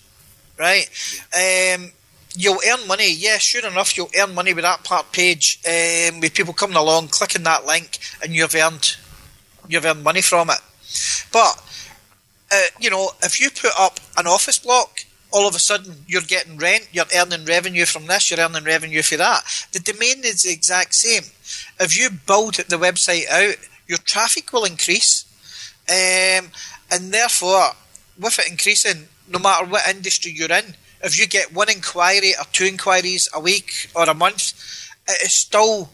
right? 0.59 0.89
Um, 1.35 1.93
you'll 2.37 2.61
earn 2.71 2.87
money. 2.87 3.13
Yeah, 3.13 3.39
sure 3.39 3.67
enough, 3.67 3.97
you'll 3.97 4.11
earn 4.19 4.35
money 4.35 4.55
with 4.55 4.65
that 4.65 4.85
parked 4.85 5.13
page. 5.13 5.61
Um, 5.67 6.21
with 6.21 6.35
people 6.35 6.55
coming 6.55 6.77
along, 6.77 7.09
clicking 7.09 7.43
that 7.45 7.67
link, 7.67 7.99
and 8.23 8.35
you've 8.35 8.55
earned 8.55 8.97
you've 9.69 9.85
earned 9.85 10.05
money 10.05 10.23
from 10.23 10.51
it. 10.51 10.59
But 11.33 11.63
uh, 12.53 12.67
you 12.81 12.91
know, 12.91 13.11
if 13.23 13.41
you 13.41 13.51
put 13.51 13.73
up 13.79 13.99
an 14.17 14.27
office 14.27 14.59
block, 14.59 15.01
all 15.33 15.49
of 15.49 15.55
a 15.55 15.59
sudden 15.59 16.05
you're 16.07 16.23
getting 16.23 16.59
rent, 16.59 16.89
you're 16.93 17.07
earning 17.17 17.45
revenue 17.45 17.87
from 17.87 18.07
this, 18.07 18.31
you're 18.31 18.41
earning 18.41 18.65
revenue 18.65 19.03
for 19.03 19.17
that. 19.17 19.43
The 19.73 19.81
domain 19.81 20.25
is 20.25 20.43
the 20.43 20.53
exact 20.53 20.95
same. 20.95 21.23
If 21.81 21.99
you 21.99 22.11
build 22.11 22.55
the 22.55 22.77
website 22.77 23.29
out 23.31 23.57
your 23.93 23.99
traffic 23.99 24.53
will 24.53 24.65
increase, 24.65 25.27
um, 25.89 26.51
and 26.91 27.13
therefore, 27.13 27.73
with 28.19 28.39
it 28.39 28.51
increasing, 28.51 29.09
no 29.29 29.39
matter 29.39 29.67
what 29.67 29.87
industry 29.87 30.33
you're 30.35 30.51
in, 30.51 30.75
if 31.03 31.19
you 31.21 31.27
get 31.27 31.53
one 31.53 31.69
inquiry 31.69 32.33
or 32.39 32.47
two 32.53 32.65
inquiries 32.65 33.29
a 33.35 33.41
week 33.41 33.91
or 33.95 34.05
a 34.09 34.15
month, 34.15 34.55
it 35.07 35.27
is 35.27 35.35
still 35.35 35.91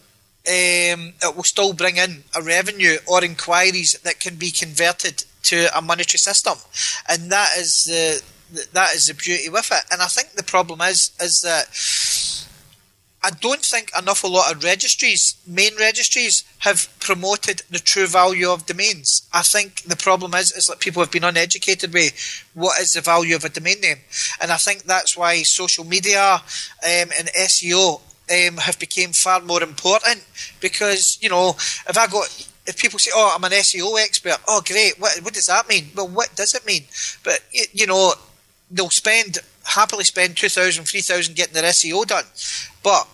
um, 0.46 1.12
it 1.26 1.34
will 1.34 1.42
still 1.42 1.72
bring 1.72 1.96
in 1.96 2.22
a 2.38 2.42
revenue 2.42 2.98
or 3.06 3.24
inquiries 3.24 3.98
that 4.04 4.20
can 4.20 4.36
be 4.36 4.50
converted 4.50 5.24
to 5.42 5.66
a 5.76 5.82
monetary 5.82 6.18
system, 6.18 6.56
and 7.08 7.32
that 7.32 7.50
is 7.58 7.84
the 7.84 8.22
that 8.72 8.94
is 8.94 9.08
the 9.08 9.14
beauty 9.14 9.48
with 9.48 9.70
it. 9.72 9.84
And 9.90 10.00
I 10.00 10.06
think 10.06 10.32
the 10.32 10.44
problem 10.44 10.80
is 10.82 11.10
is 11.20 11.40
that 11.40 11.66
I 13.22 13.30
don't 13.30 13.62
think 13.64 13.90
enough 13.98 14.22
a 14.22 14.28
lot 14.28 14.52
of 14.52 14.62
registries, 14.62 15.36
main 15.46 15.76
registries, 15.76 16.44
have 16.58 16.88
promoted 17.00 17.62
the 17.68 17.80
true 17.80 18.06
value 18.06 18.48
of 18.48 18.66
domains. 18.66 19.28
I 19.32 19.42
think 19.42 19.82
the 19.82 19.96
problem 19.96 20.34
is 20.34 20.52
is 20.52 20.66
that 20.66 20.78
people 20.78 21.02
have 21.02 21.10
been 21.10 21.24
uneducated 21.24 21.92
with 21.92 22.44
what 22.54 22.80
is 22.80 22.92
the 22.92 23.00
value 23.00 23.34
of 23.34 23.44
a 23.44 23.48
domain 23.48 23.80
name, 23.80 23.98
and 24.40 24.52
I 24.52 24.56
think 24.56 24.84
that's 24.84 25.16
why 25.16 25.42
social 25.42 25.84
media 25.84 26.34
um, 26.34 26.40
and 27.18 27.28
SEO 27.36 28.00
um, 28.30 28.56
have 28.58 28.78
become 28.78 29.12
far 29.12 29.40
more 29.40 29.62
important. 29.62 30.24
Because 30.60 31.18
you 31.20 31.28
know, 31.28 31.50
if 31.88 31.98
I 31.98 32.06
got 32.06 32.28
if 32.66 32.76
people 32.76 33.00
say, 33.00 33.10
"Oh, 33.14 33.34
I'm 33.34 33.44
an 33.44 33.52
SEO 33.52 34.00
expert," 34.00 34.38
oh, 34.46 34.62
great. 34.64 35.00
What 35.00 35.18
what 35.22 35.34
does 35.34 35.46
that 35.46 35.68
mean? 35.68 35.90
Well, 35.96 36.08
what 36.08 36.36
does 36.36 36.54
it 36.54 36.64
mean? 36.64 36.84
But 37.24 37.40
you 37.72 37.86
know, 37.86 38.14
they'll 38.70 38.90
spend 38.90 39.38
happily 39.68 40.04
spend 40.04 40.36
2,000, 40.36 40.84
3,000 40.84 41.36
getting 41.36 41.54
their 41.54 41.64
SEO 41.64 42.06
done. 42.06 42.24
But 42.82 43.06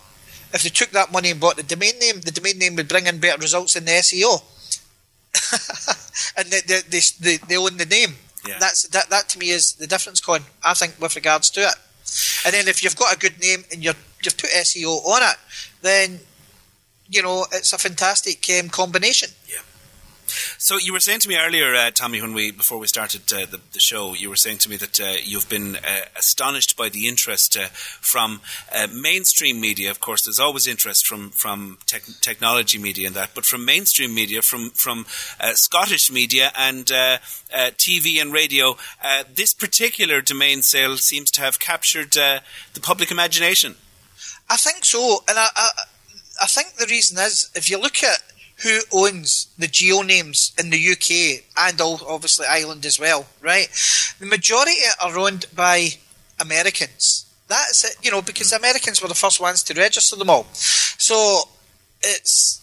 if 0.53 0.63
they 0.63 0.69
took 0.69 0.91
that 0.91 1.11
money 1.11 1.31
and 1.31 1.39
bought 1.39 1.57
the 1.57 1.63
domain 1.63 1.99
name, 1.99 2.21
the 2.21 2.31
domain 2.31 2.57
name 2.57 2.75
would 2.75 2.87
bring 2.87 3.07
in 3.07 3.19
better 3.19 3.41
results 3.41 3.73
than 3.73 3.85
the 3.85 3.91
SEO. 3.91 4.41
and 6.37 6.47
they, 6.47 6.61
they, 6.61 6.99
they, 7.19 7.37
they, 7.37 7.57
own 7.57 7.77
the 7.77 7.85
name. 7.85 8.15
Yeah. 8.47 8.57
That's 8.59 8.87
that. 8.89 9.09
That 9.09 9.27
to 9.29 9.39
me 9.39 9.49
is 9.49 9.73
the 9.73 9.87
difference, 9.87 10.21
Conn. 10.21 10.43
I 10.63 10.73
think 10.73 10.95
with 10.99 11.15
regards 11.15 11.49
to 11.51 11.61
it. 11.61 11.75
And 12.45 12.53
then 12.53 12.67
if 12.69 12.83
you've 12.83 12.95
got 12.95 13.13
a 13.13 13.19
good 13.19 13.39
name 13.41 13.65
and 13.71 13.83
you're 13.83 13.95
you've 14.23 14.37
put 14.37 14.49
SEO 14.51 15.03
on 15.05 15.23
it, 15.23 15.37
then 15.81 16.19
you 17.09 17.21
know 17.21 17.45
it's 17.51 17.73
a 17.73 17.77
fantastic 17.77 18.45
um, 18.57 18.69
combination. 18.69 19.29
So 20.57 20.77
you 20.77 20.93
were 20.93 20.99
saying 20.99 21.19
to 21.21 21.29
me 21.29 21.37
earlier, 21.37 21.73
uh, 21.75 21.91
Tommy, 21.91 22.21
when 22.21 22.33
we 22.33 22.51
before 22.51 22.79
we 22.79 22.87
started 22.87 23.21
uh, 23.31 23.45
the, 23.45 23.59
the, 23.73 23.79
show, 23.79 24.13
you 24.13 24.29
were 24.29 24.35
saying 24.35 24.59
to 24.59 24.69
me 24.69 24.77
that 24.77 24.99
uh, 24.99 25.15
you've 25.23 25.49
been 25.49 25.75
uh, 25.77 26.05
astonished 26.17 26.75
by 26.75 26.89
the 26.89 27.07
interest 27.07 27.57
uh, 27.57 27.67
from 27.71 28.41
uh, 28.73 28.87
mainstream 28.93 29.59
media. 29.59 29.91
Of 29.91 29.99
course, 29.99 30.23
there's 30.23 30.39
always 30.39 30.67
interest 30.67 31.05
from 31.05 31.29
from 31.29 31.77
technology 31.85 32.77
media 32.77 33.07
and 33.07 33.15
that, 33.15 33.31
but 33.35 33.45
from 33.45 33.65
mainstream 33.65 34.13
media, 34.13 34.41
from 34.41 34.71
from 34.71 35.05
Scottish 35.53 36.11
media 36.11 36.51
and 36.57 36.85
TV 36.85 38.21
and 38.21 38.33
radio, 38.33 38.77
this 39.33 39.53
particular 39.53 40.21
domain 40.21 40.61
sale 40.61 40.97
seems 40.97 41.31
to 41.31 41.41
have 41.41 41.59
captured 41.59 42.11
the 42.11 42.81
public 42.81 43.11
imagination. 43.11 43.75
I 44.49 44.57
think 44.57 44.85
so, 44.85 45.23
and 45.27 45.37
I, 45.39 45.47
I 45.55 45.69
I 46.41 46.45
think 46.47 46.75
the 46.75 46.87
reason 46.87 47.17
is 47.17 47.49
if 47.55 47.69
you 47.69 47.79
look 47.79 48.03
at 48.03 48.21
who 48.63 48.79
owns 48.93 49.47
the 49.57 49.67
geo 49.67 50.01
names 50.01 50.53
in 50.57 50.69
the 50.69 50.91
UK 50.91 51.43
and 51.57 51.81
all, 51.81 51.99
obviously 52.07 52.45
Ireland 52.49 52.85
as 52.85 52.99
well, 52.99 53.25
right? 53.41 53.67
The 54.19 54.25
majority 54.25 54.77
are 55.03 55.17
owned 55.17 55.45
by 55.53 55.89
Americans. 56.39 57.25
That's 57.47 57.83
it, 57.83 57.97
you 58.01 58.11
know, 58.11 58.21
because 58.21 58.53
Americans 58.53 59.01
were 59.01 59.07
the 59.07 59.13
first 59.15 59.39
ones 59.39 59.61
to 59.63 59.73
register 59.73 60.15
them 60.15 60.29
all. 60.29 60.47
So 60.53 61.43
it's 62.01 62.61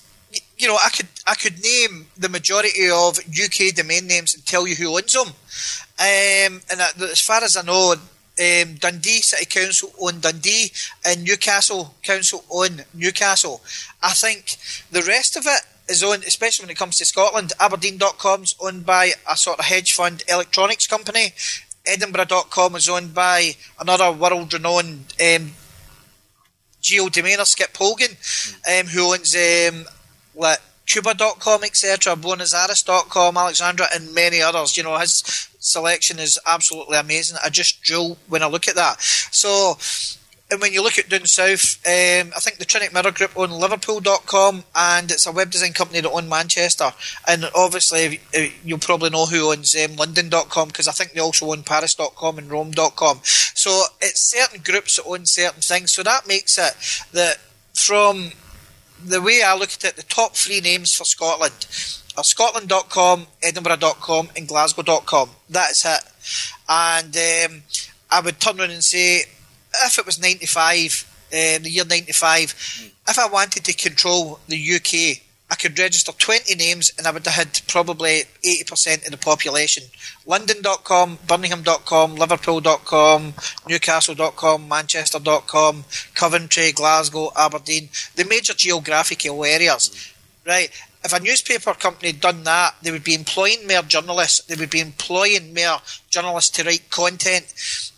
you 0.56 0.68
know, 0.68 0.76
I 0.76 0.88
could 0.90 1.08
I 1.26 1.34
could 1.34 1.62
name 1.62 2.06
the 2.16 2.28
majority 2.28 2.88
of 2.90 3.18
UK 3.18 3.74
domain 3.74 4.06
names 4.06 4.34
and 4.34 4.44
tell 4.46 4.66
you 4.66 4.76
who 4.76 4.96
owns 4.96 5.12
them. 5.12 5.28
Um, 5.28 6.62
and 6.70 6.80
as 7.00 7.20
far 7.20 7.42
as 7.44 7.56
I 7.56 7.62
know, 7.62 7.92
um, 7.92 8.74
Dundee 8.76 9.20
City 9.20 9.44
Council 9.44 9.92
own 10.00 10.20
Dundee 10.20 10.72
and 11.04 11.24
Newcastle 11.24 11.94
Council 12.02 12.44
own 12.50 12.84
Newcastle. 12.94 13.60
I 14.02 14.12
think 14.12 14.56
the 14.90 15.02
rest 15.02 15.36
of 15.36 15.44
it 15.46 15.62
is 15.92 16.02
owned, 16.02 16.24
especially 16.24 16.64
when 16.64 16.70
it 16.70 16.78
comes 16.78 16.96
to 16.98 17.04
Scotland. 17.04 17.52
Aberdeen.com's 17.60 18.56
owned 18.58 18.84
by 18.84 19.12
a 19.30 19.36
sort 19.36 19.58
of 19.60 19.66
hedge 19.66 19.92
fund 19.92 20.24
electronics 20.28 20.86
company. 20.86 21.32
Edinburgh.com 21.86 22.76
is 22.76 22.88
owned 22.88 23.14
by 23.14 23.52
another 23.78 24.10
world 24.10 24.52
renowned 24.52 25.14
um, 25.20 25.52
geo 26.80 27.06
domainer, 27.06 27.46
Skip 27.46 27.76
Hogan, 27.76 28.16
um, 28.70 28.86
who 28.86 29.12
owns 29.12 29.34
um, 29.36 29.84
like 30.34 30.58
Cuba.com, 30.86 31.64
etc., 31.64 32.16
Buenosaires.com, 32.16 33.36
Alexandra, 33.36 33.86
and 33.94 34.14
many 34.14 34.42
others. 34.42 34.76
You 34.76 34.82
know, 34.82 34.98
his 34.98 35.48
selection 35.58 36.18
is 36.18 36.38
absolutely 36.46 36.98
amazing. 36.98 37.38
I 37.44 37.50
just 37.50 37.82
drool 37.82 38.18
when 38.28 38.42
I 38.42 38.46
look 38.46 38.68
at 38.68 38.74
that. 38.74 39.00
So, 39.00 39.76
and 40.52 40.60
when 40.60 40.74
you 40.74 40.82
look 40.82 40.98
at 40.98 41.08
down 41.08 41.24
south, 41.24 41.80
um, 41.86 42.30
I 42.36 42.40
think 42.40 42.58
the 42.58 42.66
Trinity 42.66 42.92
Mirror 42.92 43.12
Group 43.12 43.38
own 43.38 43.50
Liverpool.com 43.50 44.64
and 44.76 45.10
it's 45.10 45.26
a 45.26 45.32
web 45.32 45.50
design 45.50 45.72
company 45.72 46.00
that 46.00 46.10
own 46.10 46.28
Manchester. 46.28 46.92
And 47.26 47.48
obviously, 47.54 48.20
you'll 48.62 48.78
probably 48.78 49.08
know 49.08 49.24
who 49.24 49.50
owns 49.50 49.74
um, 49.74 49.96
London.com 49.96 50.68
because 50.68 50.88
I 50.88 50.92
think 50.92 51.12
they 51.12 51.20
also 51.20 51.50
own 51.50 51.62
Paris.com 51.62 52.36
and 52.36 52.50
Rome.com. 52.50 53.20
So 53.22 53.84
it's 54.02 54.30
certain 54.30 54.60
groups 54.62 54.96
that 54.96 55.06
own 55.06 55.24
certain 55.24 55.62
things. 55.62 55.94
So 55.94 56.02
that 56.02 56.28
makes 56.28 56.58
it 56.58 56.74
that 57.12 57.38
from 57.72 58.32
the 59.02 59.22
way 59.22 59.42
I 59.42 59.54
look 59.54 59.70
at 59.70 59.84
it, 59.84 59.96
the 59.96 60.02
top 60.02 60.36
three 60.36 60.60
names 60.60 60.94
for 60.94 61.04
Scotland 61.04 61.66
are 62.14 62.24
Scotland.com, 62.24 63.26
Edinburgh.com, 63.42 64.28
and 64.36 64.46
Glasgow.com. 64.46 65.30
That's 65.48 65.86
it. 65.86 66.02
And 66.68 67.16
um, 67.16 67.62
I 68.10 68.20
would 68.20 68.38
turn 68.38 68.60
around 68.60 68.72
and 68.72 68.84
say, 68.84 69.22
if 69.84 69.98
it 69.98 70.06
was 70.06 70.20
95, 70.20 71.06
um, 71.32 71.62
the 71.62 71.70
year 71.70 71.84
95, 71.84 72.48
mm. 72.48 72.90
if 73.08 73.18
I 73.18 73.26
wanted 73.28 73.64
to 73.64 73.72
control 73.72 74.40
the 74.48 74.74
UK, 74.76 75.22
I 75.52 75.54
could 75.54 75.78
register 75.78 76.12
20 76.12 76.54
names 76.54 76.92
and 76.96 77.06
I 77.06 77.10
would 77.10 77.26
have 77.26 77.34
had 77.34 77.60
probably 77.68 78.22
80% 78.42 79.04
of 79.04 79.10
the 79.10 79.18
population. 79.18 79.84
London.com, 80.24 81.18
Birmingham.com, 81.28 82.16
Liverpool.com, 82.16 83.34
Newcastle.com, 83.68 84.66
Manchester.com, 84.66 85.84
Coventry, 86.14 86.72
Glasgow, 86.72 87.32
Aberdeen, 87.36 87.90
the 88.16 88.24
major 88.24 88.54
geographical 88.54 89.44
areas. 89.44 90.14
Right. 90.46 90.70
If 91.04 91.12
a 91.12 91.20
newspaper 91.20 91.74
company 91.74 92.12
had 92.12 92.20
done 92.20 92.44
that, 92.44 92.76
they 92.80 92.90
would 92.90 93.04
be 93.04 93.14
employing 93.14 93.66
more 93.68 93.82
journalists, 93.82 94.46
they 94.46 94.54
would 94.54 94.70
be 94.70 94.80
employing 94.80 95.52
more 95.52 95.82
journalists 96.08 96.50
to 96.56 96.64
write 96.64 96.88
content 96.90 97.52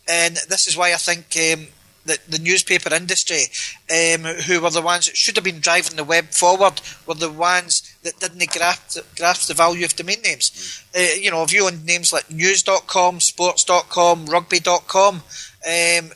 and 0.09 0.37
this 0.49 0.67
is 0.67 0.77
why 0.77 0.93
I 0.93 0.97
think 0.97 1.37
um, 1.37 1.69
that 2.07 2.31
the 2.31 2.39
newspaper 2.39 2.95
industry, 2.95 3.45
um, 3.91 4.25
who 4.47 4.61
were 4.61 4.71
the 4.71 4.83
ones 4.83 5.07
that 5.07 5.17
should 5.17 5.37
have 5.37 5.45
been 5.45 5.61
driving 5.61 5.97
the 5.97 6.05
web 6.05 6.27
forward, 6.27 6.81
were 7.07 7.15
the 7.15 7.31
ones 7.31 7.97
that 8.03 8.21
didn't 8.21 8.51
grasp, 8.51 8.99
grasp 9.17 9.49
the 9.49 9.55
value 9.55 9.85
of 9.85 9.97
domain 9.97 10.21
names. 10.23 10.83
Uh, 10.97 11.01
you 11.19 11.31
know, 11.31 11.43
if 11.43 11.53
you 11.53 11.67
own 11.67 11.85
names 11.85 12.13
like 12.13 12.31
news.com, 12.31 13.21
sports.com, 13.21 14.27
rugby.com, 14.27 15.17
um, 15.17 16.11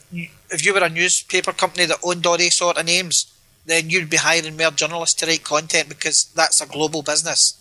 if 0.51 0.65
you 0.65 0.73
were 0.73 0.83
a 0.83 0.89
newspaper 0.89 1.53
company 1.53 1.85
that 1.85 1.97
owned 2.03 2.25
all 2.25 2.37
these 2.37 2.55
sort 2.55 2.77
of 2.77 2.85
names, 2.85 3.33
then 3.65 3.89
you'd 3.89 4.09
be 4.09 4.17
hiring 4.17 4.57
more 4.57 4.71
journalists 4.71 5.19
to 5.19 5.25
write 5.25 5.43
content 5.43 5.89
because 5.89 6.25
that's 6.35 6.61
a 6.61 6.65
global 6.65 7.01
business. 7.01 7.58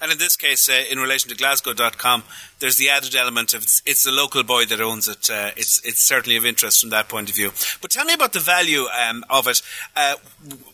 And 0.00 0.10
in 0.10 0.18
this 0.18 0.36
case, 0.36 0.68
uh, 0.68 0.84
in 0.90 0.98
relation 0.98 1.28
to 1.30 1.36
Glasgow.com, 1.36 2.22
there's 2.58 2.76
the 2.76 2.88
added 2.88 3.14
element 3.14 3.52
of 3.52 3.62
it's, 3.62 3.82
it's 3.84 4.02
the 4.02 4.12
local 4.12 4.42
boy 4.42 4.64
that 4.66 4.80
owns 4.80 5.08
it. 5.08 5.28
Uh, 5.28 5.50
it's 5.56 5.84
it's 5.84 6.00
certainly 6.00 6.36
of 6.36 6.46
interest 6.46 6.80
from 6.80 6.90
that 6.90 7.08
point 7.08 7.28
of 7.28 7.36
view. 7.36 7.50
But 7.82 7.90
tell 7.90 8.06
me 8.06 8.14
about 8.14 8.32
the 8.32 8.40
value 8.40 8.86
um, 8.86 9.24
of 9.28 9.46
it. 9.46 9.60
Uh, 9.94 10.14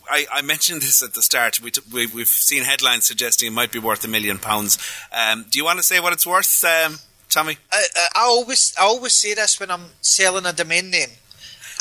I, 0.09 0.25
I, 0.31 0.41
mentioned 0.41 0.81
this 0.81 1.03
at 1.03 1.13
the 1.13 1.21
start. 1.21 1.61
We 1.61 1.71
t- 1.71 1.81
we, 1.91 2.07
have 2.07 2.27
seen 2.27 2.63
headlines 2.63 3.05
suggesting 3.05 3.47
it 3.47 3.51
might 3.51 3.71
be 3.71 3.79
worth 3.79 4.05
a 4.05 4.07
million 4.07 4.37
pounds. 4.37 4.77
Um, 5.11 5.45
do 5.49 5.59
you 5.59 5.65
want 5.65 5.79
to 5.79 5.83
say 5.83 5.99
what 5.99 6.13
it's 6.13 6.25
worth, 6.25 6.63
um, 6.63 6.99
Tommy? 7.29 7.57
I, 7.71 7.85
I 8.15 8.21
always 8.21 8.73
I 8.79 8.83
always 8.83 9.13
say 9.13 9.33
this 9.33 9.59
when 9.59 9.71
I'm 9.71 9.87
selling 9.99 10.45
a 10.45 10.53
domain 10.53 10.89
name. 10.89 11.09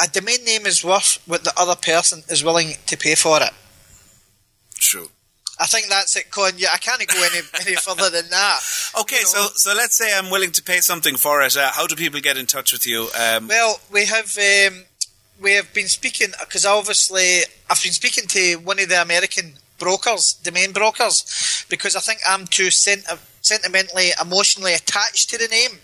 A 0.02 0.08
domain 0.08 0.44
name 0.44 0.66
is 0.66 0.84
worth 0.84 1.22
what 1.26 1.44
the 1.44 1.52
other 1.56 1.76
person 1.76 2.24
is 2.28 2.42
willing 2.42 2.74
to 2.86 2.96
pay 2.96 3.14
for 3.14 3.40
it. 3.40 3.50
I 5.58 5.66
think 5.66 5.88
that's 5.88 6.14
it, 6.16 6.30
Conn. 6.30 6.52
Yeah, 6.58 6.68
I 6.74 6.76
can't 6.76 7.04
go 7.06 7.16
any, 7.16 7.40
any 7.60 7.76
further 7.76 8.10
than 8.10 8.28
that. 8.30 8.60
Okay, 9.00 9.16
you 9.16 9.22
know? 9.22 9.28
so 9.28 9.48
so 9.54 9.74
let's 9.74 9.96
say 9.96 10.16
I'm 10.16 10.30
willing 10.30 10.52
to 10.52 10.62
pay 10.62 10.80
something 10.80 11.16
for 11.16 11.42
it. 11.42 11.56
Uh, 11.56 11.70
how 11.72 11.86
do 11.86 11.96
people 11.96 12.20
get 12.20 12.36
in 12.36 12.46
touch 12.46 12.72
with 12.72 12.86
you? 12.86 13.08
Um, 13.18 13.48
well, 13.48 13.80
we 13.90 14.04
have 14.06 14.36
um, 14.38 14.84
we 15.40 15.52
have 15.52 15.72
been 15.72 15.88
speaking 15.88 16.28
because 16.40 16.66
obviously 16.66 17.40
I've 17.70 17.82
been 17.82 17.92
speaking 17.92 18.26
to 18.28 18.56
one 18.56 18.78
of 18.78 18.88
the 18.88 19.00
American 19.00 19.54
brokers, 19.78 20.34
domain 20.42 20.72
brokers, 20.72 21.64
because 21.70 21.96
I 21.96 22.00
think 22.00 22.20
I'm 22.28 22.46
too 22.46 22.70
sent- 22.70 23.06
sentimentally, 23.40 24.10
emotionally 24.20 24.74
attached 24.74 25.30
to 25.30 25.38
the 25.38 25.48
name, 25.48 25.78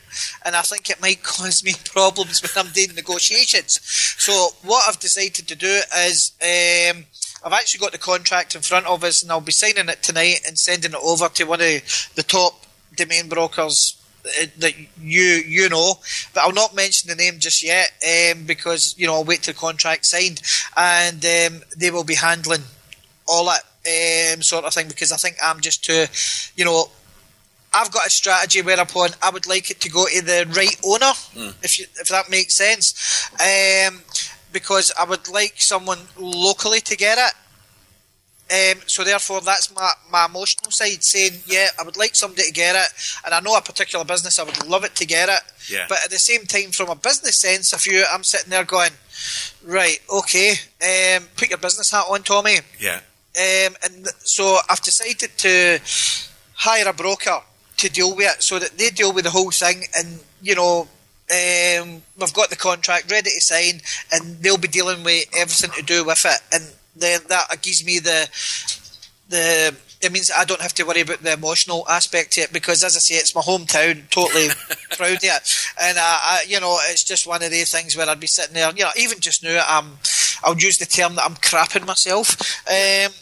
and 0.45 0.55
I 0.55 0.62
think 0.62 0.91
it 0.91 1.01
might 1.01 1.23
cause 1.23 1.64
me 1.64 1.73
problems 1.85 2.43
when 2.43 2.66
I'm 2.66 2.73
doing 2.73 2.95
negotiations. 2.95 3.81
So 4.18 4.49
what 4.62 4.87
I've 4.87 5.01
decided 5.01 5.49
to 5.49 5.55
do 5.57 5.81
is. 5.97 6.33
Um, 6.43 7.07
I've 7.45 7.53
actually 7.53 7.80
got 7.80 7.93
the 7.93 7.99
contract 7.99 8.55
in 8.55 8.62
front 8.62 8.86
of 8.86 9.03
us, 9.05 9.22
and 9.22 9.32
I'll 9.32 9.40
be 9.40 9.53
signing 9.53 9.88
it 9.88 10.03
tonight 10.03 10.40
and 10.47 10.59
sending 10.59 10.93
it 10.93 11.01
over 11.03 11.28
to 11.28 11.45
one 11.45 11.61
of 11.61 12.12
the 12.14 12.22
top 12.22 12.64
domain 12.97 13.28
brokers 13.28 13.97
uh, 14.24 14.47
that 14.59 14.74
you 15.01 15.22
you 15.22 15.68
know, 15.68 15.95
but 16.32 16.45
I'll 16.45 16.53
not 16.53 16.76
mention 16.76 17.09
the 17.09 17.16
name 17.16 17.40
just 17.40 17.62
yet 17.62 17.90
um, 18.03 18.45
because 18.45 18.95
you 18.97 19.07
know 19.07 19.14
I'll 19.14 19.24
wait 19.24 19.43
till 19.43 19.55
the 19.55 19.59
contract 19.59 20.07
signed, 20.07 20.40
and 20.76 21.24
um, 21.24 21.62
they 21.76 21.90
will 21.90 22.05
be 22.05 22.14
handling 22.14 22.62
all 23.26 23.47
that 23.47 23.64
um, 24.34 24.43
sort 24.43 24.64
of 24.64 24.72
thing 24.72 24.88
because 24.88 25.11
I 25.11 25.16
think 25.16 25.36
I'm 25.43 25.61
just 25.61 25.84
too, 25.84 26.07
you 26.57 26.64
know. 26.64 26.86
I've 27.74 27.90
got 27.90 28.07
a 28.07 28.11
strategy 28.11 28.61
whereupon 28.61 29.09
I 29.22 29.30
would 29.30 29.47
like 29.47 29.70
it 29.70 29.80
to 29.80 29.88
go 29.88 30.05
to 30.05 30.20
the 30.20 30.45
right 30.55 30.76
owner, 30.84 31.14
mm. 31.32 31.55
if 31.64 31.80
you, 31.80 31.86
if 31.99 32.09
that 32.09 32.28
makes 32.28 32.55
sense. 32.55 33.30
Because 34.53 34.92
I 34.98 35.05
would 35.05 35.28
like 35.28 35.55
someone 35.57 36.00
locally 36.18 36.80
to 36.80 36.96
get 36.96 37.18
it. 37.18 37.34
Um, 38.53 38.82
so 38.86 39.03
therefore, 39.03 39.40
that's 39.40 39.74
my, 39.74 39.90
my 40.11 40.26
emotional 40.26 40.70
side 40.70 41.03
saying, 41.03 41.40
yeah, 41.46 41.68
I 41.80 41.84
would 41.84 41.96
like 41.96 42.14
somebody 42.14 42.42
to 42.48 42.53
get 42.53 42.76
it, 42.76 42.92
and 43.24 43.32
I 43.32 43.40
know 43.40 43.57
a 43.57 43.62
particular 43.62 44.05
business, 44.05 44.38
I 44.38 44.42
would 44.42 44.66
love 44.66 44.84
it 44.84 44.94
to 44.96 45.07
get 45.07 45.30
it. 45.30 45.40
Yeah. 45.70 45.86
But 45.88 46.00
at 46.05 46.11
the 46.11 46.18
same 46.18 46.44
time, 46.44 46.70
from 46.72 46.90
a 46.90 46.94
business 46.94 47.38
sense, 47.38 47.72
if 47.72 47.86
you, 47.86 48.05
I'm 48.12 48.24
sitting 48.24 48.50
there 48.50 48.64
going, 48.64 48.90
right, 49.64 49.98
okay, 50.12 50.50
um, 50.82 51.28
put 51.34 51.48
your 51.48 51.59
business 51.59 51.92
hat 51.92 52.05
on, 52.11 52.24
Tommy. 52.24 52.59
Yeah. 52.78 53.00
Um, 53.34 53.74
and 53.84 54.09
so 54.18 54.59
I've 54.68 54.82
decided 54.82 55.30
to 55.38 55.80
hire 56.53 56.88
a 56.88 56.92
broker 56.92 57.38
to 57.78 57.88
deal 57.88 58.14
with 58.14 58.36
it, 58.36 58.42
so 58.42 58.59
that 58.59 58.76
they 58.76 58.90
deal 58.90 59.14
with 59.14 59.24
the 59.24 59.30
whole 59.30 59.50
thing, 59.50 59.84
and 59.96 60.20
you 60.42 60.55
know, 60.55 60.88
um, 61.33 62.03
we've 62.18 62.33
got 62.35 62.51
the 62.51 62.57
contract 62.57 63.11
ready 63.11 63.30
to 63.30 63.41
sign, 63.41 63.80
and 64.12 64.39
they'll 64.43 64.59
be 64.59 64.68
dealing 64.68 65.03
with 65.03 65.26
everything 65.37 65.70
to 65.70 65.83
do 65.83 66.05
with 66.05 66.24
it. 66.26 66.41
And 66.53 66.72
then 66.95 67.20
that 67.28 67.62
gives 67.62 67.85
me 67.85 67.99
the 67.99 68.28
the 69.28 69.74
it 70.03 70.12
means 70.12 70.30
I 70.37 70.45
don't 70.45 70.61
have 70.61 70.74
to 70.74 70.85
worry 70.85 71.01
about 71.01 71.22
the 71.22 71.33
emotional 71.33 71.87
aspect 71.89 72.37
of 72.37 72.45
it 72.45 72.53
because, 72.53 72.83
as 72.83 72.97
I 72.97 72.99
say, 72.99 73.14
it's 73.14 73.35
my 73.35 73.41
hometown. 73.41 74.11
Totally 74.11 74.49
proud 74.97 75.16
of 75.16 75.20
it, 75.22 75.72
and 75.80 75.97
uh, 75.97 76.01
I, 76.01 76.45
you 76.47 76.61
know, 76.61 76.78
it's 76.91 77.05
just 77.05 77.26
one 77.26 77.43
of 77.43 77.51
these 77.51 77.70
things 77.70 77.97
where 77.97 78.09
I'd 78.09 78.20
be 78.20 78.26
sitting 78.26 78.55
there. 78.55 78.70
You 78.74 78.85
know, 78.85 78.91
even 78.97 79.20
just 79.20 79.43
now, 79.43 79.64
I'm. 79.66 79.99
I'll 80.45 80.59
use 80.59 80.78
the 80.78 80.87
term 80.87 81.14
that 81.14 81.24
I'm 81.24 81.37
crapping 81.37 81.87
myself. 81.87 82.37
Um, 82.68 83.12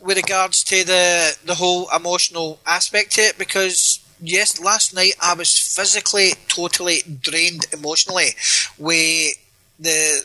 with 0.00 0.16
regards 0.16 0.64
to 0.64 0.84
the 0.84 1.36
the 1.44 1.54
whole 1.54 1.88
emotional 1.94 2.58
aspect 2.66 3.12
to 3.12 3.20
it 3.20 3.38
because 3.38 4.01
yes, 4.22 4.60
last 4.60 4.94
night 4.94 5.14
I 5.20 5.34
was 5.34 5.58
physically 5.58 6.30
totally 6.48 7.02
drained 7.20 7.66
emotionally 7.72 8.30
with 8.78 9.34
the 9.78 10.24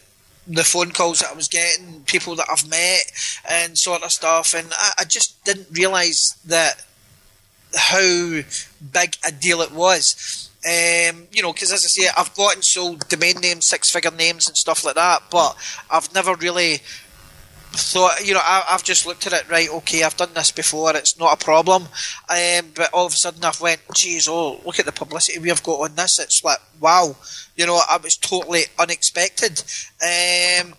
the 0.49 0.63
phone 0.63 0.91
calls 0.91 1.19
that 1.19 1.31
I 1.31 1.35
was 1.35 1.49
getting, 1.49 2.03
people 2.05 2.33
that 2.35 2.47
I've 2.49 2.69
met, 2.69 3.11
and 3.49 3.77
sort 3.77 4.03
of 4.03 4.11
stuff, 4.13 4.53
and 4.53 4.69
I, 4.71 4.91
I 4.99 5.03
just 5.03 5.43
didn't 5.43 5.67
realise 5.71 6.31
that 6.45 6.85
how 7.75 8.41
big 8.93 9.17
a 9.27 9.31
deal 9.31 9.59
it 9.61 9.71
was. 9.71 10.49
Um, 10.65 11.27
you 11.31 11.41
know, 11.41 11.53
because 11.53 11.71
as 11.71 11.83
I 11.83 11.87
say, 11.87 12.09
I've 12.17 12.31
and 12.37 12.63
sold 12.63 13.07
domain 13.09 13.39
names, 13.41 13.67
six 13.67 13.89
figure 13.89 14.11
names, 14.11 14.47
and 14.47 14.55
stuff 14.55 14.85
like 14.85 14.95
that, 14.95 15.23
but 15.29 15.55
I've 15.89 16.13
never 16.13 16.35
really 16.35 16.79
so 17.73 18.09
you 18.23 18.33
know, 18.33 18.41
I, 18.43 18.63
have 18.67 18.83
just 18.83 19.05
looked 19.05 19.27
at 19.27 19.33
it. 19.33 19.49
Right, 19.49 19.69
okay, 19.69 20.03
I've 20.03 20.17
done 20.17 20.33
this 20.33 20.51
before. 20.51 20.95
It's 20.95 21.19
not 21.19 21.41
a 21.41 21.43
problem. 21.43 21.83
Um, 22.29 22.65
but 22.75 22.89
all 22.93 23.05
of 23.05 23.13
a 23.13 23.15
sudden, 23.15 23.43
I've 23.43 23.61
went, 23.61 23.81
geez, 23.93 24.27
oh, 24.27 24.59
look 24.65 24.79
at 24.79 24.85
the 24.85 24.91
publicity 24.91 25.39
we've 25.39 25.63
got 25.63 25.81
on 25.81 25.95
this. 25.95 26.19
It's 26.19 26.43
like, 26.43 26.59
wow, 26.79 27.15
you 27.55 27.65
know, 27.65 27.79
I 27.89 27.97
was 27.97 28.17
totally 28.17 28.63
unexpected, 28.79 29.63
um, 30.01 30.73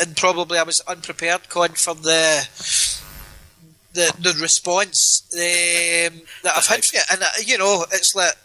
and 0.00 0.16
probably 0.16 0.58
I 0.58 0.64
was 0.64 0.80
unprepared, 0.80 1.48
Conn, 1.48 1.70
for 1.70 1.94
the 1.94 2.48
the 3.94 4.12
the 4.18 4.38
response 4.40 5.22
um, 5.34 6.22
that 6.42 6.56
I've 6.56 6.66
had 6.66 6.84
for 6.84 6.96
it. 6.96 7.04
And 7.10 7.22
uh, 7.22 7.26
you 7.44 7.58
know, 7.58 7.84
it's 7.92 8.14
like, 8.14 8.36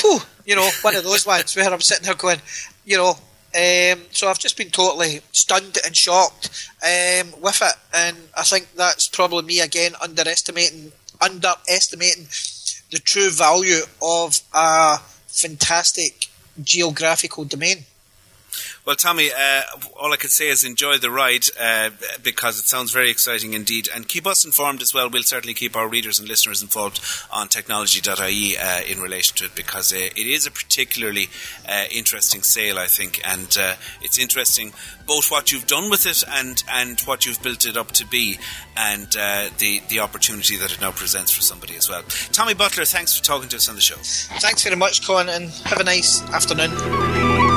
whew, 0.00 0.20
you 0.44 0.56
know, 0.56 0.68
one 0.82 0.96
of 0.96 1.04
those 1.04 1.26
ones 1.26 1.54
where 1.56 1.72
I'm 1.72 1.80
sitting 1.80 2.06
there 2.06 2.14
going, 2.14 2.40
you 2.84 2.96
know, 2.96 3.14
um, 3.56 4.02
so 4.10 4.28
I've 4.28 4.38
just 4.38 4.56
been 4.56 4.70
totally 4.70 5.20
stunned 5.32 5.78
and 5.84 5.96
shocked 5.96 6.68
um, 6.82 7.32
with 7.40 7.62
it, 7.62 7.74
and 7.94 8.16
I 8.36 8.42
think 8.42 8.68
that's 8.76 9.08
probably 9.08 9.42
me 9.44 9.60
again 9.60 9.92
underestimating 10.02 10.92
underestimating 11.20 12.26
the 12.90 12.98
true 12.98 13.30
value 13.30 13.80
of 14.02 14.40
a 14.52 14.98
fantastic 15.26 16.28
geographical 16.62 17.44
domain. 17.44 17.84
Well, 18.86 18.94
Tommy, 18.94 19.30
uh, 19.36 19.62
all 19.96 20.12
I 20.12 20.16
could 20.16 20.30
say 20.30 20.48
is 20.48 20.62
enjoy 20.62 20.98
the 20.98 21.10
ride 21.10 21.46
uh, 21.60 21.90
because 22.22 22.60
it 22.60 22.66
sounds 22.66 22.92
very 22.92 23.10
exciting 23.10 23.52
indeed. 23.52 23.88
And 23.92 24.06
keep 24.06 24.28
us 24.28 24.44
informed 24.44 24.80
as 24.80 24.94
well. 24.94 25.10
We'll 25.10 25.24
certainly 25.24 25.54
keep 25.54 25.74
our 25.74 25.88
readers 25.88 26.20
and 26.20 26.28
listeners 26.28 26.62
involved 26.62 27.00
on 27.32 27.48
technology.ie 27.48 28.56
uh, 28.56 28.80
in 28.88 29.00
relation 29.00 29.36
to 29.38 29.46
it 29.46 29.56
because 29.56 29.92
uh, 29.92 29.96
it 29.96 30.16
is 30.16 30.46
a 30.46 30.52
particularly 30.52 31.28
uh, 31.68 31.86
interesting 31.90 32.42
sale, 32.42 32.78
I 32.78 32.86
think. 32.86 33.20
And 33.26 33.58
uh, 33.58 33.74
it's 34.02 34.20
interesting 34.20 34.72
both 35.04 35.32
what 35.32 35.50
you've 35.50 35.66
done 35.66 35.90
with 35.90 36.06
it 36.06 36.22
and, 36.28 36.62
and 36.70 37.00
what 37.00 37.26
you've 37.26 37.42
built 37.42 37.66
it 37.66 37.76
up 37.76 37.90
to 37.92 38.06
be 38.06 38.38
and 38.76 39.08
the, 39.58 39.82
the 39.88 39.98
opportunity 39.98 40.56
that 40.58 40.72
it 40.72 40.80
now 40.80 40.92
presents 40.92 41.32
for 41.32 41.42
somebody 41.42 41.74
as 41.74 41.88
well. 41.88 42.04
Tommy 42.30 42.54
Butler, 42.54 42.84
thanks 42.84 43.18
for 43.18 43.24
talking 43.24 43.48
to 43.48 43.56
us 43.56 43.68
on 43.68 43.74
the 43.74 43.80
show. 43.80 43.96
Thanks 44.38 44.62
very 44.62 44.76
much, 44.76 45.04
Colin, 45.04 45.28
and 45.28 45.50
have 45.64 45.80
a 45.80 45.84
nice 45.84 46.22
afternoon. 46.30 47.55